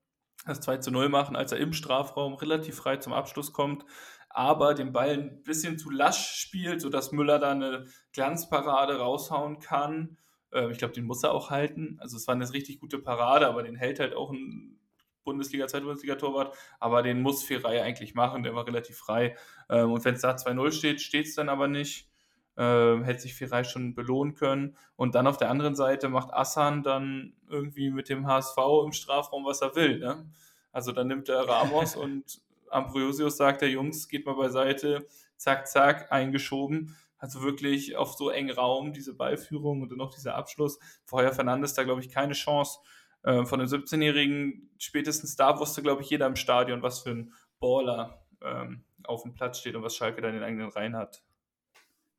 das 0.45 0.61
2 0.61 0.77
zu 0.77 0.91
0 0.91 1.09
machen, 1.09 1.35
als 1.35 1.51
er 1.51 1.59
im 1.59 1.73
Strafraum 1.73 2.33
relativ 2.33 2.75
frei 2.75 2.97
zum 2.97 3.13
Abschluss 3.13 3.53
kommt, 3.53 3.85
aber 4.29 4.73
den 4.73 4.91
Ball 4.91 5.11
ein 5.11 5.43
bisschen 5.43 5.77
zu 5.77 5.89
lasch 5.89 6.35
spielt, 6.39 6.81
sodass 6.81 7.11
Müller 7.11 7.39
da 7.39 7.51
eine 7.51 7.85
Glanzparade 8.13 8.97
raushauen 8.97 9.59
kann. 9.59 10.17
Äh, 10.51 10.71
ich 10.71 10.77
glaube, 10.77 10.93
den 10.93 11.05
muss 11.05 11.23
er 11.23 11.31
auch 11.31 11.49
halten. 11.49 11.97
Also 11.99 12.17
es 12.17 12.27
war 12.27 12.35
eine 12.35 12.51
richtig 12.51 12.79
gute 12.79 12.99
Parade, 12.99 13.47
aber 13.47 13.63
den 13.63 13.75
hält 13.75 13.99
halt 13.99 14.15
auch 14.15 14.31
ein 14.31 14.79
Bundesliga, 15.23 15.67
Zweitbundesliga-Torwart, 15.67 16.55
aber 16.79 17.03
den 17.03 17.21
muss 17.21 17.43
Ferrei 17.43 17.83
eigentlich 17.83 18.15
machen, 18.15 18.43
der 18.43 18.55
war 18.55 18.65
relativ 18.65 18.97
frei. 18.97 19.35
Ähm, 19.69 19.91
und 19.91 20.03
wenn 20.03 20.15
es 20.15 20.21
da 20.21 20.35
2-0 20.35 20.71
steht, 20.71 21.01
steht 21.01 21.27
es 21.27 21.35
dann 21.35 21.49
aber 21.49 21.67
nicht. 21.67 22.10
Äh, 22.57 23.03
hätte 23.03 23.21
sich 23.21 23.33
Ferrei 23.33 23.63
schon 23.63 23.95
belohnen 23.95 24.33
können. 24.33 24.75
Und 24.95 25.15
dann 25.15 25.27
auf 25.27 25.37
der 25.37 25.49
anderen 25.49 25.75
Seite 25.75 26.09
macht 26.09 26.33
Assan 26.33 26.83
dann 26.83 27.33
irgendwie 27.49 27.89
mit 27.89 28.09
dem 28.09 28.27
HSV 28.27 28.57
im 28.85 28.91
Strafraum, 28.91 29.45
was 29.45 29.61
er 29.61 29.75
will. 29.75 29.99
Ne? 29.99 30.29
Also 30.71 30.91
dann 30.91 31.07
nimmt 31.07 31.29
er 31.29 31.47
Ramos 31.47 31.95
und 31.95 32.41
Ambrosius 32.69 33.37
sagt, 33.37 33.61
der 33.61 33.69
Jungs, 33.69 34.07
geht 34.07 34.25
mal 34.25 34.35
beiseite, 34.35 35.07
zack, 35.37 35.67
zack, 35.67 36.11
eingeschoben. 36.11 36.95
Also 37.17 37.41
wirklich 37.43 37.95
auf 37.95 38.13
so 38.13 38.29
engen 38.29 38.55
Raum 38.55 38.93
diese 38.93 39.15
Ballführung 39.15 39.81
und 39.81 39.89
dann 39.89 39.97
noch 39.97 40.13
dieser 40.13 40.35
Abschluss. 40.35 40.79
Vorher 41.05 41.33
Fernandes 41.33 41.73
da, 41.73 41.83
glaube 41.83 42.01
ich, 42.01 42.09
keine 42.09 42.33
Chance. 42.33 42.79
Äh, 43.23 43.45
von 43.45 43.59
den 43.59 43.67
17-Jährigen, 43.67 44.71
spätestens 44.77 45.35
da 45.35 45.59
wusste, 45.59 45.83
glaube 45.83 46.01
ich, 46.01 46.09
jeder 46.09 46.25
im 46.25 46.35
Stadion, 46.35 46.81
was 46.81 47.01
für 47.01 47.11
ein 47.11 47.33
Baller 47.59 48.25
ähm, 48.41 48.83
auf 49.03 49.21
dem 49.23 49.33
Platz 49.33 49.59
steht 49.59 49.75
und 49.75 49.83
was 49.83 49.95
Schalke 49.95 50.21
da 50.21 50.29
in 50.29 50.35
den 50.35 50.43
eigenen 50.43 50.69
Reihen 50.69 50.95
hat. 50.95 51.23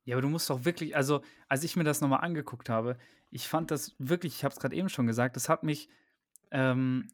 Ja, 0.05 0.15
aber 0.15 0.21
du 0.21 0.29
musst 0.29 0.49
doch 0.49 0.65
wirklich, 0.65 0.95
also 0.95 1.21
als 1.47 1.63
ich 1.63 1.75
mir 1.75 1.83
das 1.83 2.01
nochmal 2.01 2.21
angeguckt 2.21 2.69
habe, 2.69 2.97
ich 3.29 3.47
fand 3.47 3.71
das 3.71 3.95
wirklich, 3.99 4.35
ich 4.35 4.43
habe 4.43 4.53
es 4.53 4.59
gerade 4.59 4.75
eben 4.75 4.89
schon 4.89 5.07
gesagt, 5.07 5.35
das 5.35 5.49
hat 5.49 5.63
mich 5.63 5.89
ähm, 6.51 7.07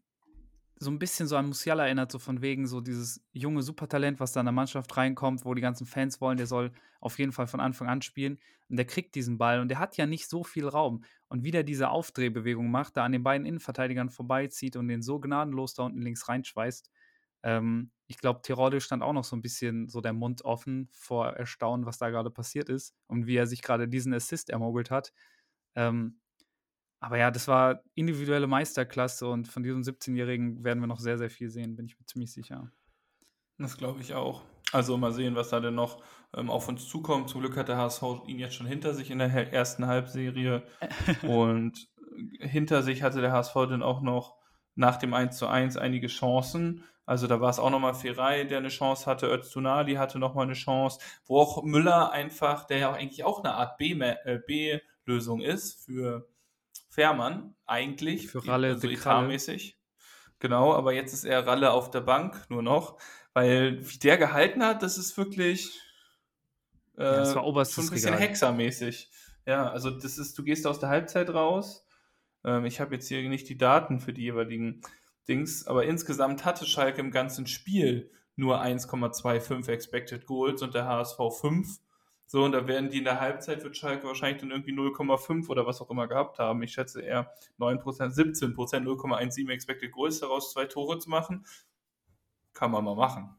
so 0.81 0.89
ein 0.89 0.99
bisschen 0.99 1.27
so 1.27 1.35
an 1.35 1.47
Musiala 1.47 1.85
erinnert, 1.85 2.11
so 2.11 2.19
von 2.19 2.41
wegen 2.41 2.65
so 2.65 2.79
dieses 2.79 3.21
junge 3.33 3.63
Supertalent, 3.63 4.19
was 4.19 4.31
da 4.31 4.39
in 4.39 4.45
der 4.45 4.53
Mannschaft 4.53 4.95
reinkommt, 4.95 5.43
wo 5.43 5.53
die 5.53 5.61
ganzen 5.61 5.85
Fans 5.85 6.21
wollen, 6.21 6.37
der 6.37 6.47
soll 6.47 6.71
auf 7.01 7.19
jeden 7.19 7.33
Fall 7.33 7.47
von 7.47 7.59
Anfang 7.59 7.89
an 7.89 8.01
spielen. 8.01 8.39
Und 8.69 8.77
der 8.77 8.85
kriegt 8.85 9.15
diesen 9.15 9.37
Ball 9.37 9.59
und 9.59 9.67
der 9.67 9.79
hat 9.79 9.97
ja 9.97 10.05
nicht 10.05 10.29
so 10.29 10.43
viel 10.43 10.67
Raum. 10.67 11.03
Und 11.27 11.43
wie 11.43 11.51
der 11.51 11.63
diese 11.63 11.89
Aufdrehbewegung 11.89 12.71
macht, 12.71 12.95
da 12.95 13.03
an 13.03 13.11
den 13.11 13.23
beiden 13.23 13.45
Innenverteidigern 13.45 14.09
vorbeizieht 14.09 14.77
und 14.77 14.87
den 14.87 15.01
so 15.01 15.19
gnadenlos 15.19 15.73
da 15.73 15.83
unten 15.83 16.01
links 16.01 16.29
reinschweißt, 16.29 16.89
ähm, 17.43 17.91
ich 18.09 18.17
glaube, 18.17 18.41
Tirode 18.41 18.81
stand 18.81 19.03
auch 19.03 19.13
noch 19.13 19.23
so 19.23 19.35
ein 19.35 19.41
bisschen 19.43 19.87
so 19.87 20.01
der 20.01 20.13
Mund 20.13 20.43
offen 20.43 20.89
vor 20.91 21.27
Erstaunen, 21.27 21.85
was 21.85 21.99
da 21.99 22.09
gerade 22.09 22.31
passiert 22.31 22.67
ist 22.67 22.95
und 23.05 23.27
wie 23.27 23.35
er 23.35 23.45
sich 23.45 23.61
gerade 23.61 23.87
diesen 23.87 24.15
Assist 24.15 24.49
ermogelt 24.49 24.89
hat. 24.89 25.13
Ähm, 25.75 26.19
aber 26.99 27.19
ja, 27.19 27.29
das 27.29 27.47
war 27.47 27.83
individuelle 27.93 28.47
Meisterklasse 28.47 29.27
und 29.27 29.47
von 29.47 29.61
diesem 29.61 29.83
17-Jährigen 29.83 30.63
werden 30.63 30.79
wir 30.79 30.87
noch 30.87 30.99
sehr, 30.99 31.19
sehr 31.19 31.29
viel 31.29 31.51
sehen, 31.51 31.75
bin 31.75 31.85
ich 31.85 31.99
mir 31.99 32.05
ziemlich 32.07 32.33
sicher. 32.33 32.71
Das 33.59 33.77
glaube 33.77 34.01
ich 34.01 34.15
auch. 34.15 34.41
Also 34.71 34.97
mal 34.97 35.11
sehen, 35.11 35.35
was 35.35 35.49
da 35.49 35.59
denn 35.59 35.75
noch 35.75 36.01
ähm, 36.35 36.49
auf 36.49 36.67
uns 36.67 36.87
zukommt. 36.87 37.29
Zum 37.29 37.41
Glück 37.41 37.57
hat 37.57 37.67
der 37.67 37.77
HSV 37.77 38.03
ihn 38.25 38.39
jetzt 38.39 38.55
schon 38.55 38.65
hinter 38.65 38.95
sich 38.95 39.11
in 39.11 39.19
der 39.19 39.53
ersten 39.53 39.85
Halbserie. 39.85 40.63
und 41.21 41.87
hinter 42.39 42.81
sich 42.81 43.03
hatte 43.03 43.21
der 43.21 43.33
HSV 43.33 43.53
dann 43.53 43.83
auch 43.83 44.01
noch 44.01 44.38
nach 44.79 44.95
dem 44.97 45.13
1 45.13 45.37
zu 45.37 45.47
1 45.47 45.77
einige 45.77 46.07
Chancen. 46.07 46.85
Also 47.05 47.27
da 47.27 47.41
war 47.41 47.49
es 47.49 47.59
auch 47.59 47.69
nochmal 47.69 47.93
Ferrei, 47.93 48.45
der 48.45 48.59
eine 48.59 48.69
Chance 48.69 49.05
hatte, 49.07 49.27
Öztunali 49.27 49.95
hatte 49.95 50.19
nochmal 50.19 50.45
eine 50.45 50.53
Chance, 50.53 50.99
wo 51.25 51.39
auch 51.39 51.63
Müller 51.63 52.11
einfach, 52.11 52.65
der 52.65 52.77
ja 52.77 52.91
auch 52.91 52.95
eigentlich 52.95 53.23
auch 53.23 53.43
eine 53.43 53.55
Art 53.55 53.79
äh, 53.81 54.39
B-Lösung 54.45 55.41
ist 55.41 55.83
für 55.85 56.29
Fährmann, 56.89 57.55
eigentlich. 57.65 58.29
Für 58.29 58.47
Ralle, 58.47 58.69
also 58.69 58.87
etatmäßig. 58.87 59.77
Genau, 60.39 60.73
aber 60.73 60.93
jetzt 60.93 61.13
ist 61.13 61.25
er 61.25 61.45
Ralle 61.45 61.71
auf 61.71 61.91
der 61.91 62.01
Bank 62.01 62.45
nur 62.49 62.61
noch, 62.61 62.97
weil 63.33 63.79
wie 63.81 63.97
der 63.97 64.17
gehalten 64.17 64.63
hat, 64.63 64.81
das 64.81 64.97
ist 64.97 65.17
wirklich 65.17 65.77
äh, 66.97 67.03
ja, 67.03 67.17
das 67.17 67.35
war 67.35 67.45
oberstes 67.45 67.75
schon 67.75 67.85
ein 67.85 67.91
bisschen 67.91 68.17
hexermäßig. 68.17 69.09
Ja, 69.45 69.69
also 69.69 69.89
das 69.89 70.17
ist, 70.17 70.37
du 70.37 70.43
gehst 70.43 70.65
aus 70.65 70.79
der 70.79 70.89
Halbzeit 70.89 71.29
raus. 71.33 71.85
Ähm, 72.43 72.65
ich 72.65 72.79
habe 72.79 72.95
jetzt 72.95 73.07
hier 73.07 73.27
nicht 73.29 73.49
die 73.49 73.57
Daten 73.57 73.99
für 73.99 74.13
die 74.13 74.23
jeweiligen 74.23 74.81
Dings, 75.27 75.67
aber 75.67 75.85
insgesamt 75.85 76.45
hatte 76.45 76.65
Schalke 76.65 77.01
im 77.01 77.11
ganzen 77.11 77.47
Spiel 77.47 78.11
nur 78.35 78.61
1,25 78.61 79.69
Expected 79.69 80.25
Goals 80.25 80.61
und 80.61 80.73
der 80.73 80.85
HSV 80.85 81.17
5. 81.39 81.79
So, 82.25 82.43
und 82.43 82.51
da 82.51 82.67
werden 82.67 82.89
die 82.89 82.99
in 82.99 83.03
der 83.03 83.19
Halbzeit 83.19 83.63
wird 83.63 83.75
Schalke 83.75 84.07
wahrscheinlich 84.07 84.41
dann 84.41 84.51
irgendwie 84.51 84.71
0,5 84.71 85.49
oder 85.49 85.65
was 85.65 85.81
auch 85.81 85.89
immer 85.89 86.07
gehabt 86.07 86.37
haben. 86.39 86.61
Ich 86.61 86.73
schätze 86.73 87.01
eher 87.01 87.31
9%, 87.59 87.81
17%, 87.83 88.53
0,17 88.53 89.49
Expected 89.49 89.91
Goals 89.91 90.19
daraus 90.19 90.53
zwei 90.53 90.65
Tore 90.65 90.99
zu 90.99 91.09
machen. 91.09 91.45
Kann 92.53 92.71
man 92.71 92.83
mal 92.83 92.95
machen. 92.95 93.35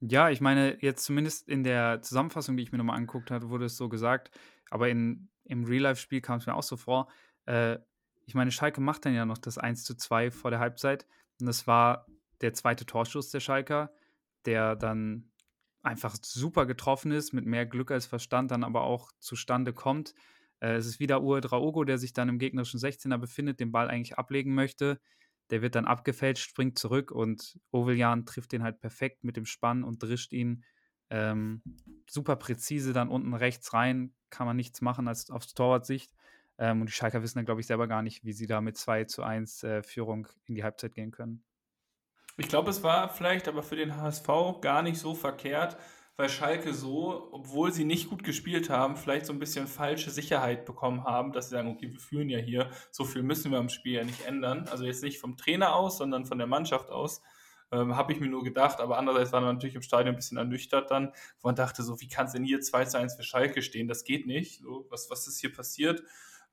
Ja, 0.00 0.30
ich 0.30 0.40
meine, 0.40 0.78
jetzt 0.82 1.04
zumindest 1.04 1.48
in 1.48 1.64
der 1.64 2.02
Zusammenfassung, 2.02 2.56
die 2.56 2.62
ich 2.62 2.72
mir 2.72 2.78
nochmal 2.78 2.96
angeguckt 2.96 3.30
habe, 3.30 3.50
wurde 3.50 3.66
es 3.66 3.76
so 3.76 3.88
gesagt, 3.88 4.30
aber 4.70 4.88
in, 4.88 5.28
im 5.44 5.64
Real-Life-Spiel 5.64 6.20
kam 6.20 6.38
es 6.38 6.46
mir 6.46 6.54
auch 6.54 6.62
so 6.62 6.76
vor, 6.76 7.08
äh, 7.46 7.78
ich 8.26 8.34
meine, 8.34 8.50
Schalke 8.50 8.80
macht 8.80 9.04
dann 9.04 9.14
ja 9.14 9.26
noch 9.26 9.38
das 9.38 9.58
1 9.58 9.84
zu 9.84 9.96
2 9.96 10.30
vor 10.30 10.50
der 10.50 10.60
Halbzeit. 10.60 11.06
Und 11.40 11.46
das 11.46 11.66
war 11.66 12.06
der 12.40 12.54
zweite 12.54 12.86
Torschuss 12.86 13.30
der 13.30 13.40
Schalker, 13.40 13.92
der 14.46 14.76
dann 14.76 15.30
einfach 15.82 16.16
super 16.20 16.66
getroffen 16.66 17.12
ist, 17.12 17.32
mit 17.32 17.44
mehr 17.44 17.66
Glück 17.66 17.90
als 17.90 18.06
Verstand, 18.06 18.50
dann 18.50 18.64
aber 18.64 18.82
auch 18.82 19.12
zustande 19.18 19.72
kommt. 19.72 20.14
Äh, 20.60 20.74
es 20.74 20.86
ist 20.86 21.00
wieder 21.00 21.22
Uwe 21.22 21.40
Draogo, 21.40 21.84
der 21.84 21.98
sich 21.98 22.12
dann 22.12 22.28
im 22.28 22.38
gegnerischen 22.38 22.80
16er 22.80 23.18
befindet, 23.18 23.60
den 23.60 23.72
Ball 23.72 23.88
eigentlich 23.88 24.18
ablegen 24.18 24.54
möchte. 24.54 25.00
Der 25.50 25.60
wird 25.60 25.74
dann 25.74 25.84
abgefälscht, 25.84 26.48
springt 26.48 26.78
zurück 26.78 27.10
und 27.10 27.58
Oveljan 27.70 28.24
trifft 28.24 28.52
den 28.52 28.62
halt 28.62 28.80
perfekt 28.80 29.24
mit 29.24 29.36
dem 29.36 29.44
Spann 29.44 29.84
und 29.84 30.02
drischt 30.02 30.32
ihn 30.32 30.64
ähm, 31.10 31.62
super 32.08 32.36
präzise 32.36 32.94
dann 32.94 33.10
unten 33.10 33.34
rechts 33.34 33.74
rein. 33.74 34.14
Kann 34.30 34.46
man 34.46 34.56
nichts 34.56 34.80
machen 34.80 35.06
als 35.06 35.30
aufs 35.30 35.52
Torwartsicht. 35.52 36.12
Ähm, 36.58 36.80
und 36.80 36.88
die 36.88 36.92
Schalker 36.92 37.22
wissen 37.22 37.38
dann, 37.38 37.46
glaube 37.46 37.60
ich, 37.60 37.66
selber 37.66 37.88
gar 37.88 38.02
nicht, 38.02 38.24
wie 38.24 38.32
sie 38.32 38.46
da 38.46 38.60
mit 38.60 38.76
2 38.76 39.04
zu 39.04 39.22
1 39.22 39.62
äh, 39.64 39.82
Führung 39.82 40.28
in 40.46 40.54
die 40.54 40.64
Halbzeit 40.64 40.94
gehen 40.94 41.10
können. 41.10 41.44
Ich 42.36 42.48
glaube, 42.48 42.70
es 42.70 42.82
war 42.82 43.08
vielleicht 43.08 43.46
aber 43.48 43.62
für 43.62 43.76
den 43.76 43.96
HSV 43.96 44.26
gar 44.60 44.82
nicht 44.82 44.98
so 44.98 45.14
verkehrt, 45.14 45.76
weil 46.16 46.28
Schalke 46.28 46.74
so, 46.74 47.28
obwohl 47.32 47.72
sie 47.72 47.84
nicht 47.84 48.08
gut 48.08 48.22
gespielt 48.22 48.70
haben, 48.70 48.96
vielleicht 48.96 49.26
so 49.26 49.32
ein 49.32 49.38
bisschen 49.38 49.66
falsche 49.66 50.10
Sicherheit 50.10 50.64
bekommen 50.64 51.04
haben, 51.04 51.32
dass 51.32 51.48
sie 51.48 51.56
sagen, 51.56 51.68
okay, 51.68 51.90
wir 51.92 52.00
führen 52.00 52.28
ja 52.28 52.38
hier, 52.38 52.70
so 52.90 53.04
viel 53.04 53.22
müssen 53.22 53.50
wir 53.50 53.58
am 53.58 53.68
Spiel 53.68 53.94
ja 53.94 54.04
nicht 54.04 54.24
ändern. 54.26 54.68
Also 54.70 54.84
jetzt 54.84 55.02
nicht 55.02 55.18
vom 55.18 55.36
Trainer 55.36 55.74
aus, 55.74 55.98
sondern 55.98 56.24
von 56.24 56.38
der 56.38 56.46
Mannschaft 56.46 56.90
aus. 56.90 57.20
Ähm, 57.72 57.96
Habe 57.96 58.12
ich 58.12 58.20
mir 58.20 58.28
nur 58.28 58.44
gedacht, 58.44 58.80
aber 58.80 58.98
andererseits 58.98 59.32
war 59.32 59.40
man 59.40 59.56
natürlich 59.56 59.74
im 59.74 59.82
Stadion 59.82 60.14
ein 60.14 60.16
bisschen 60.16 60.38
ernüchtert 60.38 60.90
dann, 60.90 61.12
wo 61.40 61.48
man 61.48 61.56
dachte, 61.56 61.82
so, 61.82 62.00
wie 62.00 62.08
kann 62.08 62.26
es 62.26 62.32
denn 62.32 62.44
hier 62.44 62.60
2 62.60 62.84
zu 62.84 62.98
1 62.98 63.14
für 63.16 63.22
Schalke 63.24 63.62
stehen? 63.62 63.88
Das 63.88 64.04
geht 64.04 64.26
nicht. 64.26 64.60
So, 64.60 64.86
was, 64.90 65.10
was 65.10 65.26
ist 65.26 65.40
hier 65.40 65.52
passiert? 65.52 66.02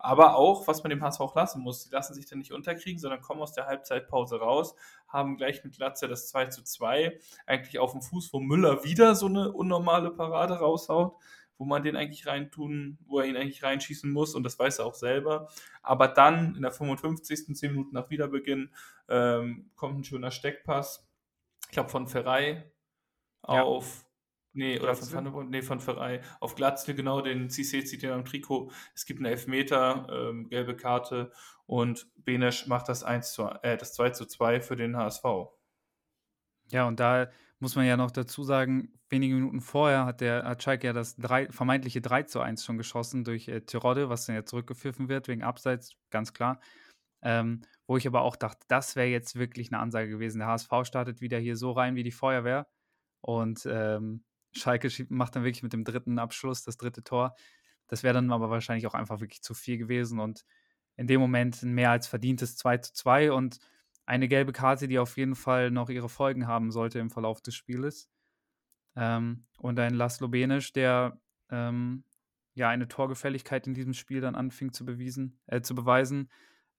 Aber 0.04 0.36
auch, 0.36 0.68
was 0.68 0.82
man 0.82 0.90
dem 0.90 1.04
HSV 1.04 1.22
auch 1.22 1.36
lassen 1.36 1.62
muss, 1.62 1.84
die 1.84 1.92
lassen 1.92 2.16
sich 2.16 2.26
dann 2.26 2.40
nicht 2.40 2.52
unterkriegen, 2.52 3.00
sondern 3.00 3.22
kommen 3.22 3.42
aus 3.42 3.54
der 3.54 3.68
Halbzeitpause 3.68 4.40
raus, 4.40 4.76
haben 5.08 5.38
gleich 5.38 5.64
mit 5.64 5.76
Glatze 5.76 6.08
das 6.08 6.28
2 6.30 6.48
zu 6.48 6.64
2, 6.64 7.20
eigentlich 7.46 7.78
auf 7.78 7.92
dem 7.92 8.02
Fuß, 8.02 8.34
wo 8.34 8.40
Müller 8.40 8.84
wieder 8.84 9.14
so 9.14 9.28
eine 9.28 9.52
unnormale 9.52 10.10
Parade 10.10 10.56
raushaut, 10.56 11.16
wo 11.60 11.66
man 11.66 11.84
den 11.84 11.96
eigentlich 11.96 12.26
reintun, 12.26 12.98
wo 13.06 13.20
er 13.20 13.28
ihn 13.28 13.38
eigentlich 13.38 13.62
reinschießen 13.62 14.12
muss 14.12 14.34
und 14.34 14.44
das 14.44 14.58
weiß 14.58 14.80
er 14.80 14.88
auch 14.88 14.96
selber. 14.96 15.50
Aber 15.84 16.08
dann 16.08 16.56
in 16.56 16.64
der 16.64 16.72
55. 16.72 17.56
10 17.56 17.72
Minuten 17.72 17.94
nach 17.94 18.10
Wiederbeginn 18.10 18.74
ähm, 19.08 19.70
kommt 19.76 20.00
ein 20.00 20.04
schöner 20.04 20.32
Steckpass, 20.32 21.08
ich 21.68 21.74
glaube 21.74 21.90
von 21.90 22.08
Ferrei 22.08 22.72
ja. 23.48 23.62
Nee, 24.54 24.80
oder 24.80 24.96
von 24.96 25.34
Van 25.34 25.50
nee, 25.50 25.62
von 25.62 25.80
Ferrei. 25.80 26.22
Auf 26.42 26.56
Glatzle, 26.56 26.94
genau, 26.94 27.22
den 27.22 27.50
CC 27.50 27.86
zieht 27.86 28.04
den 28.04 28.12
am 28.12 28.26
Trikot. 28.26 28.72
Es 28.94 29.06
gibt 29.06 29.20
einen 29.20 29.28
Elfmeter, 29.28 30.08
ähm, 30.12 30.50
gelbe 30.50 30.76
Karte 30.76 31.32
und 31.66 32.12
Benesch 32.18 32.68
macht 32.68 32.90
das 32.90 33.04
1 33.04 33.32
zu, 33.34 33.44
äh, 33.64 33.78
das 33.78 33.94
2 33.94 34.10
zu 34.10 34.26
2 34.26 34.60
für 34.60 34.76
den 34.76 34.98
HSV. 34.98 35.24
Ja, 36.70 36.86
und 36.86 37.00
da 37.00 37.30
muss 37.60 37.76
man 37.76 37.86
ja 37.86 37.96
noch 37.96 38.12
dazu 38.12 38.44
sagen, 38.44 38.94
wenige 39.10 39.36
Minuten 39.36 39.62
vorher 39.62 40.06
hat 40.06 40.20
der 40.20 40.44
hat 40.44 40.64
Schalke 40.64 40.88
ja 40.88 40.94
das 40.94 41.16
3, 41.18 41.50
vermeintliche 41.52 42.02
3 42.02 42.24
zu 42.24 42.42
1 42.42 42.66
schon 42.66 42.78
geschossen 42.78 43.24
durch 43.24 43.48
äh, 43.48 43.62
Tirode, 43.62 44.10
was 44.10 44.26
dann 44.26 44.36
ja 44.36 44.44
zurückgepfiffen 44.44 45.08
wird 45.08 45.28
wegen 45.28 45.44
Abseits, 45.44 45.96
ganz 46.10 46.34
klar. 46.34 46.60
Ähm, 47.24 47.62
wo 47.88 47.98
ich 47.98 48.08
aber 48.08 48.22
auch 48.22 48.36
dachte, 48.36 48.66
das 48.68 48.96
wäre 48.96 49.08
jetzt 49.08 49.36
wirklich 49.38 49.72
eine 49.72 49.80
Ansage 49.80 50.10
gewesen. 50.10 50.40
Der 50.40 50.48
HSV 50.48 50.72
startet 50.84 51.22
wieder 51.22 51.38
hier 51.38 51.56
so 51.56 51.72
rein 51.72 51.96
wie 51.96 52.04
die 52.04 52.12
Feuerwehr. 52.12 52.68
Und 53.22 53.68
ähm, 53.70 54.24
Schalke 54.54 54.90
macht 55.10 55.36
dann 55.36 55.44
wirklich 55.44 55.64
mit 55.64 55.74
dem 55.74 55.84
dritten 55.84 56.20
Abschluss 56.20 56.64
das 56.64 56.78
dritte 56.78 57.04
Tor. 57.04 57.36
Das 57.88 58.04
wäre 58.04 58.14
dann 58.14 58.32
aber 58.32 58.50
wahrscheinlich 58.50 58.88
auch 58.88 58.94
einfach 58.94 59.20
wirklich 59.20 59.42
zu 59.42 59.54
viel 59.54 59.78
gewesen 59.78 60.20
und 60.20 60.46
in 60.96 61.08
dem 61.08 61.20
Moment 61.22 61.62
ein 61.64 61.74
mehr 61.74 61.92
als 61.92 62.08
verdientes 62.08 62.58
2 62.58 62.78
zu 62.78 62.94
2 62.94 63.32
und 63.32 63.60
eine 64.06 64.28
gelbe 64.28 64.52
Karte, 64.52 64.88
die 64.88 65.00
auf 65.00 65.18
jeden 65.18 65.36
Fall 65.36 65.72
noch 65.72 65.90
ihre 65.90 66.10
Folgen 66.10 66.48
haben 66.48 66.72
sollte 66.72 67.00
im 67.00 67.10
Verlauf 67.10 67.42
des 67.42 67.56
Spieles. 67.56 68.10
Ähm, 68.96 69.46
und 69.58 69.80
ein 69.80 69.94
Laszlo 69.94 70.28
Benisch, 70.28 70.74
der 70.74 71.20
ähm, 71.50 72.04
ja 72.54 72.70
eine 72.70 72.88
Torgefälligkeit 72.88 73.68
in 73.68 73.74
diesem 73.74 73.94
Spiel 73.94 74.22
dann 74.22 74.36
anfing 74.36 74.74
zu, 74.74 74.86
bewiesen, 74.86 75.40
äh, 75.48 75.62
zu 75.62 75.76
beweisen, 75.76 76.30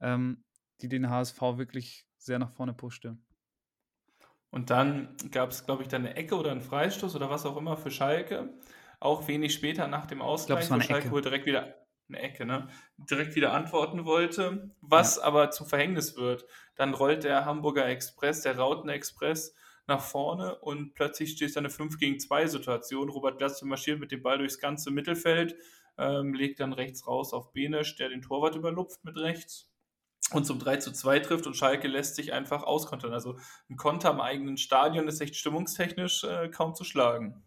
ähm, 0.01 0.45
die 0.81 0.89
den 0.89 1.09
HSV 1.09 1.41
wirklich 1.57 2.07
sehr 2.19 2.39
nach 2.39 2.51
vorne 2.51 2.75
pushte. 2.75 3.17
Und 4.53 4.69
dann 4.69 5.17
gab 5.31 5.51
es, 5.51 5.65
glaube 5.65 5.83
ich, 5.83 5.89
dann 5.89 6.05
eine 6.05 6.15
Ecke 6.15 6.37
oder 6.37 6.51
einen 6.51 6.61
Freistoß 6.61 7.17
oder 7.17 7.31
was 7.31 7.47
auch 7.47 7.57
immer 7.57 7.79
für 7.79 7.91
Schalke. 7.91 8.51
Auch 9.01 9.27
wenig 9.27 9.55
später 9.55 9.89
nach 9.89 10.05
dem 10.05 10.21
Ausgleich, 10.21 10.71
wo 10.71 10.79
Schalke 10.79 11.11
wohl 11.11 11.23
direkt 11.23 11.47
wieder 11.47 11.75
eine 12.09 12.21
Ecke, 12.21 12.45
ne? 12.45 12.69
Direkt 12.99 13.35
wieder 13.35 13.55
antworten 13.55 14.05
wollte, 14.05 14.71
was 14.83 15.17
ja. 15.17 15.23
aber 15.23 15.51
zum 15.51 15.67
Verhängnis 15.67 16.19
wird. 16.19 16.45
Dann 16.77 16.93
rollt 16.93 17.25
der 17.25 17.47
Hamburger 17.47 17.87
Express, 17.89 18.43
der 18.43 18.59
Rauten 18.59 18.91
Express 18.91 19.55
nach 19.87 20.03
vorne 20.03 20.57
und 20.57 20.93
plötzlich 20.93 21.33
steht 21.33 21.57
da 21.57 21.61
eine 21.61 21.71
5 21.71 21.99
gegen 21.99 22.21
2 22.21 22.47
Situation. 22.47 23.09
Robert 23.09 23.39
Glatze 23.39 23.67
marschiert 23.67 24.01
mit 24.01 24.13
dem 24.13 24.23
Ball 24.23 24.37
durchs 24.37 24.59
ganze 24.59 24.91
Mittelfeld, 24.91 25.57
ähm, 25.97 26.35
legt 26.35 26.61
dann 26.61 26.75
rechts 26.75 27.07
raus 27.07 27.33
auf 27.33 27.55
Benesch, 27.55 27.97
der 27.97 28.11
den 28.11 28.21
Torwart 28.21 28.55
überlupft 28.55 29.03
mit 29.03 29.17
rechts 29.17 29.72
und 30.31 30.45
zum 30.45 30.59
3 30.59 30.77
zu 30.79 30.93
2 30.93 31.21
trifft 31.21 31.47
und 31.47 31.57
Schalke 31.57 31.89
lässt 31.89 32.17
sich 32.17 32.33
einfach 32.33 32.63
auskontern. 32.63 33.13
Also 33.13 33.39
ein 33.69 33.77
Konter 33.77 34.11
am 34.11 34.21
eigenen 34.21 34.57
Stadion 34.57 35.09
ist 35.09 35.21
echt 35.21 35.37
stimmungstechnisch 35.37 36.25
äh, 36.25 36.49
kaum 36.49 36.75
zu 36.75 36.85
schlagen. 36.85 37.43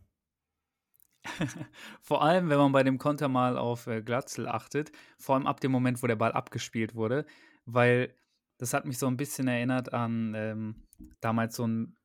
vor 2.02 2.22
allem, 2.22 2.50
wenn 2.50 2.58
man 2.58 2.72
bei 2.72 2.84
dem 2.84 2.98
Konter 2.98 3.28
mal 3.28 3.58
auf 3.58 3.88
äh, 3.88 4.02
Glatzel 4.02 4.48
achtet, 4.48 4.92
vor 5.18 5.36
allem 5.36 5.48
ab 5.48 5.60
dem 5.60 5.72
Moment, 5.72 6.04
wo 6.04 6.08
der 6.08 6.16
Ball 6.16 6.34
abgespielt 6.34 6.96
wurde, 6.96 7.26
weil 7.66 8.14
das 8.58 8.74
hat 8.74 8.86
mich 8.86 8.98
so 8.98 9.08
ein 9.08 9.18
bisschen 9.18 9.48
erinnert 9.48 9.94
an 9.94 10.34
ähm, 10.36 10.88
damals 11.22 11.56
so 11.56 11.68
ein 11.68 11.98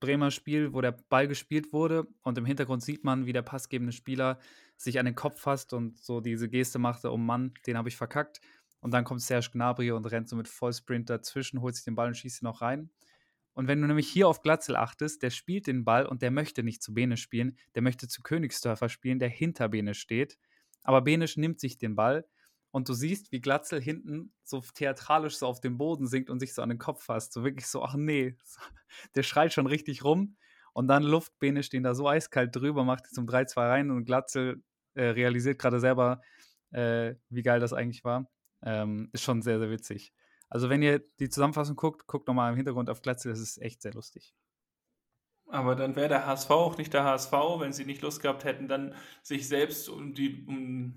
Bremer 0.00 0.30
Spiel, 0.30 0.72
wo 0.72 0.80
der 0.80 0.92
Ball 0.92 1.28
gespielt 1.28 1.72
wurde 1.72 2.08
und 2.22 2.36
im 2.36 2.44
Hintergrund 2.44 2.82
sieht 2.82 3.04
man, 3.04 3.24
wie 3.26 3.32
der 3.32 3.42
passgebende 3.42 3.92
Spieler 3.92 4.38
sich 4.76 4.98
an 4.98 5.06
den 5.06 5.14
Kopf 5.14 5.40
fasst 5.40 5.72
und 5.72 5.96
so 5.96 6.20
diese 6.20 6.48
Geste 6.48 6.80
machte, 6.80 7.12
oh 7.12 7.16
Mann, 7.16 7.54
den 7.66 7.76
habe 7.76 7.88
ich 7.88 7.96
verkackt. 7.96 8.40
Und 8.82 8.90
dann 8.90 9.04
kommt 9.04 9.22
Serge 9.22 9.48
Gnabry 9.52 9.92
und 9.92 10.04
rennt 10.06 10.28
so 10.28 10.34
mit 10.34 10.48
Vollsprint 10.48 11.08
dazwischen, 11.08 11.60
holt 11.60 11.76
sich 11.76 11.84
den 11.84 11.94
Ball 11.94 12.08
und 12.08 12.16
schießt 12.16 12.42
ihn 12.42 12.46
noch 12.46 12.62
rein. 12.62 12.90
Und 13.54 13.68
wenn 13.68 13.80
du 13.80 13.86
nämlich 13.86 14.08
hier 14.08 14.26
auf 14.26 14.42
Glatzel 14.42 14.74
achtest, 14.74 15.22
der 15.22 15.30
spielt 15.30 15.68
den 15.68 15.84
Ball 15.84 16.04
und 16.04 16.20
der 16.20 16.32
möchte 16.32 16.64
nicht 16.64 16.82
zu 16.82 16.92
Bene 16.92 17.16
spielen, 17.16 17.56
der 17.76 17.82
möchte 17.82 18.08
zu 18.08 18.22
Königsdörfer 18.22 18.88
spielen, 18.88 19.20
der 19.20 19.28
hinter 19.28 19.68
Bene 19.68 19.94
steht. 19.94 20.36
Aber 20.82 21.00
Benisch 21.00 21.36
nimmt 21.36 21.60
sich 21.60 21.78
den 21.78 21.94
Ball 21.94 22.26
und 22.72 22.88
du 22.88 22.94
siehst, 22.94 23.30
wie 23.30 23.40
Glatzel 23.40 23.80
hinten 23.80 24.32
so 24.42 24.60
theatralisch 24.74 25.36
so 25.36 25.46
auf 25.46 25.60
dem 25.60 25.78
Boden 25.78 26.08
sinkt 26.08 26.28
und 26.28 26.40
sich 26.40 26.52
so 26.52 26.62
an 26.62 26.70
den 26.70 26.78
Kopf 26.78 27.04
fasst. 27.04 27.34
So 27.34 27.44
wirklich 27.44 27.68
so, 27.68 27.84
ach 27.84 27.94
nee, 27.94 28.36
der 29.14 29.22
schreit 29.22 29.52
schon 29.52 29.68
richtig 29.68 30.02
rum. 30.02 30.36
Und 30.72 30.88
dann 30.88 31.04
Luftbene 31.04 31.62
stehen 31.62 31.84
da 31.84 31.94
so 31.94 32.08
eiskalt 32.08 32.56
drüber, 32.56 32.82
macht 32.82 33.06
zum 33.14 33.26
3-2 33.26 33.56
rein 33.68 33.90
und 33.90 34.06
Glatzel 34.06 34.64
äh, 34.94 35.04
realisiert 35.04 35.60
gerade 35.60 35.78
selber, 35.78 36.22
äh, 36.70 37.14
wie 37.28 37.42
geil 37.42 37.60
das 37.60 37.74
eigentlich 37.74 38.02
war. 38.04 38.26
Ähm, 38.64 39.10
ist 39.12 39.22
schon 39.22 39.42
sehr, 39.42 39.58
sehr 39.58 39.70
witzig. 39.70 40.12
Also, 40.48 40.68
wenn 40.68 40.82
ihr 40.82 41.00
die 41.18 41.28
Zusammenfassung 41.28 41.76
guckt, 41.76 42.06
guckt 42.06 42.28
nochmal 42.28 42.50
im 42.50 42.56
Hintergrund 42.56 42.90
auf 42.90 43.02
Glatzel, 43.02 43.32
das 43.32 43.40
ist 43.40 43.60
echt 43.60 43.82
sehr 43.82 43.94
lustig. 43.94 44.34
Aber 45.46 45.76
dann 45.76 45.96
wäre 45.96 46.08
der 46.08 46.26
HSV 46.26 46.50
auch 46.50 46.78
nicht 46.78 46.94
der 46.94 47.04
HSV, 47.04 47.32
wenn 47.58 47.72
sie 47.72 47.84
nicht 47.84 48.02
Lust 48.02 48.22
gehabt 48.22 48.44
hätten, 48.44 48.68
dann 48.68 48.94
sich 49.22 49.48
selbst 49.48 49.88
um 49.88 50.14
die 50.14 50.46
um 50.46 50.94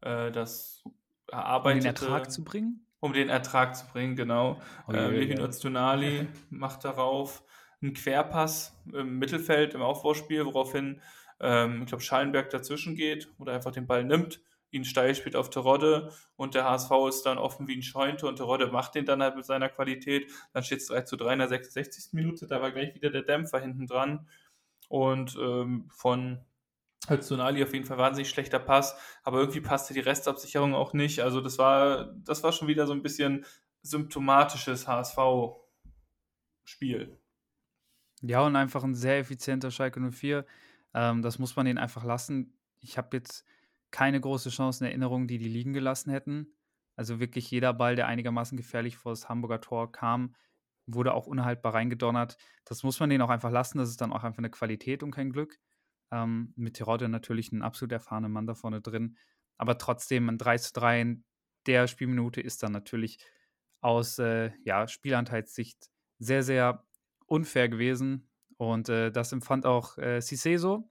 äh, 0.00 0.30
das 0.30 0.84
erarbeitete... 1.28 1.88
Um 1.88 1.94
den 1.94 2.04
Ertrag 2.04 2.30
zu 2.30 2.44
bringen? 2.44 2.86
Um 3.00 3.12
den 3.12 3.28
Ertrag 3.28 3.74
zu 3.74 3.86
bringen, 3.88 4.14
genau. 4.14 4.60
Oh, 4.86 4.92
äh, 4.92 5.10
Levin. 5.10 5.40
Öztunali 5.40 6.28
macht 6.50 6.84
darauf 6.84 7.42
einen 7.80 7.94
Querpass 7.94 8.80
im 8.92 9.18
Mittelfeld 9.18 9.74
im 9.74 9.82
Aufbauspiel, 9.82 10.44
woraufhin, 10.44 11.00
ähm, 11.40 11.82
ich 11.82 11.88
glaube, 11.88 12.04
Schallenberg 12.04 12.50
dazwischen 12.50 12.94
geht 12.94 13.28
oder 13.38 13.54
einfach 13.54 13.72
den 13.72 13.88
Ball 13.88 14.04
nimmt, 14.04 14.40
ihn 14.72 14.84
steil 14.84 15.14
spielt 15.14 15.36
auf 15.36 15.50
Terodde 15.50 16.10
und 16.34 16.54
der 16.54 16.64
HSV 16.64 16.90
ist 17.08 17.22
dann 17.22 17.38
offen 17.38 17.68
wie 17.68 17.76
ein 17.76 17.82
Scheunte 17.82 18.26
und 18.26 18.36
Terodde 18.36 18.66
macht 18.68 18.94
den 18.94 19.04
dann 19.04 19.22
halt 19.22 19.36
mit 19.36 19.44
seiner 19.44 19.68
Qualität. 19.68 20.32
Dann 20.52 20.64
steht 20.64 20.80
es 20.80 20.86
3 20.86 21.02
zu 21.02 21.16
3 21.16 21.34
in 21.34 21.38
der 21.38 21.48
66. 21.48 22.12
Minute, 22.12 22.46
da 22.46 22.60
war 22.60 22.72
gleich 22.72 22.94
wieder 22.94 23.10
der 23.10 23.22
Dämpfer 23.22 23.60
hinten 23.60 23.86
dran 23.86 24.26
und 24.88 25.36
ähm, 25.40 25.88
von 25.90 26.44
Hölzonali 27.08 27.62
auf 27.62 27.72
jeden 27.72 27.84
Fall 27.84 27.98
wahnsinnig 27.98 28.30
schlechter 28.30 28.58
Pass, 28.58 28.96
aber 29.22 29.38
irgendwie 29.40 29.60
passte 29.60 29.94
die 29.94 30.00
Restabsicherung 30.00 30.74
auch 30.74 30.92
nicht. 30.92 31.20
Also 31.20 31.40
das 31.40 31.58
war, 31.58 32.14
das 32.24 32.42
war 32.42 32.52
schon 32.52 32.68
wieder 32.68 32.86
so 32.86 32.92
ein 32.92 33.02
bisschen 33.02 33.44
symptomatisches 33.82 34.86
HSV-Spiel. 34.86 35.58
Ja, 38.22 38.40
und 38.42 38.54
einfach 38.56 38.84
ein 38.84 38.94
sehr 38.94 39.18
effizienter 39.18 39.70
Schalke 39.72 40.00
04. 40.00 40.46
Ähm, 40.94 41.22
das 41.22 41.38
muss 41.38 41.56
man 41.56 41.66
ihnen 41.66 41.78
einfach 41.78 42.04
lassen. 42.04 42.56
Ich 42.80 42.96
habe 42.96 43.16
jetzt 43.16 43.44
keine 43.92 44.20
große 44.20 44.50
Chance 44.50 44.84
in 44.84 44.90
Erinnerung, 44.90 45.28
die 45.28 45.38
die 45.38 45.48
liegen 45.48 45.72
gelassen 45.72 46.10
hätten. 46.10 46.54
Also 46.96 47.20
wirklich 47.20 47.50
jeder 47.50 47.72
Ball, 47.72 47.94
der 47.94 48.08
einigermaßen 48.08 48.56
gefährlich 48.56 48.96
vor 48.96 49.12
das 49.12 49.28
Hamburger 49.28 49.60
Tor 49.60 49.92
kam, 49.92 50.34
wurde 50.86 51.14
auch 51.14 51.26
unhaltbar 51.26 51.74
reingedonnert. 51.74 52.36
Das 52.64 52.82
muss 52.82 52.98
man 52.98 53.10
denen 53.10 53.22
auch 53.22 53.30
einfach 53.30 53.50
lassen. 53.50 53.78
Das 53.78 53.88
ist 53.88 54.00
dann 54.00 54.12
auch 54.12 54.24
einfach 54.24 54.38
eine 54.38 54.50
Qualität 54.50 55.02
und 55.02 55.12
kein 55.12 55.30
Glück. 55.30 55.58
Ähm, 56.10 56.52
mit 56.56 56.74
Terodde 56.74 57.08
natürlich 57.08 57.52
ein 57.52 57.62
absolut 57.62 57.92
erfahrener 57.92 58.28
Mann 58.28 58.46
da 58.46 58.54
vorne 58.54 58.80
drin. 58.80 59.16
Aber 59.58 59.78
trotzdem 59.78 60.28
ein 60.28 60.38
3 60.38 60.58
zu 60.58 60.72
3 60.72 61.00
in 61.00 61.24
der 61.66 61.86
Spielminute 61.86 62.40
ist 62.40 62.62
dann 62.62 62.72
natürlich 62.72 63.18
aus 63.80 64.18
äh, 64.18 64.50
ja, 64.64 64.88
Spielanteilssicht 64.88 65.90
sehr, 66.18 66.42
sehr 66.42 66.84
unfair 67.26 67.68
gewesen. 67.68 68.28
Und 68.56 68.88
äh, 68.88 69.10
das 69.10 69.32
empfand 69.32 69.66
auch 69.66 69.98
äh, 69.98 70.18
Cissé 70.18 70.58
so, 70.58 70.90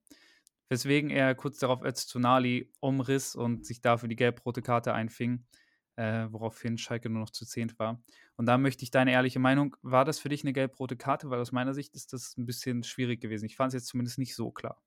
weswegen 0.72 1.10
er 1.10 1.36
kurz 1.36 1.60
darauf 1.60 1.84
Öztunali 1.84 2.72
umriss 2.80 3.36
und 3.36 3.66
sich 3.66 3.82
dafür 3.82 4.08
die 4.08 4.16
gelb-rote 4.16 4.62
Karte 4.62 4.94
einfing, 4.94 5.46
äh, 5.98 6.28
woraufhin 6.32 6.78
Schalke 6.78 7.10
nur 7.10 7.20
noch 7.20 7.30
zu 7.30 7.46
zehnt 7.46 7.78
war. 7.78 8.02
Und 8.38 8.46
da 8.46 8.58
möchte 8.58 8.84
ich 8.84 8.90
deine 8.90 9.12
ehrliche 9.12 9.40
Meinung, 9.40 9.76
war 9.82 10.06
das 10.06 10.20
für 10.20 10.30
dich 10.30 10.44
eine 10.44 10.54
gelb-rote 10.54 10.96
Karte? 10.96 11.30
Weil 11.30 11.42
aus 11.42 11.52
meiner 11.52 11.74
Sicht 11.74 11.94
ist 11.94 12.14
das 12.14 12.38
ein 12.38 12.46
bisschen 12.46 12.84
schwierig 12.84 13.20
gewesen. 13.20 13.48
Ich 13.48 13.58
fand 13.58 13.74
es 13.74 13.82
jetzt 13.82 13.88
zumindest 13.88 14.18
nicht 14.18 14.34
so 14.34 14.50
klar. 14.50 14.82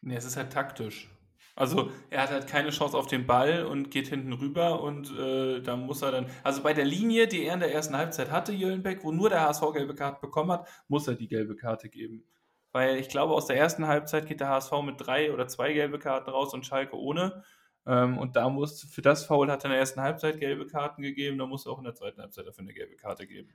Nee, 0.00 0.16
es 0.16 0.24
ist 0.24 0.36
halt 0.36 0.52
taktisch. 0.52 1.08
Also 1.54 1.92
er 2.10 2.22
hat 2.22 2.30
halt 2.30 2.48
keine 2.48 2.70
Chance 2.70 2.96
auf 2.96 3.06
den 3.06 3.24
Ball 3.24 3.64
und 3.64 3.92
geht 3.92 4.08
hinten 4.08 4.32
rüber 4.32 4.82
und 4.82 5.16
äh, 5.16 5.60
da 5.60 5.76
muss 5.76 6.02
er 6.02 6.10
dann, 6.10 6.26
also 6.42 6.64
bei 6.64 6.72
der 6.72 6.84
Linie, 6.84 7.28
die 7.28 7.44
er 7.44 7.54
in 7.54 7.60
der 7.60 7.72
ersten 7.72 7.96
Halbzeit 7.96 8.32
hatte, 8.32 8.52
Jöllenbeck, 8.52 9.04
wo 9.04 9.12
nur 9.12 9.28
der 9.28 9.42
HSV 9.42 9.72
gelbe 9.72 9.94
Karte 9.94 10.20
bekommen 10.20 10.50
hat, 10.50 10.68
muss 10.88 11.06
er 11.06 11.14
die 11.14 11.28
gelbe 11.28 11.54
Karte 11.54 11.88
geben. 11.88 12.24
Weil 12.72 12.96
ich 12.96 13.08
glaube, 13.08 13.34
aus 13.34 13.46
der 13.46 13.56
ersten 13.56 13.86
Halbzeit 13.86 14.26
geht 14.26 14.40
der 14.40 14.48
HSV 14.48 14.72
mit 14.84 14.96
drei 14.98 15.32
oder 15.32 15.48
zwei 15.48 15.72
gelbe 15.72 15.98
Karten 15.98 16.30
raus 16.30 16.52
und 16.52 16.66
Schalke 16.66 16.96
ohne. 16.96 17.44
Ähm, 17.86 18.18
und 18.18 18.36
da 18.36 18.50
muss, 18.50 18.82
für 18.82 19.00
das 19.02 19.24
Foul 19.24 19.50
hat 19.50 19.64
er 19.64 19.66
in 19.66 19.70
der 19.70 19.80
ersten 19.80 20.02
Halbzeit 20.02 20.38
gelbe 20.38 20.66
Karten 20.66 21.02
gegeben, 21.02 21.38
da 21.38 21.46
muss 21.46 21.66
er 21.66 21.72
auch 21.72 21.78
in 21.78 21.84
der 21.84 21.94
zweiten 21.94 22.20
Halbzeit 22.20 22.46
dafür 22.46 22.62
eine 22.62 22.74
gelbe 22.74 22.96
Karte 22.96 23.26
geben. 23.26 23.54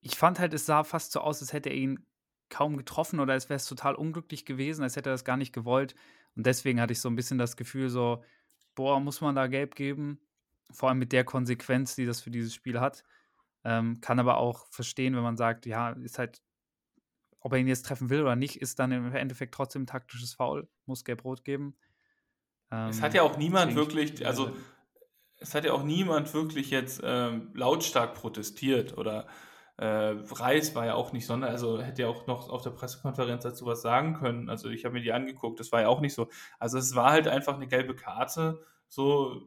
Ich 0.00 0.16
fand 0.16 0.40
halt, 0.40 0.52
es 0.52 0.66
sah 0.66 0.82
fast 0.82 1.12
so 1.12 1.20
aus, 1.20 1.40
als 1.40 1.52
hätte 1.52 1.68
er 1.68 1.76
ihn 1.76 2.04
kaum 2.48 2.76
getroffen 2.76 3.20
oder 3.20 3.36
es 3.36 3.48
wäre 3.48 3.56
es 3.56 3.66
total 3.66 3.94
unglücklich 3.94 4.44
gewesen, 4.44 4.82
als 4.82 4.96
hätte 4.96 5.10
er 5.10 5.14
das 5.14 5.24
gar 5.24 5.36
nicht 5.36 5.52
gewollt. 5.52 5.94
Und 6.34 6.44
deswegen 6.46 6.80
hatte 6.80 6.92
ich 6.92 7.00
so 7.00 7.08
ein 7.08 7.14
bisschen 7.14 7.38
das 7.38 7.56
Gefühl, 7.56 7.88
so, 7.88 8.24
boah, 8.74 8.98
muss 8.98 9.20
man 9.20 9.36
da 9.36 9.46
gelb 9.46 9.76
geben? 9.76 10.20
Vor 10.72 10.88
allem 10.88 10.98
mit 10.98 11.12
der 11.12 11.24
Konsequenz, 11.24 11.94
die 11.94 12.06
das 12.06 12.20
für 12.20 12.30
dieses 12.30 12.54
Spiel 12.54 12.80
hat. 12.80 13.04
Ähm, 13.62 14.00
kann 14.00 14.18
aber 14.18 14.38
auch 14.38 14.66
verstehen, 14.70 15.14
wenn 15.14 15.22
man 15.22 15.36
sagt, 15.36 15.66
ja, 15.66 15.90
ist 15.90 16.18
halt, 16.18 16.42
ob 17.40 17.52
er 17.52 17.58
ihn 17.58 17.68
jetzt 17.68 17.86
treffen 17.86 18.10
will 18.10 18.22
oder 18.22 18.36
nicht, 18.36 18.56
ist 18.56 18.78
dann 18.78 18.92
im 18.92 19.14
Endeffekt 19.14 19.54
trotzdem 19.54 19.82
ein 19.82 19.86
taktisches 19.86 20.34
Foul, 20.34 20.68
muss 20.86 21.04
gelb-rot 21.04 21.44
geben. 21.44 21.76
Ähm, 22.70 22.88
es 22.88 23.02
hat 23.02 23.14
ja 23.14 23.22
auch 23.22 23.36
niemand 23.36 23.74
wirklich, 23.74 24.26
also 24.26 24.52
es 25.38 25.54
hat 25.54 25.64
ja 25.64 25.72
auch 25.72 25.82
niemand 25.82 26.32
wirklich 26.34 26.70
jetzt 26.70 27.00
ähm, 27.02 27.50
lautstark 27.54 28.14
protestiert 28.14 28.96
oder 28.96 29.26
äh, 29.78 30.14
Reis 30.30 30.74
war 30.74 30.84
ja 30.84 30.94
auch 30.94 31.12
nicht 31.12 31.24
sonder, 31.24 31.48
also 31.48 31.80
hätte 31.80 32.02
ja 32.02 32.08
auch 32.08 32.26
noch 32.26 32.50
auf 32.50 32.60
der 32.60 32.70
Pressekonferenz 32.70 33.42
dazu 33.42 33.64
was 33.64 33.80
sagen 33.80 34.12
können. 34.12 34.50
Also 34.50 34.68
ich 34.68 34.84
habe 34.84 34.92
mir 34.92 35.00
die 35.00 35.12
angeguckt, 35.12 35.58
das 35.58 35.72
war 35.72 35.80
ja 35.80 35.88
auch 35.88 36.00
nicht 36.00 36.12
so. 36.12 36.28
Also 36.58 36.76
es 36.76 36.94
war 36.94 37.10
halt 37.10 37.26
einfach 37.26 37.54
eine 37.54 37.66
gelbe 37.66 37.96
Karte, 37.96 38.62
so 38.88 39.40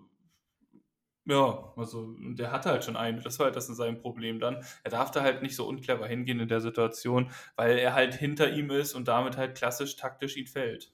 ja, 1.26 1.74
also 1.78 2.16
der 2.20 2.52
hatte 2.52 2.70
halt 2.70 2.84
schon 2.84 2.98
eine, 2.98 3.22
das 3.22 3.40
war 3.40 3.46
halt 3.46 3.56
das 3.56 3.70
in 3.70 3.76
seinem 3.76 4.00
Problem 4.00 4.40
dann. 4.40 4.64
Er 4.84 4.92
darf 4.92 5.12
da 5.12 5.22
halt 5.22 5.42
nicht 5.42 5.56
so 5.56 5.68
unclever 5.68 6.08
hingehen 6.08 6.40
in 6.40 6.50
der 6.50 6.60
Situation, 6.60 7.32
weil 7.56 7.78
er 7.78 7.94
halt 7.94 8.14
hinter 8.14 8.52
ihm 8.52 8.70
ist 8.70 8.94
und 8.94 9.08
damit 9.08 9.38
halt 9.38 9.56
klassisch 9.56 9.96
taktisch 9.96 10.36
ihn 10.36 10.48
fällt. 10.48 10.92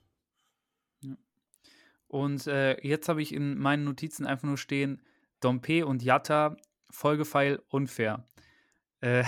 Ja. 1.01 1.15
Und 2.07 2.45
äh, 2.47 2.79
jetzt 2.85 3.09
habe 3.09 3.21
ich 3.21 3.33
in 3.33 3.57
meinen 3.57 3.85
Notizen 3.85 4.27
einfach 4.27 4.47
nur 4.47 4.57
stehen, 4.57 5.01
Dompe 5.39 5.85
und 5.85 6.03
Jatta, 6.03 6.57
Folgepfeil 6.91 7.61
unfair. 7.69 8.27
Äh, 9.01 9.23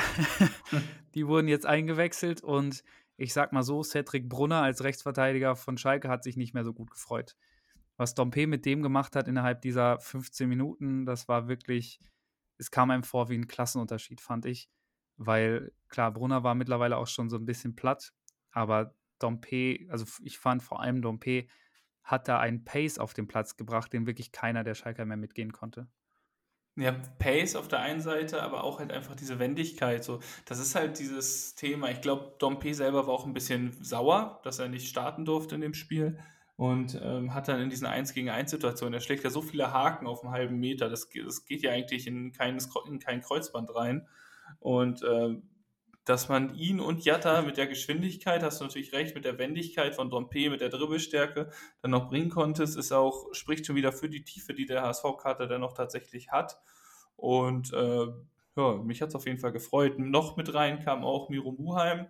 die 1.15 1.25
wurden 1.25 1.47
jetzt 1.47 1.65
eingewechselt 1.65 2.43
und 2.43 2.83
ich 3.17 3.33
sag 3.33 3.53
mal 3.53 3.63
so, 3.63 3.83
Cedric 3.83 4.29
Brunner 4.29 4.61
als 4.61 4.83
Rechtsverteidiger 4.83 5.55
von 5.55 5.77
Schalke 5.77 6.09
hat 6.09 6.23
sich 6.23 6.37
nicht 6.37 6.53
mehr 6.53 6.63
so 6.63 6.73
gut 6.73 6.91
gefreut. 6.91 7.35
Was 8.01 8.15
Dompe 8.15 8.47
mit 8.47 8.65
dem 8.65 8.81
gemacht 8.81 9.15
hat 9.15 9.27
innerhalb 9.27 9.61
dieser 9.61 9.99
15 9.99 10.49
Minuten, 10.49 11.05
das 11.05 11.27
war 11.27 11.47
wirklich, 11.47 11.99
es 12.57 12.71
kam 12.71 12.89
einem 12.89 13.03
vor 13.03 13.29
wie 13.29 13.37
ein 13.37 13.47
Klassenunterschied, 13.47 14.21
fand 14.21 14.47
ich. 14.47 14.71
Weil, 15.17 15.71
klar, 15.87 16.11
Brunner 16.11 16.43
war 16.43 16.55
mittlerweile 16.55 16.97
auch 16.97 17.05
schon 17.05 17.29
so 17.29 17.37
ein 17.37 17.45
bisschen 17.45 17.75
platt, 17.75 18.11
aber 18.49 18.95
Dompe, 19.19 19.85
also 19.89 20.07
ich 20.23 20.39
fand 20.39 20.63
vor 20.63 20.81
allem 20.81 21.03
Dompe, 21.03 21.45
hat 22.01 22.27
da 22.27 22.39
einen 22.39 22.63
Pace 22.63 22.97
auf 22.97 23.13
den 23.13 23.27
Platz 23.27 23.55
gebracht, 23.55 23.93
den 23.93 24.07
wirklich 24.07 24.31
keiner 24.31 24.63
der 24.63 24.73
Schalker 24.73 25.05
mehr 25.05 25.15
mitgehen 25.15 25.51
konnte. 25.51 25.87
Ja, 26.77 26.93
Pace 27.19 27.55
auf 27.55 27.67
der 27.67 27.81
einen 27.81 28.01
Seite, 28.01 28.41
aber 28.41 28.63
auch 28.63 28.79
halt 28.79 28.91
einfach 28.91 29.13
diese 29.13 29.37
Wendigkeit. 29.37 30.03
So, 30.03 30.21
das 30.45 30.57
ist 30.57 30.73
halt 30.73 30.97
dieses 30.97 31.53
Thema. 31.53 31.91
Ich 31.91 32.01
glaube, 32.01 32.35
Dompe 32.39 32.73
selber 32.73 33.05
war 33.05 33.13
auch 33.13 33.27
ein 33.27 33.33
bisschen 33.35 33.71
sauer, 33.83 34.41
dass 34.43 34.57
er 34.57 34.69
nicht 34.69 34.89
starten 34.89 35.23
durfte 35.23 35.53
in 35.53 35.61
dem 35.61 35.75
Spiel 35.75 36.17
und 36.61 37.01
ähm, 37.03 37.33
hat 37.33 37.47
dann 37.47 37.59
in 37.59 37.71
diesen 37.71 37.87
1 37.87 38.13
gegen 38.13 38.29
1 38.29 38.51
Situationen, 38.51 38.93
er 38.93 38.99
schlägt 38.99 39.23
ja 39.23 39.31
so 39.31 39.41
viele 39.41 39.73
Haken 39.73 40.05
auf 40.05 40.21
einem 40.21 40.31
halben 40.31 40.59
Meter, 40.59 40.89
das, 40.89 41.09
das 41.09 41.45
geht 41.45 41.63
ja 41.63 41.71
eigentlich 41.71 42.05
in 42.05 42.33
kein, 42.33 42.59
in 42.87 42.99
kein 42.99 43.21
Kreuzband 43.21 43.73
rein. 43.73 44.07
Und 44.59 45.01
ähm, 45.01 45.49
dass 46.05 46.29
man 46.29 46.53
ihn 46.53 46.79
und 46.79 47.03
Jatta 47.03 47.41
mit 47.41 47.57
der 47.57 47.65
Geschwindigkeit, 47.65 48.43
hast 48.43 48.61
du 48.61 48.65
natürlich 48.65 48.93
recht, 48.93 49.15
mit 49.15 49.25
der 49.25 49.39
Wendigkeit 49.39 49.95
von 49.95 50.11
Dompe, 50.11 50.51
mit 50.51 50.61
der 50.61 50.69
Dribbelstärke 50.69 51.49
dann 51.81 51.89
noch 51.89 52.09
bringen 52.09 52.29
konntest, 52.29 52.77
ist 52.77 52.91
auch, 52.91 53.33
spricht 53.33 53.65
schon 53.65 53.75
wieder 53.75 53.91
für 53.91 54.07
die 54.07 54.23
Tiefe, 54.23 54.53
die 54.53 54.67
der 54.67 54.83
HSV-Kater 54.83 55.47
dann 55.47 55.61
noch 55.61 55.73
tatsächlich 55.73 56.29
hat. 56.29 56.59
Und 57.15 57.73
äh, 57.73 58.05
ja, 58.55 58.75
mich 58.83 59.01
hat 59.01 59.09
es 59.09 59.15
auf 59.15 59.25
jeden 59.25 59.39
Fall 59.39 59.51
gefreut. 59.51 59.97
Noch 59.97 60.37
mit 60.37 60.53
rein 60.53 60.79
kam 60.85 61.03
auch 61.05 61.29
Miro 61.29 61.53
Muheim, 61.53 62.05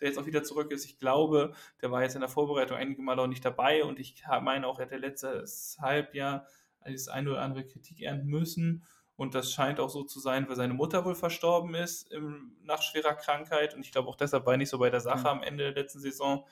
der 0.00 0.08
jetzt 0.08 0.18
auch 0.18 0.26
wieder 0.26 0.42
zurück 0.42 0.70
ist. 0.72 0.84
Ich 0.84 0.98
glaube, 0.98 1.52
der 1.80 1.90
war 1.90 2.02
jetzt 2.02 2.14
in 2.14 2.20
der 2.20 2.28
Vorbereitung 2.28 2.76
einige 2.76 3.02
Mal 3.02 3.18
auch 3.18 3.26
nicht 3.26 3.44
dabei 3.44 3.84
und 3.84 3.98
ich 3.98 4.22
meine 4.42 4.66
auch, 4.66 4.78
er 4.78 4.86
hätte 4.86 4.96
letztes 4.96 5.78
Halbjahr 5.80 6.46
das 6.84 7.08
eine 7.08 7.30
oder 7.30 7.42
andere 7.42 7.64
Kritik 7.64 8.02
ernten 8.02 8.28
müssen. 8.28 8.84
Und 9.16 9.34
das 9.34 9.50
scheint 9.50 9.80
auch 9.80 9.88
so 9.88 10.04
zu 10.04 10.20
sein, 10.20 10.46
weil 10.48 10.56
seine 10.56 10.74
Mutter 10.74 11.04
wohl 11.04 11.14
verstorben 11.14 11.74
ist 11.74 12.12
im, 12.12 12.54
nach 12.62 12.82
schwerer 12.82 13.14
Krankheit. 13.14 13.74
Und 13.74 13.80
ich 13.80 13.90
glaube 13.90 14.08
auch 14.08 14.16
deshalb 14.16 14.44
war 14.44 14.54
er 14.54 14.58
nicht 14.58 14.68
so 14.68 14.78
bei 14.78 14.90
der 14.90 15.00
Sache 15.00 15.20
mhm. 15.20 15.26
am 15.26 15.42
Ende 15.42 15.64
der 15.64 15.82
letzten 15.82 16.00
Saison. 16.00 16.46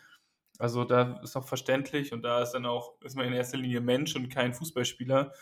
Also 0.59 0.85
da 0.85 1.21
ist 1.23 1.37
auch 1.37 1.45
verständlich 1.45 2.13
und 2.13 2.23
da 2.23 2.41
ist 2.43 2.53
dann 2.53 2.65
auch, 2.65 2.95
ist 3.03 3.17
man 3.17 3.27
in 3.27 3.33
erster 3.35 3.59
Linie 3.59 3.81
Mensch 3.81 4.17
und 4.17 4.31
kein 4.31 4.55
Fußballspieler. 4.55 5.33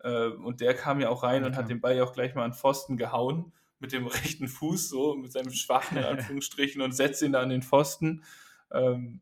Äh, 0.00 0.26
und 0.28 0.60
der 0.60 0.74
kam 0.74 1.00
ja 1.00 1.08
auch 1.08 1.22
rein 1.22 1.42
okay. 1.42 1.46
und 1.46 1.56
hat 1.56 1.68
den 1.68 1.80
Ball 1.80 1.96
ja 1.96 2.04
auch 2.04 2.14
gleich 2.14 2.34
mal 2.34 2.44
an 2.44 2.54
Pfosten 2.54 2.96
gehauen 2.96 3.52
mit 3.82 3.92
dem 3.92 4.06
rechten 4.06 4.48
Fuß, 4.48 4.88
so 4.88 5.14
mit 5.16 5.32
seinem 5.32 5.52
schwachen 5.52 5.98
in 5.98 6.04
Anführungsstrichen 6.04 6.80
und 6.80 6.92
setzt 6.92 7.20
ihn 7.20 7.32
da 7.32 7.42
an 7.42 7.50
den 7.50 7.62
Pfosten. 7.62 8.24
Ähm, 8.70 9.20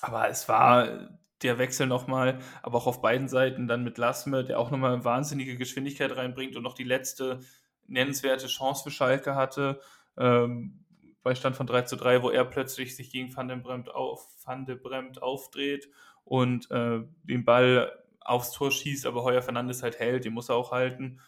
aber 0.00 0.28
es 0.28 0.48
war 0.48 1.18
der 1.42 1.58
Wechsel 1.58 1.86
nochmal, 1.86 2.38
aber 2.62 2.78
auch 2.78 2.86
auf 2.86 3.02
beiden 3.02 3.28
Seiten 3.28 3.66
dann 3.66 3.82
mit 3.82 3.98
Lasme, 3.98 4.44
der 4.44 4.60
auch 4.60 4.70
nochmal 4.70 5.04
wahnsinnige 5.04 5.56
Geschwindigkeit 5.56 6.14
reinbringt 6.16 6.54
und 6.54 6.62
noch 6.62 6.74
die 6.74 6.84
letzte 6.84 7.40
nennenswerte 7.88 8.46
Chance 8.46 8.84
für 8.84 8.90
Schalke 8.90 9.34
hatte, 9.34 9.80
ähm, 10.16 10.84
bei 11.22 11.34
Stand 11.34 11.56
von 11.56 11.66
3 11.66 11.82
zu 11.82 11.96
3, 11.96 12.22
wo 12.22 12.30
er 12.30 12.44
plötzlich 12.44 12.94
sich 12.94 13.10
gegen 13.10 13.34
Van 13.34 13.48
de 13.48 13.56
Bremt, 13.56 13.92
auf, 13.92 14.28
Van 14.44 14.66
de 14.66 14.76
Bremt 14.76 15.22
aufdreht 15.22 15.88
und 16.24 16.70
äh, 16.70 17.00
den 17.24 17.44
Ball 17.44 17.92
aufs 18.20 18.52
Tor 18.52 18.70
schießt, 18.70 19.06
aber 19.06 19.24
Heuer 19.24 19.42
Fernandes 19.42 19.82
halt 19.82 19.98
hält, 19.98 20.24
den 20.24 20.32
muss 20.32 20.48
er 20.48 20.56
auch 20.56 20.72
halten. 20.72 21.20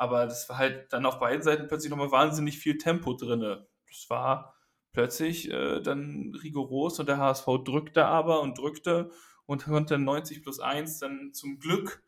Aber 0.00 0.24
das 0.24 0.48
war 0.48 0.56
halt 0.56 0.90
dann 0.94 1.04
auf 1.04 1.18
beiden 1.18 1.42
Seiten 1.42 1.68
plötzlich 1.68 1.90
nochmal 1.90 2.10
wahnsinnig 2.10 2.58
viel 2.58 2.78
Tempo 2.78 3.12
drin. 3.12 3.40
Das 3.86 4.08
war 4.08 4.56
plötzlich 4.92 5.50
äh, 5.50 5.82
dann 5.82 6.34
rigoros 6.42 6.98
und 6.98 7.06
der 7.06 7.18
HSV 7.18 7.44
drückte 7.64 8.06
aber 8.06 8.40
und 8.40 8.56
drückte 8.56 9.10
und 9.44 9.64
konnte 9.64 9.98
90 9.98 10.42
plus 10.42 10.58
1 10.58 11.00
dann 11.00 11.34
zum 11.34 11.58
Glück 11.58 12.02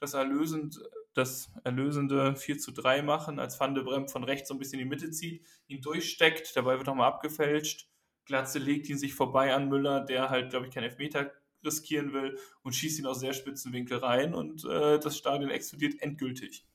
das, 0.00 0.14
erlösend, 0.14 0.80
das 1.14 1.52
erlösende 1.62 2.34
4 2.34 2.58
zu 2.58 2.72
3 2.72 3.02
machen, 3.02 3.38
als 3.38 3.60
Van 3.60 3.76
de 3.76 3.84
Bremt 3.84 4.10
von 4.10 4.24
rechts 4.24 4.48
so 4.48 4.54
ein 4.54 4.58
bisschen 4.58 4.80
in 4.80 4.86
die 4.86 4.96
Mitte 4.96 5.12
zieht, 5.12 5.46
ihn 5.68 5.80
durchsteckt, 5.80 6.56
dabei 6.56 6.78
wird 6.78 6.88
nochmal 6.88 7.06
abgefälscht. 7.06 7.88
Glatze 8.24 8.58
legt 8.58 8.88
ihn 8.88 8.98
sich 8.98 9.14
vorbei 9.14 9.54
an 9.54 9.68
Müller, 9.68 10.00
der 10.00 10.30
halt, 10.30 10.50
glaube 10.50 10.66
ich, 10.66 10.74
keinen 10.74 10.90
Elfmeter 10.90 11.30
riskieren 11.64 12.12
will 12.12 12.36
und 12.64 12.74
schießt 12.74 12.98
ihn 12.98 13.06
aus 13.06 13.20
sehr 13.20 13.34
spitzen 13.34 13.72
Winkel 13.72 13.98
rein 13.98 14.34
und 14.34 14.64
äh, 14.64 14.98
das 14.98 15.16
Stadion 15.16 15.50
explodiert 15.50 16.02
endgültig. 16.02 16.66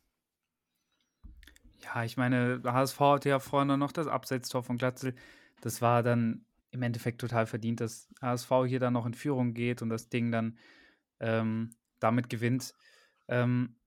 Ja, 1.83 2.03
ich 2.03 2.17
meine, 2.17 2.61
HSV 2.63 2.99
hatte 2.99 3.29
ja 3.29 3.39
vorne 3.39 3.77
noch 3.77 3.91
das 3.91 4.07
Abseitstor 4.07 4.63
von 4.63 4.77
Glatzel 4.77 5.15
das 5.61 5.81
war 5.81 6.03
dann 6.03 6.45
im 6.71 6.81
Endeffekt 6.81 7.21
total 7.21 7.45
verdient, 7.45 7.79
dass 7.79 8.09
HSV 8.21 8.49
hier 8.67 8.79
dann 8.79 8.93
noch 8.93 9.05
in 9.05 9.13
Führung 9.13 9.53
geht 9.53 9.81
und 9.81 9.89
das 9.89 10.09
Ding 10.09 10.31
dann 10.31 10.57
ähm, 11.19 11.75
damit 11.99 12.29
gewinnt. 12.29 12.73
Ähm, 13.27 13.77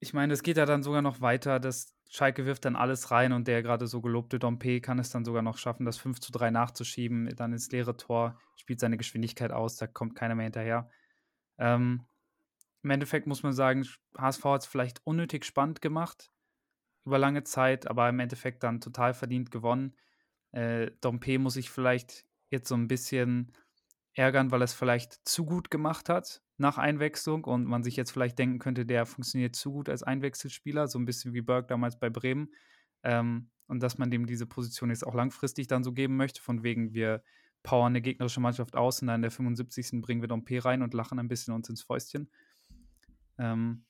ich 0.00 0.12
meine, 0.12 0.32
es 0.32 0.42
geht 0.42 0.56
ja 0.56 0.66
dann 0.66 0.82
sogar 0.82 1.02
noch 1.02 1.20
weiter, 1.20 1.60
dass 1.60 1.94
Schalke 2.10 2.44
wirft 2.44 2.64
dann 2.64 2.76
alles 2.76 3.10
rein 3.10 3.32
und 3.32 3.48
der 3.48 3.62
gerade 3.62 3.86
so 3.86 4.00
gelobte 4.00 4.38
Dompe 4.38 4.80
kann 4.80 4.98
es 4.98 5.10
dann 5.10 5.24
sogar 5.24 5.42
noch 5.42 5.56
schaffen, 5.56 5.86
das 5.86 5.96
5 5.96 6.20
zu 6.20 6.32
3 6.32 6.50
nachzuschieben, 6.50 7.34
dann 7.36 7.52
ins 7.52 7.70
leere 7.70 7.96
Tor, 7.96 8.38
spielt 8.56 8.80
seine 8.80 8.96
Geschwindigkeit 8.96 9.52
aus, 9.52 9.76
da 9.76 9.86
kommt 9.86 10.14
keiner 10.14 10.34
mehr 10.34 10.44
hinterher. 10.44 10.90
Ähm, 11.58 12.04
Im 12.82 12.90
Endeffekt 12.90 13.26
muss 13.26 13.42
man 13.42 13.52
sagen, 13.52 13.86
HSV 14.18 14.44
hat 14.44 14.62
es 14.62 14.66
vielleicht 14.66 15.00
unnötig 15.06 15.44
spannend 15.44 15.80
gemacht 15.80 16.33
über 17.04 17.18
lange 17.18 17.44
Zeit, 17.44 17.88
aber 17.88 18.08
im 18.08 18.18
Endeffekt 18.20 18.62
dann 18.62 18.80
total 18.80 19.14
verdient 19.14 19.50
gewonnen. 19.50 19.94
Äh, 20.52 20.90
Dompe 21.00 21.38
muss 21.38 21.54
sich 21.54 21.70
vielleicht 21.70 22.24
jetzt 22.50 22.68
so 22.68 22.74
ein 22.74 22.88
bisschen 22.88 23.52
ärgern, 24.14 24.50
weil 24.50 24.62
er 24.62 24.66
es 24.66 24.74
vielleicht 24.74 25.26
zu 25.28 25.44
gut 25.44 25.70
gemacht 25.70 26.08
hat 26.08 26.42
nach 26.56 26.78
Einwechslung 26.78 27.44
und 27.44 27.64
man 27.64 27.82
sich 27.82 27.96
jetzt 27.96 28.12
vielleicht 28.12 28.38
denken 28.38 28.60
könnte, 28.60 28.86
der 28.86 29.06
funktioniert 29.06 29.56
zu 29.56 29.72
gut 29.72 29.88
als 29.88 30.02
Einwechselspieler, 30.02 30.86
so 30.86 30.98
ein 30.98 31.04
bisschen 31.04 31.34
wie 31.34 31.42
Berg 31.42 31.68
damals 31.68 31.98
bei 31.98 32.10
Bremen. 32.10 32.54
Ähm, 33.02 33.50
und 33.66 33.82
dass 33.82 33.98
man 33.98 34.10
dem 34.10 34.26
diese 34.26 34.46
Position 34.46 34.90
jetzt 34.90 35.06
auch 35.06 35.14
langfristig 35.14 35.66
dann 35.66 35.84
so 35.84 35.92
geben 35.92 36.16
möchte, 36.16 36.40
von 36.40 36.62
wegen 36.62 36.92
wir 36.92 37.22
powern 37.62 37.92
eine 37.92 38.02
gegnerische 38.02 38.40
Mannschaft 38.40 38.76
aus 38.76 39.00
und 39.00 39.08
dann 39.08 39.16
in 39.16 39.22
der 39.22 39.30
75. 39.30 40.00
bringen 40.02 40.20
wir 40.20 40.28
Dompe 40.28 40.64
rein 40.64 40.82
und 40.82 40.94
lachen 40.94 41.18
ein 41.18 41.28
bisschen 41.28 41.54
uns 41.54 41.68
ins 41.68 41.82
Fäustchen. 41.82 42.30
Ähm, 43.38 43.84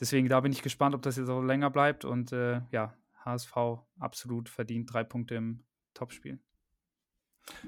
deswegen, 0.00 0.28
da 0.28 0.40
bin 0.40 0.52
ich 0.52 0.62
gespannt, 0.62 0.94
ob 0.94 1.02
das 1.02 1.16
jetzt 1.16 1.28
auch 1.28 1.42
länger 1.42 1.70
bleibt 1.70 2.04
und 2.04 2.32
äh, 2.32 2.60
ja, 2.70 2.94
HSV 3.24 3.56
absolut 3.98 4.48
verdient 4.48 4.92
drei 4.92 5.04
Punkte 5.04 5.34
im 5.34 5.64
Topspiel. 5.94 6.38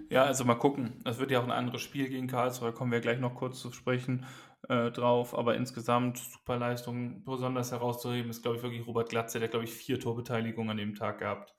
Ja, 0.08 0.24
also 0.24 0.44
mal 0.44 0.54
gucken. 0.54 1.02
Es 1.04 1.18
wird 1.18 1.30
ja 1.30 1.40
auch 1.40 1.44
ein 1.44 1.50
anderes 1.50 1.82
Spiel 1.82 2.08
gegen 2.08 2.28
Karlsruhe, 2.28 2.70
da 2.70 2.76
kommen 2.76 2.92
wir 2.92 3.00
gleich 3.00 3.20
noch 3.20 3.34
kurz 3.34 3.60
zu 3.60 3.72
sprechen 3.72 4.24
äh, 4.68 4.90
drauf. 4.90 5.36
Aber 5.36 5.56
insgesamt 5.56 6.18
super 6.18 6.56
Leistung. 6.56 7.24
Besonders 7.24 7.72
herauszuheben 7.72 8.30
ist, 8.30 8.42
glaube 8.42 8.56
ich, 8.56 8.62
wirklich 8.62 8.86
Robert 8.86 9.08
Glatze, 9.08 9.38
der, 9.38 9.48
glaube 9.48 9.64
ich, 9.64 9.72
vier 9.72 10.00
Torbeteiligungen 10.00 10.70
an 10.70 10.76
dem 10.76 10.94
Tag 10.94 11.18
gehabt. 11.18 11.54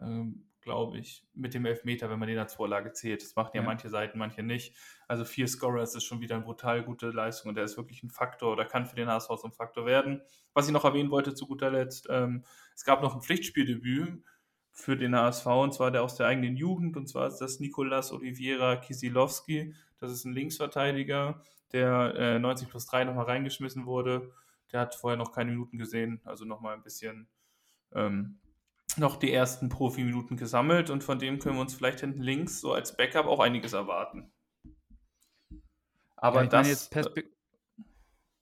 Ähm, 0.00 0.50
glaube 0.64 0.98
ich, 0.98 1.24
mit 1.34 1.54
dem 1.54 1.66
Elfmeter, 1.66 2.10
wenn 2.10 2.18
man 2.18 2.28
den 2.28 2.38
als 2.38 2.54
Vorlage 2.54 2.92
zählt. 2.92 3.22
Das 3.22 3.36
machen 3.36 3.50
ja, 3.54 3.60
ja, 3.60 3.66
manche 3.66 3.88
Seiten, 3.88 4.18
manche 4.18 4.42
nicht. 4.42 4.74
Also 5.06 5.24
vier 5.24 5.46
Scorers 5.46 5.94
ist 5.94 6.04
schon 6.04 6.20
wieder 6.20 6.34
eine 6.34 6.44
brutal 6.44 6.82
gute 6.82 7.10
Leistung 7.10 7.50
und 7.50 7.54
der 7.54 7.64
ist 7.64 7.76
wirklich 7.76 8.02
ein 8.02 8.10
Faktor 8.10 8.52
oder 8.52 8.64
kann 8.64 8.86
für 8.86 8.96
den 8.96 9.08
HSV 9.08 9.28
so 9.28 9.44
ein 9.44 9.52
Faktor 9.52 9.86
werden. 9.86 10.22
Was 10.54 10.66
ich 10.66 10.72
noch 10.72 10.84
erwähnen 10.84 11.10
wollte 11.10 11.34
zu 11.34 11.46
guter 11.46 11.70
Letzt, 11.70 12.08
ähm, 12.10 12.44
es 12.74 12.84
gab 12.84 13.02
noch 13.02 13.14
ein 13.14 13.20
Pflichtspieldebüt 13.20 14.24
für 14.72 14.96
den 14.96 15.14
HSV, 15.14 15.46
und 15.46 15.74
zwar 15.74 15.90
der 15.90 16.02
aus 16.02 16.16
der 16.16 16.26
eigenen 16.26 16.56
Jugend, 16.56 16.96
und 16.96 17.08
zwar 17.08 17.28
ist 17.28 17.38
das 17.38 17.60
Nikolas 17.60 18.10
Oliveira 18.10 18.76
Kisilowski. 18.76 19.74
Das 20.00 20.10
ist 20.10 20.24
ein 20.24 20.32
Linksverteidiger, 20.32 21.40
der 21.72 22.14
äh, 22.16 22.38
90 22.38 22.68
plus 22.68 22.86
3 22.86 23.04
nochmal 23.04 23.26
reingeschmissen 23.26 23.86
wurde. 23.86 24.32
Der 24.72 24.80
hat 24.80 24.94
vorher 24.96 25.16
noch 25.16 25.32
keine 25.32 25.52
Minuten 25.52 25.78
gesehen, 25.78 26.20
also 26.24 26.44
nochmal 26.44 26.74
ein 26.74 26.82
bisschen 26.82 27.28
ähm, 27.94 28.40
noch 28.96 29.16
die 29.16 29.32
ersten 29.32 29.68
Profi-Minuten 29.68 30.36
gesammelt 30.36 30.90
und 30.90 31.02
von 31.02 31.18
dem 31.18 31.38
können 31.38 31.56
wir 31.56 31.62
uns 31.62 31.74
vielleicht 31.74 32.00
hinten 32.00 32.22
links 32.22 32.60
so 32.60 32.72
als 32.72 32.96
Backup 32.96 33.26
auch 33.26 33.40
einiges 33.40 33.72
erwarten. 33.72 34.30
Aber 36.16 36.42
ja, 36.42 36.48
das. 36.48 36.68
Jetzt 36.68 36.96
äh, 37.16 37.24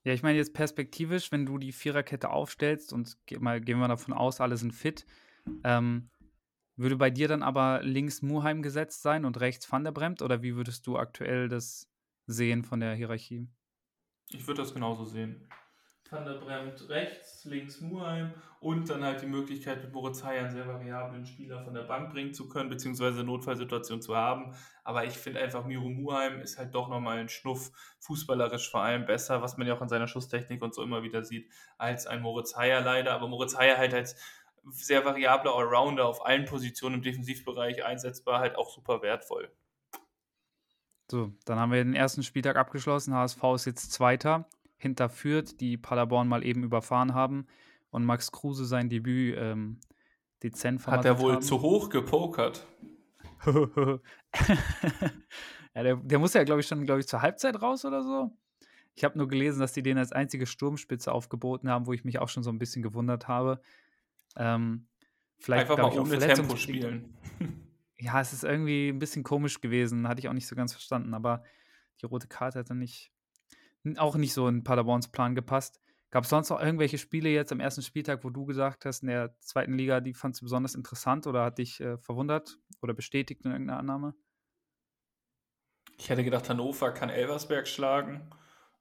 ja, 0.05 0.13
ich 0.13 0.21
meine 0.21 0.37
jetzt 0.37 0.53
perspektivisch, 0.53 1.31
wenn 1.31 1.45
du 1.45 1.57
die 1.57 1.71
Viererkette 1.71 2.29
aufstellst 2.29 2.91
und 2.91 3.17
mal, 3.39 3.61
gehen 3.61 3.79
wir 3.79 3.87
davon 3.87 4.13
aus, 4.13 4.41
alle 4.41 4.57
sind 4.57 4.73
fit, 4.73 5.05
ähm, 5.63 6.09
würde 6.75 6.97
bei 6.97 7.09
dir 7.09 7.27
dann 7.27 7.43
aber 7.43 7.81
links 7.83 8.21
Muheim 8.21 8.61
gesetzt 8.61 9.01
sein 9.01 9.25
und 9.25 9.39
rechts 9.39 9.71
Van 9.71 9.83
der 9.83 9.91
Bremt 9.91 10.21
oder 10.21 10.41
wie 10.41 10.55
würdest 10.55 10.87
du 10.87 10.97
aktuell 10.97 11.47
das 11.47 11.87
sehen 12.25 12.63
von 12.63 12.79
der 12.79 12.95
Hierarchie? 12.95 13.47
Ich 14.29 14.47
würde 14.47 14.61
das 14.61 14.73
genauso 14.73 15.05
sehen. 15.05 15.47
Van 16.13 16.25
der 16.25 16.33
Bremt 16.35 16.89
rechts, 16.89 17.43
links 17.45 17.81
Muheim 17.81 18.33
und 18.59 18.89
dann 18.89 19.03
halt 19.03 19.21
die 19.21 19.27
Möglichkeit 19.27 19.83
mit 19.83 19.91
Moritz 19.91 20.23
Heyer 20.23 20.43
einen 20.43 20.51
sehr 20.51 20.67
variablen 20.67 21.25
Spieler 21.25 21.63
von 21.63 21.73
der 21.73 21.83
Bank 21.83 22.11
bringen 22.11 22.33
zu 22.33 22.47
können, 22.47 22.69
beziehungsweise 22.69 23.23
Notfallsituation 23.23 24.01
zu 24.01 24.15
haben. 24.15 24.55
Aber 24.83 25.05
ich 25.05 25.17
finde 25.17 25.41
einfach, 25.41 25.65
Miro 25.65 25.89
Muheim 25.89 26.39
ist 26.39 26.57
halt 26.57 26.73
doch 26.73 26.87
nochmal 26.87 27.17
ein 27.17 27.29
Schnuff, 27.29 27.71
fußballerisch 27.99 28.69
vor 28.69 28.81
allem 28.81 29.05
besser, 29.05 29.41
was 29.41 29.57
man 29.57 29.67
ja 29.67 29.73
auch 29.73 29.81
in 29.81 29.89
seiner 29.89 30.07
Schusstechnik 30.07 30.61
und 30.61 30.73
so 30.73 30.83
immer 30.83 31.03
wieder 31.03 31.23
sieht, 31.23 31.49
als 31.77 32.07
ein 32.07 32.21
Moritz 32.21 32.55
Heyer 32.55 32.81
leider. 32.81 33.13
Aber 33.13 33.27
Moritz 33.27 33.57
Heyer 33.57 33.77
halt 33.77 33.93
als 33.93 34.15
sehr 34.69 35.03
variabler 35.03 35.55
Allrounder 35.55 36.05
auf 36.05 36.25
allen 36.25 36.45
Positionen 36.45 36.95
im 36.95 37.01
Defensivbereich 37.01 37.83
einsetzbar, 37.83 38.39
halt 38.39 38.55
auch 38.55 38.69
super 38.69 39.01
wertvoll. 39.01 39.51
So, 41.11 41.33
dann 41.45 41.59
haben 41.59 41.71
wir 41.71 41.83
den 41.83 41.95
ersten 41.95 42.23
Spieltag 42.23 42.55
abgeschlossen. 42.55 43.13
HSV 43.13 43.43
ist 43.55 43.65
jetzt 43.65 43.91
Zweiter, 43.91 44.47
hinter 44.83 45.09
Fürth, 45.09 45.59
die 45.59 45.77
Paderborn 45.77 46.27
mal 46.27 46.45
eben 46.45 46.63
überfahren 46.63 47.15
haben 47.15 47.47
und 47.89 48.05
Max 48.05 48.31
Kruse 48.31 48.65
sein 48.65 48.89
Debüt 48.89 49.35
ähm, 49.37 49.79
dezent 50.43 50.85
Hat 50.85 51.05
er 51.05 51.19
wohl 51.19 51.33
haben. 51.33 51.41
zu 51.41 51.61
hoch 51.61 51.89
gepokert? 51.89 52.67
ja, 53.45 53.99
der, 55.83 55.95
der 55.95 56.19
muss 56.19 56.33
ja, 56.33 56.43
glaube 56.43 56.61
ich, 56.61 56.67
schon, 56.67 56.85
glaube 56.85 56.99
ich, 56.99 57.07
zur 57.07 57.21
Halbzeit 57.21 57.61
raus 57.61 57.83
oder 57.85 58.03
so. 58.03 58.31
Ich 58.95 59.03
habe 59.03 59.17
nur 59.17 59.27
gelesen, 59.27 59.59
dass 59.59 59.73
die 59.73 59.81
den 59.81 59.97
als 59.97 60.11
einzige 60.11 60.45
Sturmspitze 60.45 61.11
aufgeboten 61.11 61.69
haben, 61.69 61.87
wo 61.87 61.93
ich 61.93 62.05
mich 62.05 62.19
auch 62.19 62.29
schon 62.29 62.43
so 62.43 62.51
ein 62.51 62.59
bisschen 62.59 62.83
gewundert 62.83 63.27
habe. 63.27 63.59
Ähm, 64.37 64.87
vielleicht 65.39 65.69
Einfach 65.69 65.81
mal 65.81 65.99
ohne 65.99 66.19
Tempo 66.19 66.55
spielen. 66.55 67.17
Ja, 67.97 68.19
es 68.19 68.33
ist 68.33 68.43
irgendwie 68.43 68.89
ein 68.89 68.99
bisschen 68.99 69.23
komisch 69.23 69.61
gewesen, 69.61 70.09
hatte 70.09 70.19
ich 70.19 70.27
auch 70.27 70.33
nicht 70.33 70.47
so 70.47 70.55
ganz 70.55 70.73
verstanden, 70.73 71.13
aber 71.13 71.41
die 72.01 72.05
rote 72.05 72.27
Karte 72.27 72.59
hat 72.59 72.69
dann 72.69 72.79
nicht, 72.79 73.12
auch 73.97 74.15
nicht 74.15 74.33
so 74.33 74.47
in 74.47 74.63
Paderborns 74.63 75.09
Plan 75.09 75.35
gepasst. 75.35 75.79
Gab 76.09 76.25
es 76.25 76.29
sonst 76.29 76.49
noch 76.49 76.61
irgendwelche 76.61 76.97
Spiele 76.97 77.29
jetzt 77.29 77.51
am 77.51 77.59
ersten 77.59 77.81
Spieltag, 77.81 78.23
wo 78.23 78.29
du 78.29 78.45
gesagt 78.45 78.85
hast, 78.85 79.01
in 79.01 79.09
der 79.09 79.35
zweiten 79.39 79.73
Liga, 79.73 79.99
die 79.99 80.13
fandst 80.13 80.41
du 80.41 80.45
besonders 80.45 80.75
interessant 80.75 81.25
oder 81.25 81.43
hat 81.43 81.57
dich 81.57 81.81
äh, 81.81 81.97
verwundert 81.97 82.59
oder 82.81 82.93
bestätigt 82.93 83.45
in 83.45 83.51
irgendeiner 83.51 83.79
Annahme? 83.79 84.13
Ich 85.97 86.09
hätte 86.09 86.23
gedacht, 86.23 86.49
Hannover 86.49 86.91
kann 86.91 87.09
Elversberg 87.09 87.67
schlagen. 87.67 88.29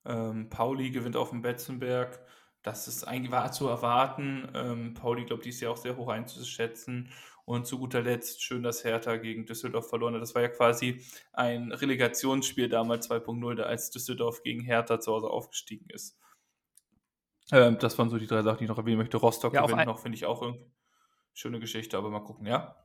Ähm, 0.04 0.50
Pauli 0.50 0.90
gewinnt 0.90 1.16
auf 1.16 1.30
dem 1.30 1.42
Betzenberg 1.42 2.20
das 2.62 2.86
ist 2.86 3.04
eigentlich 3.04 3.32
war 3.32 3.50
zu 3.52 3.68
erwarten. 3.68 4.48
Ähm, 4.54 4.94
Pauli, 4.94 5.24
glaube 5.24 5.42
ich, 5.42 5.48
ist 5.48 5.60
ja 5.60 5.70
auch 5.70 5.76
sehr 5.76 5.96
hoch 5.96 6.08
einzuschätzen. 6.08 7.08
Und 7.44 7.66
zu 7.66 7.78
guter 7.78 8.02
Letzt 8.02 8.42
schön, 8.42 8.62
dass 8.62 8.84
Hertha 8.84 9.16
gegen 9.16 9.46
Düsseldorf 9.46 9.88
verloren 9.88 10.14
hat. 10.14 10.22
Das 10.22 10.34
war 10.34 10.42
ja 10.42 10.48
quasi 10.48 11.04
ein 11.32 11.72
Relegationsspiel 11.72 12.68
damals 12.68 13.10
2.0, 13.10 13.60
als 13.60 13.90
Düsseldorf 13.90 14.42
gegen 14.42 14.60
Hertha 14.60 15.00
zu 15.00 15.12
Hause 15.12 15.28
aufgestiegen 15.28 15.86
ist. 15.88 16.16
Ähm, 17.50 17.78
das 17.78 17.98
waren 17.98 18.10
so 18.10 18.18
die 18.18 18.26
drei 18.26 18.42
Sachen, 18.42 18.58
die 18.58 18.64
ich 18.64 18.70
noch 18.70 18.78
erwähnen 18.78 18.98
möchte. 18.98 19.16
Rostock 19.16 19.54
ja, 19.54 19.66
gewinnt 19.66 19.86
noch, 19.86 19.98
finde 19.98 20.16
ich 20.16 20.24
auch 20.24 20.42
eine 20.42 20.56
schöne 21.32 21.58
Geschichte, 21.58 21.98
aber 21.98 22.10
mal 22.10 22.20
gucken, 22.20 22.46
ja. 22.46 22.76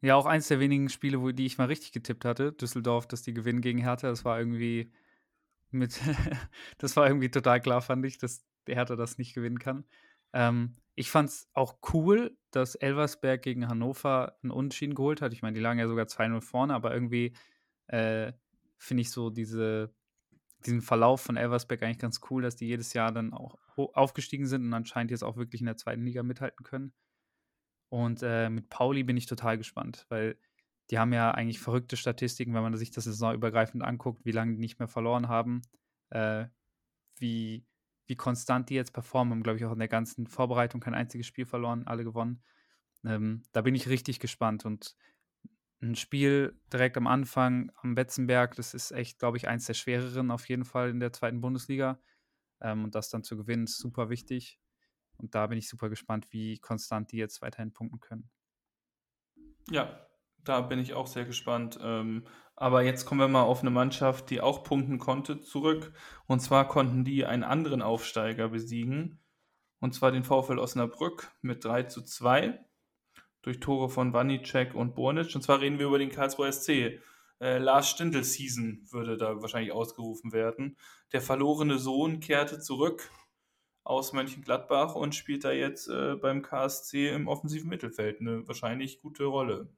Ja, 0.00 0.16
auch 0.16 0.26
eins 0.26 0.48
der 0.48 0.58
wenigen 0.58 0.88
Spiele, 0.88 1.20
wo 1.20 1.30
die 1.30 1.46
ich 1.46 1.58
mal 1.58 1.66
richtig 1.66 1.92
getippt 1.92 2.24
hatte, 2.24 2.52
Düsseldorf, 2.52 3.06
dass 3.06 3.22
die 3.22 3.34
gewinnen 3.34 3.60
gegen 3.60 3.78
Hertha. 3.78 4.08
Das 4.08 4.24
war 4.24 4.38
irgendwie 4.38 4.92
mit, 5.70 6.00
das 6.78 6.96
war 6.96 7.06
irgendwie 7.06 7.30
total 7.30 7.60
klar, 7.60 7.82
fand 7.82 8.04
ich, 8.04 8.18
dass 8.18 8.44
Hertha 8.66 8.96
das 8.96 9.18
nicht 9.18 9.34
gewinnen 9.34 9.58
kann. 9.58 9.84
Ähm, 10.32 10.74
ich 10.94 11.10
fand 11.10 11.30
es 11.30 11.48
auch 11.54 11.78
cool, 11.92 12.36
dass 12.50 12.74
Elversberg 12.74 13.42
gegen 13.42 13.68
Hannover 13.68 14.36
einen 14.42 14.50
Unentschieden 14.50 14.94
geholt 14.94 15.22
hat. 15.22 15.32
Ich 15.32 15.42
meine, 15.42 15.54
die 15.54 15.60
lagen 15.60 15.78
ja 15.78 15.88
sogar 15.88 16.06
2-0 16.06 16.40
vorne, 16.42 16.74
aber 16.74 16.92
irgendwie 16.92 17.34
äh, 17.86 18.32
finde 18.76 19.00
ich 19.02 19.10
so 19.10 19.30
diese, 19.30 19.94
diesen 20.66 20.82
Verlauf 20.82 21.22
von 21.22 21.36
Elversberg 21.36 21.82
eigentlich 21.82 21.98
ganz 21.98 22.20
cool, 22.30 22.42
dass 22.42 22.56
die 22.56 22.66
jedes 22.66 22.92
Jahr 22.92 23.12
dann 23.12 23.32
auch 23.32 23.58
aufgestiegen 23.76 24.46
sind 24.46 24.66
und 24.66 24.74
anscheinend 24.74 25.10
jetzt 25.10 25.24
auch 25.24 25.36
wirklich 25.36 25.62
in 25.62 25.66
der 25.66 25.78
zweiten 25.78 26.04
Liga 26.04 26.22
mithalten 26.22 26.64
können. 26.64 26.92
Und 27.88 28.22
äh, 28.22 28.50
mit 28.50 28.68
Pauli 28.68 29.02
bin 29.02 29.16
ich 29.16 29.26
total 29.26 29.58
gespannt, 29.58 30.06
weil 30.08 30.38
die 30.90 30.98
haben 30.98 31.12
ja 31.12 31.30
eigentlich 31.30 31.58
verrückte 31.58 31.96
Statistiken, 31.96 32.54
wenn 32.54 32.62
man 32.62 32.76
sich 32.76 32.90
das 32.90 33.04
saisonübergreifend 33.04 33.82
anguckt, 33.82 34.24
wie 34.24 34.32
lange 34.32 34.52
die 34.52 34.60
nicht 34.60 34.78
mehr 34.78 34.88
verloren 34.88 35.28
haben, 35.28 35.62
äh, 36.10 36.46
wie, 37.16 37.64
wie 38.12 38.16
konstant 38.16 38.68
die 38.68 38.74
jetzt 38.74 38.92
performen, 38.92 39.32
haben, 39.32 39.42
glaube 39.42 39.56
ich, 39.56 39.64
auch 39.64 39.72
in 39.72 39.78
der 39.78 39.88
ganzen 39.88 40.26
Vorbereitung 40.26 40.82
kein 40.82 40.92
einziges 40.92 41.26
Spiel 41.26 41.46
verloren, 41.46 41.86
alle 41.86 42.04
gewonnen. 42.04 42.42
Ähm, 43.06 43.42
da 43.52 43.62
bin 43.62 43.74
ich 43.74 43.88
richtig 43.88 44.20
gespannt 44.20 44.66
und 44.66 44.94
ein 45.80 45.94
Spiel 45.94 46.60
direkt 46.70 46.98
am 46.98 47.06
Anfang 47.06 47.72
am 47.76 47.94
Betzenberg, 47.94 48.54
das 48.56 48.74
ist 48.74 48.92
echt, 48.92 49.18
glaube 49.18 49.38
ich, 49.38 49.48
eins 49.48 49.64
der 49.64 49.72
schwereren 49.72 50.30
auf 50.30 50.46
jeden 50.46 50.66
Fall 50.66 50.90
in 50.90 51.00
der 51.00 51.14
zweiten 51.14 51.40
Bundesliga. 51.40 52.02
Ähm, 52.60 52.84
und 52.84 52.94
das 52.94 53.08
dann 53.08 53.24
zu 53.24 53.34
gewinnen, 53.34 53.64
ist 53.64 53.78
super 53.78 54.10
wichtig. 54.10 54.60
Und 55.16 55.34
da 55.34 55.46
bin 55.46 55.56
ich 55.56 55.66
super 55.66 55.88
gespannt, 55.88 56.26
wie 56.32 56.58
konstant 56.58 57.12
die 57.12 57.16
jetzt 57.16 57.40
weiterhin 57.40 57.72
punkten 57.72 57.98
können. 57.98 58.30
Ja, 59.70 60.06
da 60.44 60.60
bin 60.60 60.78
ich 60.78 60.94
auch 60.94 61.06
sehr 61.06 61.24
gespannt. 61.24 61.78
Ähm, 61.82 62.26
aber 62.56 62.82
jetzt 62.82 63.06
kommen 63.06 63.20
wir 63.20 63.28
mal 63.28 63.42
auf 63.42 63.60
eine 63.60 63.70
Mannschaft, 63.70 64.30
die 64.30 64.40
auch 64.40 64.62
punkten 64.62 64.98
konnte, 64.98 65.40
zurück. 65.40 65.92
Und 66.26 66.40
zwar 66.40 66.68
konnten 66.68 67.04
die 67.04 67.24
einen 67.24 67.44
anderen 67.44 67.82
Aufsteiger 67.82 68.48
besiegen. 68.48 69.20
Und 69.80 69.94
zwar 69.94 70.12
den 70.12 70.24
VfL 70.24 70.58
Osnabrück 70.58 71.32
mit 71.40 71.64
3 71.64 71.84
zu 71.84 72.02
2 72.02 72.58
durch 73.42 73.58
Tore 73.58 73.88
von 73.88 74.12
Wanicek 74.12 74.74
und 74.74 74.94
Bornic. 74.94 75.34
Und 75.34 75.42
zwar 75.42 75.60
reden 75.60 75.78
wir 75.78 75.86
über 75.86 75.98
den 75.98 76.10
Karlsruher 76.10 76.52
SC. 76.52 77.00
Äh, 77.40 77.58
Lars 77.58 77.90
Stindl 77.90 78.22
Season 78.22 78.86
würde 78.90 79.16
da 79.16 79.42
wahrscheinlich 79.42 79.72
ausgerufen 79.72 80.32
werden. 80.32 80.76
Der 81.12 81.20
verlorene 81.20 81.78
Sohn 81.78 82.20
kehrte 82.20 82.60
zurück 82.60 83.10
aus 83.82 84.12
Mönchengladbach 84.12 84.94
und 84.94 85.14
spielt 85.14 85.42
da 85.44 85.50
jetzt 85.50 85.88
äh, 85.88 86.14
beim 86.14 86.42
KSC 86.42 87.08
im 87.08 87.26
offensiven 87.26 87.68
Mittelfeld 87.68 88.20
eine 88.20 88.46
wahrscheinlich 88.46 89.00
gute 89.00 89.24
Rolle. 89.24 89.68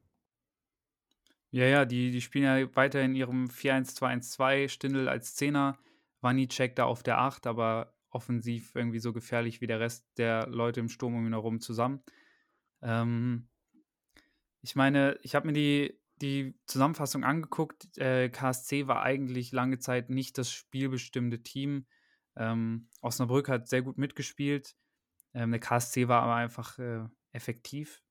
Ja, 1.55 1.67
ja, 1.67 1.85
die, 1.85 2.11
die 2.11 2.21
spielen 2.21 2.45
ja 2.45 2.75
weiter 2.75 3.01
in 3.01 3.15
ihrem 3.15 3.47
4-1-2-1-2, 3.47 4.69
Stindl 4.69 5.09
als 5.09 5.37
Zehner, 5.37 5.79
Wanicek 6.21 6.75
da 6.75 6.85
auf 6.87 7.05
der 7.05 7.19
8, 7.19 7.47
aber 7.47 7.95
offensiv 8.11 8.75
irgendwie 8.75 8.99
so 8.99 9.13
gefährlich 9.13 9.61
wie 9.61 9.69
der 9.69 9.79
Rest 9.79 10.05
der 10.17 10.49
Leute 10.49 10.81
im 10.81 10.89
Sturm 10.89 11.15
um 11.15 11.25
ihn 11.25 11.33
herum 11.33 11.61
zusammen. 11.61 12.03
Ähm, 12.83 13.49
ich 14.63 14.75
meine, 14.75 15.17
ich 15.23 15.37
habe 15.37 15.47
mir 15.47 15.53
die, 15.53 15.97
die 16.17 16.59
Zusammenfassung 16.67 17.23
angeguckt. 17.23 17.87
Äh, 17.99 18.31
KSC 18.31 18.89
war 18.89 19.05
eigentlich 19.05 19.53
lange 19.53 19.79
Zeit 19.79 20.11
nicht 20.11 20.39
das 20.39 20.51
spielbestimmte 20.51 21.45
Team. 21.45 21.87
Ähm, 22.35 22.89
Osnabrück 23.01 23.49
hat 23.49 23.69
sehr 23.69 23.83
gut 23.83 23.97
mitgespielt. 23.97 24.75
Ähm, 25.35 25.53
der 25.53 25.61
KSC 25.61 26.09
war 26.09 26.23
aber 26.23 26.35
einfach 26.35 26.81
äh, 26.81 27.05
effektiv. 27.31 28.03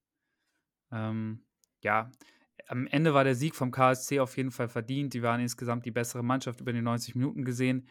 Ähm, 0.93 1.45
ja, 1.81 2.09
am 2.73 2.87
Ende 2.87 3.13
war 3.13 3.23
der 3.23 3.35
Sieg 3.35 3.53
vom 3.53 3.69
KSC 3.69 4.19
auf 4.19 4.35
jeden 4.35 4.49
Fall 4.49 4.67
verdient. 4.67 5.13
Die 5.13 5.21
waren 5.21 5.39
insgesamt 5.39 5.85
die 5.85 5.91
bessere 5.91 6.23
Mannschaft 6.23 6.59
über 6.59 6.73
die 6.73 6.81
90 6.81 7.13
Minuten 7.13 7.45
gesehen. 7.45 7.87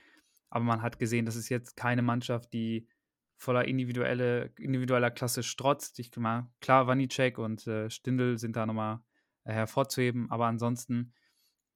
Aber 0.51 0.65
man 0.65 0.83
hat 0.83 0.99
gesehen, 0.99 1.25
das 1.25 1.37
ist 1.37 1.49
jetzt 1.51 1.77
keine 1.77 2.03
Mannschaft, 2.03 2.53
die 2.53 2.89
voller 3.37 3.67
individuelle, 3.67 4.53
individueller 4.59 5.13
Klasse 5.13 5.45
strotzt. 5.45 6.01
Ich 6.01 6.15
mal, 6.17 6.51
klar, 6.61 6.89
Wanicek 6.89 7.39
und 7.39 7.65
äh, 7.69 7.91
Stindl 7.91 8.39
sind 8.39 8.57
da 8.57 8.67
nochmal 8.67 8.99
äh, 9.45 9.53
hervorzuheben, 9.53 10.29
aber 10.33 10.47
ansonsten 10.47 11.15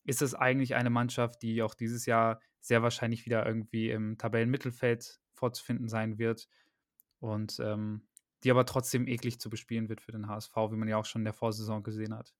ist 0.03 0.21
es 0.21 0.35
eigentlich 0.35 0.75
eine 0.75 0.91
Mannschaft, 0.91 1.43
die 1.43 1.63
auch 1.63 1.75
dieses 1.75 2.07
Jahr 2.07 2.41
sehr 2.61 2.83
wahrscheinlich 2.83 3.25
wieder 3.25 3.47
irgendwie 3.47 3.89
im 3.89 4.19
Tabellenmittelfeld 4.19 5.21
vorzufinden 5.33 5.89
sein 5.89 6.19
wird 6.19 6.49
und 7.21 7.61
ähm, 7.61 8.09
die 8.43 8.51
aber 8.51 8.67
trotzdem 8.67 9.07
eklig 9.07 9.39
zu 9.39 9.49
bespielen 9.49 9.89
wird 9.89 10.01
für 10.01 10.13
den 10.13 10.27
HSV, 10.27 10.57
wie 10.57 10.77
man 10.77 10.89
ja 10.89 10.97
auch 10.97 11.05
schon 11.05 11.21
in 11.21 11.27
der 11.27 11.35
Vorsaison 11.35 11.85
gesehen 11.85 12.13
hat 12.13 12.35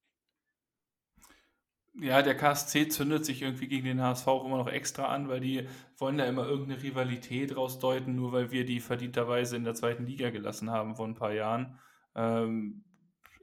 ja, 2.01 2.23
der 2.23 2.37
KSC 2.37 2.89
zündet 2.89 3.25
sich 3.25 3.43
irgendwie 3.43 3.69
gegen 3.69 3.87
den 3.87 4.03
HSV 4.03 4.27
auch 4.29 4.45
immer 4.45 4.59
noch 4.59 4.69
extra 4.69 5.07
an, 5.07 5.29
weil 5.29 5.41
die 5.41 5.67
wollen 5.97 6.19
da 6.19 6.27
immer 6.27 6.47
irgendeine 6.47 6.83
Rivalität 6.83 7.57
rausdeuten, 7.57 8.15
nur 8.15 8.33
weil 8.33 8.51
wir 8.51 8.67
die 8.67 8.81
verdienterweise 8.81 9.57
in 9.57 9.65
der 9.65 9.75
zweiten 9.75 10.05
Liga 10.07 10.31
gelassen 10.31 10.71
haben 10.71 10.97
vor 10.97 11.07
ein 11.07 11.15
paar 11.15 11.33
Jahren. 11.33 11.79
Ähm, 12.15 12.85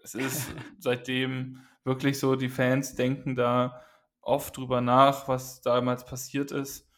es 0.04 0.16
ist 0.16 0.54
seitdem 0.78 1.62
wirklich 1.84 2.20
so, 2.20 2.36
die 2.36 2.50
Fans 2.50 2.96
denken 2.96 3.36
da 3.36 3.82
oft 4.22 4.56
drüber 4.56 4.82
nach, 4.82 5.28
was 5.28 5.62
damals 5.62 6.06
passiert 6.06 6.52
ist. 6.52 6.90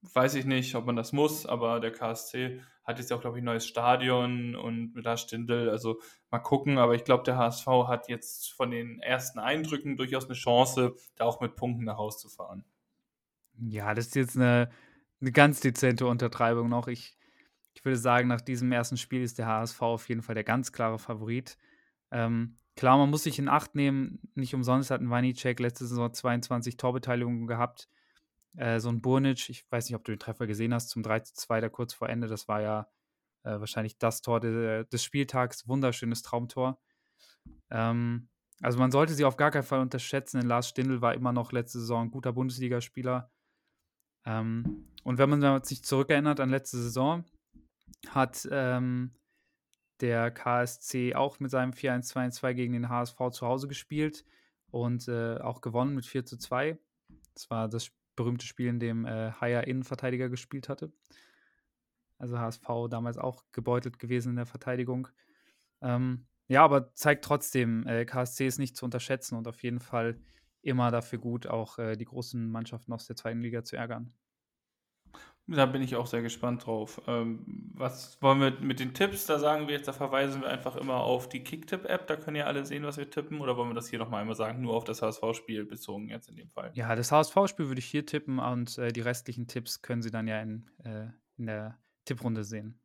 Weiß 0.00 0.34
ich 0.36 0.44
nicht, 0.44 0.74
ob 0.74 0.86
man 0.86 0.96
das 0.96 1.12
muss, 1.12 1.44
aber 1.44 1.80
der 1.80 1.92
KSC 1.92 2.62
hat 2.88 2.98
jetzt 2.98 3.12
auch, 3.12 3.20
glaube 3.20 3.36
ich, 3.36 3.42
ein 3.42 3.44
neues 3.44 3.66
Stadion 3.66 4.56
und 4.56 4.94
mit 4.94 5.04
Lars 5.04 5.20
Stindl. 5.20 5.68
Also 5.68 6.00
mal 6.30 6.38
gucken, 6.38 6.78
aber 6.78 6.94
ich 6.94 7.04
glaube, 7.04 7.22
der 7.22 7.36
HSV 7.36 7.66
hat 7.86 8.08
jetzt 8.08 8.50
von 8.50 8.70
den 8.70 8.98
ersten 9.00 9.38
Eindrücken 9.38 9.98
durchaus 9.98 10.24
eine 10.24 10.34
Chance, 10.34 10.94
da 11.14 11.24
auch 11.24 11.42
mit 11.42 11.54
Punkten 11.54 11.84
nach 11.84 11.98
Hause 11.98 12.16
zu 12.16 12.28
fahren. 12.30 12.64
Ja, 13.60 13.92
das 13.92 14.06
ist 14.06 14.16
jetzt 14.16 14.36
eine, 14.36 14.70
eine 15.20 15.32
ganz 15.32 15.60
dezente 15.60 16.06
Untertreibung 16.06 16.70
noch. 16.70 16.88
Ich, 16.88 17.18
ich 17.74 17.84
würde 17.84 17.98
sagen, 17.98 18.26
nach 18.26 18.40
diesem 18.40 18.72
ersten 18.72 18.96
Spiel 18.96 19.20
ist 19.22 19.36
der 19.36 19.48
HSV 19.48 19.82
auf 19.82 20.08
jeden 20.08 20.22
Fall 20.22 20.34
der 20.34 20.44
ganz 20.44 20.72
klare 20.72 20.98
Favorit. 20.98 21.58
Ähm, 22.10 22.56
klar, 22.74 22.96
man 22.96 23.10
muss 23.10 23.24
sich 23.24 23.38
in 23.38 23.50
Acht 23.50 23.74
nehmen. 23.74 24.18
Nicht 24.34 24.54
umsonst 24.54 24.90
hat 24.90 25.02
ein 25.02 25.10
Wanicek 25.10 25.60
letzte 25.60 25.86
Saison 25.86 26.10
22 26.10 26.78
Torbeteiligungen 26.78 27.46
gehabt. 27.46 27.90
Äh, 28.56 28.80
so 28.80 28.88
ein 28.88 29.00
Burnic, 29.00 29.48
ich 29.50 29.70
weiß 29.70 29.88
nicht, 29.88 29.96
ob 29.96 30.04
du 30.04 30.12
den 30.12 30.18
Treffer 30.18 30.46
gesehen 30.46 30.74
hast, 30.74 30.88
zum 30.88 31.02
3 31.02 31.20
zu 31.20 31.34
2 31.34 31.60
da 31.60 31.68
kurz 31.68 31.94
vor 31.94 32.08
Ende, 32.08 32.28
das 32.28 32.48
war 32.48 32.60
ja 32.60 32.88
äh, 33.44 33.60
wahrscheinlich 33.60 33.98
das 33.98 34.22
Tor 34.22 34.40
de, 34.40 34.84
des 34.86 35.04
Spieltags, 35.04 35.68
wunderschönes 35.68 36.22
Traumtor. 36.22 36.80
Ähm, 37.70 38.28
also 38.60 38.78
man 38.78 38.90
sollte 38.90 39.14
sie 39.14 39.24
auf 39.24 39.36
gar 39.36 39.50
keinen 39.50 39.62
Fall 39.62 39.80
unterschätzen, 39.80 40.40
denn 40.40 40.48
Lars 40.48 40.68
Stindl 40.68 41.00
war 41.00 41.14
immer 41.14 41.32
noch 41.32 41.52
letzte 41.52 41.78
Saison 41.78 42.06
ein 42.06 42.10
guter 42.10 42.32
Bundesligaspieler. 42.32 43.30
Ähm, 44.26 44.88
und 45.04 45.18
wenn 45.18 45.30
man 45.30 45.62
sich 45.62 45.84
zurückerinnert 45.84 46.40
an 46.40 46.50
letzte 46.50 46.78
Saison, 46.78 47.24
hat 48.08 48.48
ähm, 48.50 49.14
der 50.00 50.30
KSC 50.30 51.14
auch 51.14 51.40
mit 51.40 51.50
seinem 51.50 51.72
4-1-2-2 51.72 52.54
gegen 52.54 52.72
den 52.72 52.88
HSV 52.88 53.16
zu 53.30 53.46
Hause 53.46 53.68
gespielt 53.68 54.24
und 54.70 55.08
äh, 55.08 55.38
auch 55.38 55.60
gewonnen 55.60 55.94
mit 55.94 56.06
4 56.06 56.24
zu 56.24 56.36
2. 56.36 56.78
Das 57.34 57.50
war 57.50 57.68
das 57.68 57.90
berühmte 58.18 58.46
Spiel, 58.46 58.66
in 58.66 58.80
dem 58.80 59.06
äh, 59.06 59.30
Haier 59.40 59.66
Innenverteidiger 59.66 60.28
gespielt 60.28 60.68
hatte. 60.68 60.92
Also 62.18 62.38
HSV 62.38 62.66
damals 62.90 63.16
auch 63.16 63.44
gebeutelt 63.52 64.00
gewesen 64.00 64.30
in 64.30 64.36
der 64.36 64.46
Verteidigung. 64.46 65.08
Ähm, 65.80 66.26
ja, 66.48 66.64
aber 66.64 66.92
zeigt 66.94 67.24
trotzdem, 67.24 67.86
äh, 67.86 68.04
KSC 68.04 68.46
ist 68.46 68.58
nicht 68.58 68.76
zu 68.76 68.84
unterschätzen 68.84 69.36
und 69.36 69.46
auf 69.46 69.62
jeden 69.62 69.78
Fall 69.78 70.20
immer 70.62 70.90
dafür 70.90 71.20
gut, 71.20 71.46
auch 71.46 71.78
äh, 71.78 71.96
die 71.96 72.06
großen 72.06 72.50
Mannschaften 72.50 72.92
aus 72.92 73.06
der 73.06 73.14
zweiten 73.14 73.40
Liga 73.40 73.62
zu 73.62 73.76
ärgern. 73.76 74.12
Da 75.50 75.64
bin 75.64 75.80
ich 75.80 75.96
auch 75.96 76.06
sehr 76.06 76.20
gespannt 76.20 76.66
drauf. 76.66 77.00
Ähm, 77.06 77.72
was 77.74 78.20
wollen 78.20 78.40
wir 78.40 78.60
mit 78.60 78.80
den 78.80 78.92
Tipps? 78.92 79.24
Da 79.24 79.38
sagen 79.38 79.66
wir 79.66 79.74
jetzt, 79.74 79.88
da 79.88 79.94
verweisen 79.94 80.42
wir 80.42 80.48
einfach 80.50 80.76
immer 80.76 80.96
auf 80.96 81.26
die 81.26 81.42
Kicktipp-App. 81.42 82.06
Da 82.06 82.16
können 82.16 82.36
ja 82.36 82.44
alle 82.44 82.66
sehen, 82.66 82.84
was 82.84 82.98
wir 82.98 83.08
tippen. 83.08 83.40
Oder 83.40 83.56
wollen 83.56 83.70
wir 83.70 83.74
das 83.74 83.88
hier 83.88 83.98
nochmal 83.98 84.20
einmal 84.20 84.36
sagen? 84.36 84.60
Nur 84.60 84.74
auf 84.74 84.84
das 84.84 85.00
HSV-Spiel 85.00 85.64
bezogen 85.64 86.10
jetzt 86.10 86.28
in 86.28 86.36
dem 86.36 86.50
Fall. 86.50 86.70
Ja, 86.74 86.94
das 86.94 87.10
HSV-Spiel 87.10 87.68
würde 87.68 87.78
ich 87.78 87.86
hier 87.86 88.04
tippen 88.04 88.38
und 88.38 88.76
äh, 88.76 88.92
die 88.92 89.00
restlichen 89.00 89.46
Tipps 89.46 89.80
können 89.80 90.02
Sie 90.02 90.10
dann 90.10 90.28
ja 90.28 90.42
in, 90.42 90.70
äh, 90.84 91.06
in 91.38 91.46
der 91.46 91.78
Tipprunde 92.04 92.44
sehen. 92.44 92.78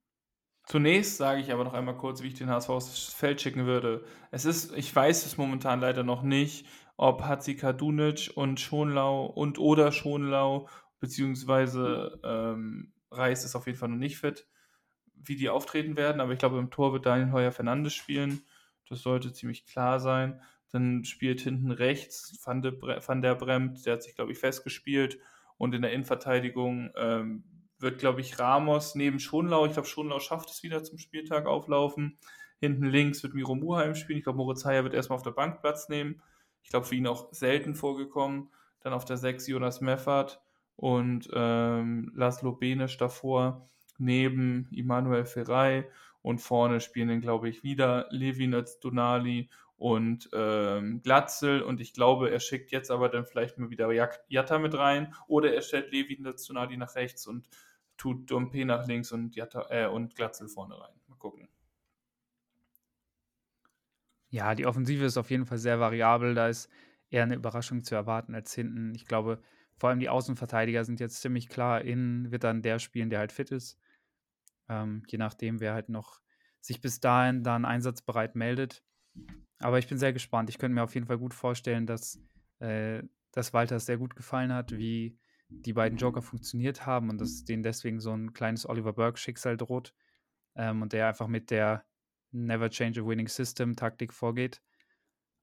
Zunächst 0.66 1.18
sage 1.18 1.42
ich 1.42 1.52
aber 1.52 1.66
noch 1.66 1.74
einmal 1.74 1.98
kurz, 1.98 2.24
wie 2.24 2.28
ich 2.28 2.36
den 2.36 2.50
HSV 2.50 2.70
aufs 2.70 3.14
Feld 3.14 3.42
schicken 3.42 3.66
würde. 3.66 4.06
Es 4.32 4.46
ist, 4.46 4.74
ich 4.78 4.96
weiß 4.96 5.26
es 5.26 5.38
momentan 5.38 5.82
leider 5.82 6.04
noch 6.04 6.24
nicht, 6.24 6.66
ob 6.96 7.24
Hatzika 7.24 7.74
Dunic 7.74 8.32
und 8.36 8.62
Schonlau 8.62 9.26
und 9.26 9.60
oder 9.60 9.92
Schonlau 9.92 10.70
beziehungsweise 11.04 12.18
ähm, 12.24 12.94
Reis 13.12 13.44
ist 13.44 13.58
auf 13.58 13.66
jeden 13.66 13.78
Fall 13.78 13.90
noch 13.90 13.98
nicht 13.98 14.20
fit, 14.20 14.48
wie 15.16 15.36
die 15.36 15.50
auftreten 15.50 15.98
werden, 15.98 16.22
aber 16.22 16.32
ich 16.32 16.40
glaube, 16.40 16.58
im 16.60 16.72
Tor 16.72 16.94
wird 16.94 17.06
Daniel 17.06 17.34
Heuer 17.34 17.52
Fernandes 17.52 17.94
spielen. 17.94 18.44
Das 18.88 19.02
sollte 19.02 19.34
ziemlich 19.34 19.66
klar 19.66 20.00
sein. 20.00 20.42
Dann 20.72 21.04
spielt 21.04 21.42
hinten 21.42 21.72
rechts 21.72 22.40
Van, 22.46 22.62
de 22.62 22.80
Van 23.06 23.22
der 23.22 23.36
Bremt, 23.36 23.86
der 23.86 23.96
hat 23.96 24.04
sich, 24.04 24.16
glaube 24.16 24.32
ich, 24.32 24.38
festgespielt. 24.38 25.20
Und 25.58 25.76
in 25.76 25.82
der 25.82 25.92
Innenverteidigung 25.92 26.92
ähm, 26.96 27.44
wird, 27.80 28.00
glaube 28.00 28.22
ich, 28.22 28.40
Ramos 28.40 28.96
neben 28.96 29.20
Schonlau, 29.20 29.66
ich 29.66 29.74
glaube, 29.74 29.90
Schonlau 29.90 30.22
schafft 30.22 30.52
es 30.52 30.64
wieder 30.64 30.86
zum 30.86 31.00
Spieltag 31.00 31.48
auflaufen. 31.48 32.18
Hinten 32.62 32.86
links 32.86 33.22
wird 33.24 33.34
Miro 33.34 33.56
Muheim 33.56 33.94
spielen. 33.94 34.20
Ich 34.20 34.24
glaube, 34.24 34.38
Moritz 34.38 34.64
Heyer 34.64 34.86
wird 34.86 34.94
erstmal 34.94 35.18
auf 35.18 35.24
der 35.24 35.32
Bank 35.32 35.60
Platz 35.60 35.90
nehmen. 35.90 36.22
Ich 36.62 36.70
glaube, 36.70 36.86
für 36.86 36.96
ihn 36.96 37.08
auch 37.08 37.28
selten 37.34 37.76
vorgekommen. 37.76 38.54
Dann 38.80 38.94
auf 38.94 39.04
der 39.04 39.18
6 39.18 39.48
Jonas 39.48 39.82
Meffert 39.82 40.42
und 40.76 41.30
ähm, 41.34 42.12
Laszlo 42.16 42.54
Benisch 42.54 42.98
davor 42.98 43.70
neben 43.98 44.68
Immanuel 44.72 45.26
Ferrei 45.26 45.88
Und 46.22 46.40
vorne 46.40 46.80
spielen 46.80 47.10
dann, 47.10 47.22
glaube 47.22 47.50
ich, 47.50 47.64
wieder 47.64 48.08
Levin 48.10 48.54
als 48.54 48.80
Donali 48.80 49.50
und 49.76 50.30
ähm, 50.34 51.02
Glatzel. 51.04 51.62
Und 51.62 51.82
ich 51.82 51.94
glaube, 51.94 52.32
er 52.32 52.40
schickt 52.40 52.72
jetzt 52.72 52.90
aber 52.92 53.10
dann 53.10 53.26
vielleicht 53.26 53.58
mal 53.58 53.70
wieder 53.70 53.92
Jatta 54.30 54.58
mit 54.60 54.78
rein. 54.78 55.14
Oder 55.28 55.54
er 55.54 55.62
stellt 55.62 55.92
Levin 55.92 56.26
als 56.26 56.46
Donali 56.46 56.78
nach 56.78 56.96
rechts 56.96 57.28
und 57.28 57.50
tut 57.98 58.32
Dompe 58.32 58.66
nach 58.66 58.88
links 58.88 59.12
und, 59.12 59.36
Jatta, 59.36 59.68
äh, 59.70 59.88
und 59.88 60.16
Glatzel 60.16 60.48
vorne 60.48 60.80
rein. 60.80 60.94
Mal 61.08 61.18
gucken. 61.18 61.50
Ja, 64.30 64.56
die 64.56 64.66
Offensive 64.66 65.06
ist 65.06 65.18
auf 65.18 65.30
jeden 65.30 65.46
Fall 65.46 65.58
sehr 65.60 65.80
variabel. 65.80 66.34
Da 66.34 66.48
ist 66.48 66.70
eher 67.10 67.24
eine 67.24 67.36
Überraschung 67.36 67.84
zu 67.84 67.96
erwarten 67.96 68.34
als 68.34 68.54
hinten. 68.54 68.96
Ich 68.96 69.06
glaube, 69.06 69.40
vor 69.78 69.90
allem 69.90 70.00
die 70.00 70.10
Außenverteidiger 70.10 70.86
sind 70.86 71.00
jetzt 71.00 71.22
ziemlich 71.22 71.50
klar. 71.50 71.82
Innen 71.82 72.32
wird 72.32 72.44
dann 72.44 72.62
der 72.62 72.80
spielen, 72.80 73.10
der 73.10 73.20
halt 73.20 73.32
fit 73.32 73.52
ist. 73.52 73.80
Ähm, 74.70 75.04
je 75.08 75.18
nachdem, 75.18 75.60
wer 75.60 75.74
halt 75.74 75.90
noch 75.90 76.22
sich 76.62 76.80
bis 76.80 77.00
dahin 77.00 77.44
dann 77.44 77.66
einsatzbereit 77.66 78.36
meldet. 78.36 78.84
Aber 79.60 79.80
ich 79.80 79.88
bin 79.88 79.98
sehr 79.98 80.14
gespannt. 80.14 80.50
Ich 80.50 80.58
könnte 80.58 80.76
mir 80.76 80.84
auf 80.84 80.94
jeden 80.94 81.08
Fall 81.08 81.18
gut 81.18 81.34
vorstellen, 81.34 81.86
dass, 81.86 82.20
äh, 82.60 83.04
dass 83.32 83.54
Walter 83.54 83.78
es 83.78 83.86
sehr 83.86 83.98
gut 83.98 84.16
gefallen 84.16 84.54
hat, 84.54 84.72
wie 84.72 85.18
die 85.50 85.74
beiden 85.74 85.98
Joker 85.98 86.22
funktioniert 86.22 86.86
haben 86.86 87.10
und 87.10 87.20
dass 87.20 87.44
denen 87.44 87.64
deswegen 87.64 88.00
so 88.00 88.12
ein 88.12 88.34
kleines 88.34 88.68
Oliver 88.68 88.94
Burke-Schicksal 88.94 89.58
droht. 89.58 89.94
Ähm, 90.56 90.82
und 90.82 90.94
der 90.94 91.08
einfach 91.08 91.28
mit 91.28 91.52
der 91.52 91.86
Never 92.32 92.70
Change 92.70 93.02
a 93.02 93.06
Winning 93.06 93.28
System 93.28 93.76
Taktik 93.76 94.14
vorgeht. 94.14 94.62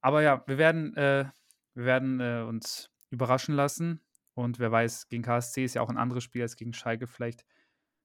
Aber 0.01 0.23
ja, 0.23 0.43
wir 0.47 0.59
werden, 0.59 0.97
äh, 0.97 1.27
wir 1.75 1.85
werden 1.85 2.21
äh, 2.21 2.45
uns 2.47 2.91
überraschen 3.11 3.55
lassen. 3.55 4.01
Und 4.41 4.59
wer 4.59 4.73
weiß, 4.73 5.09
gegen 5.09 5.23
KSC 5.23 5.65
ist 5.65 5.75
ja 5.75 5.83
auch 5.83 5.89
ein 5.89 5.99
anderes 5.99 6.25
Spiel 6.25 6.43
als 6.43 6.57
gegen 6.57 6.73
Schalke. 6.73 7.07
Vielleicht 7.07 7.45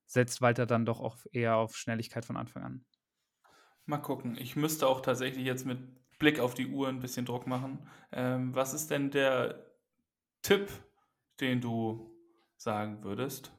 setzt 0.05 0.41
Walter 0.41 0.65
dann 0.65 0.85
doch 0.85 0.99
auch 0.99 1.17
eher 1.31 1.55
auf 1.55 1.75
Schnelligkeit 1.75 2.25
von 2.25 2.37
Anfang 2.37 2.63
an. 2.63 2.85
Mal 3.85 3.97
gucken. 3.97 4.37
Ich 4.37 4.55
müsste 4.55 4.87
auch 4.87 5.01
tatsächlich 5.01 5.45
jetzt 5.45 5.65
mit 5.65 5.79
Blick 6.19 6.39
auf 6.39 6.53
die 6.53 6.67
Uhr 6.67 6.87
ein 6.87 6.99
bisschen 6.99 7.25
Druck 7.25 7.47
machen. 7.47 7.87
Ähm, 8.11 8.53
was 8.55 8.73
ist 8.73 8.91
denn 8.91 9.11
der 9.11 9.65
Tipp, 10.41 10.69
den 11.39 11.61
du 11.61 12.11
sagen 12.57 13.03
würdest 13.03 13.51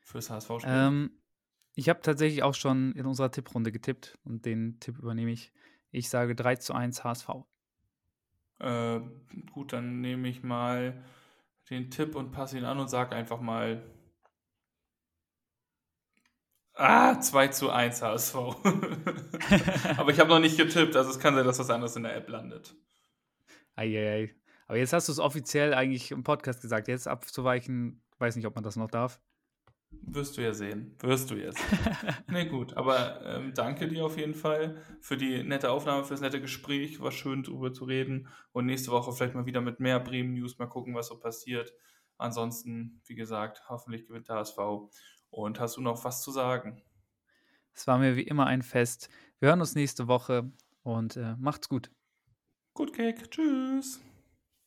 fürs 0.00 0.30
HSV-Spiel? 0.30 0.70
Ähm, 0.70 1.10
ich 1.74 1.88
habe 1.88 2.00
tatsächlich 2.02 2.42
auch 2.42 2.54
schon 2.54 2.92
in 2.92 3.06
unserer 3.06 3.30
Tipprunde 3.30 3.72
getippt 3.72 4.18
und 4.24 4.44
den 4.44 4.78
Tipp 4.80 4.98
übernehme 4.98 5.32
ich. 5.32 5.52
Ich 5.90 6.08
sage 6.08 6.34
3 6.34 6.56
zu 6.56 6.74
1 6.74 7.04
HSV. 7.04 7.28
Äh, 8.58 9.00
gut, 9.52 9.72
dann 9.72 10.00
nehme 10.00 10.28
ich 10.28 10.42
mal 10.42 11.02
den 11.72 11.90
Tipp 11.90 12.14
und 12.14 12.30
passe 12.32 12.58
ihn 12.58 12.64
an 12.64 12.78
und 12.78 12.88
sage 12.88 13.16
einfach 13.16 13.40
mal 13.40 13.82
Ah, 16.74 17.20
2 17.20 17.48
zu 17.48 17.70
1 17.70 18.00
HSV. 18.00 18.34
Aber 19.98 20.10
ich 20.10 20.18
habe 20.18 20.30
noch 20.30 20.38
nicht 20.38 20.56
getippt, 20.56 20.96
also 20.96 21.10
es 21.10 21.18
kann 21.18 21.34
sein, 21.34 21.44
dass 21.44 21.58
was 21.58 21.70
anderes 21.70 21.96
in 21.96 22.02
der 22.04 22.16
App 22.16 22.28
landet. 22.28 22.74
Eieiei. 23.76 24.34
Aber 24.66 24.78
jetzt 24.78 24.92
hast 24.92 25.08
du 25.08 25.12
es 25.12 25.18
offiziell 25.18 25.74
eigentlich 25.74 26.10
im 26.12 26.24
Podcast 26.24 26.62
gesagt. 26.62 26.88
Jetzt 26.88 27.06
abzuweichen, 27.06 28.02
weiß 28.18 28.36
nicht, 28.36 28.46
ob 28.46 28.54
man 28.54 28.64
das 28.64 28.76
noch 28.76 28.90
darf. 28.90 29.20
Wirst 30.04 30.36
du 30.36 30.42
ja 30.42 30.52
sehen. 30.52 30.94
Wirst 31.00 31.30
du 31.30 31.36
jetzt. 31.36 31.60
nee, 32.28 32.46
gut. 32.46 32.76
Aber 32.76 33.24
ähm, 33.24 33.52
danke 33.54 33.88
dir 33.88 34.04
auf 34.04 34.18
jeden 34.18 34.34
Fall 34.34 34.82
für 35.00 35.16
die 35.16 35.42
nette 35.42 35.70
Aufnahme, 35.70 36.04
für 36.04 36.14
das 36.14 36.20
nette 36.20 36.40
Gespräch. 36.40 37.00
War 37.00 37.12
schön, 37.12 37.42
darüber 37.42 37.72
zu 37.72 37.84
reden. 37.84 38.28
Und 38.52 38.66
nächste 38.66 38.90
Woche 38.90 39.12
vielleicht 39.12 39.34
mal 39.34 39.46
wieder 39.46 39.60
mit 39.60 39.80
mehr 39.80 40.00
Bremen-News. 40.00 40.58
Mal 40.58 40.66
gucken, 40.66 40.94
was 40.94 41.08
so 41.08 41.18
passiert. 41.18 41.72
Ansonsten, 42.18 43.00
wie 43.06 43.14
gesagt, 43.14 43.62
hoffentlich 43.68 44.06
gewinnt 44.06 44.28
der 44.28 44.36
HSV. 44.36 44.58
Und 45.30 45.60
hast 45.60 45.76
du 45.76 45.80
noch 45.80 46.04
was 46.04 46.22
zu 46.22 46.30
sagen? 46.30 46.82
Es 47.74 47.86
war 47.86 47.98
mir 47.98 48.16
wie 48.16 48.22
immer 48.22 48.46
ein 48.46 48.62
Fest. 48.62 49.08
Wir 49.38 49.48
hören 49.48 49.60
uns 49.60 49.74
nächste 49.74 50.08
Woche 50.08 50.52
und 50.82 51.16
äh, 51.16 51.36
macht's 51.38 51.68
gut. 51.68 51.90
Gut, 52.74 52.92
Cake. 52.92 53.28
Tschüss. 53.30 54.00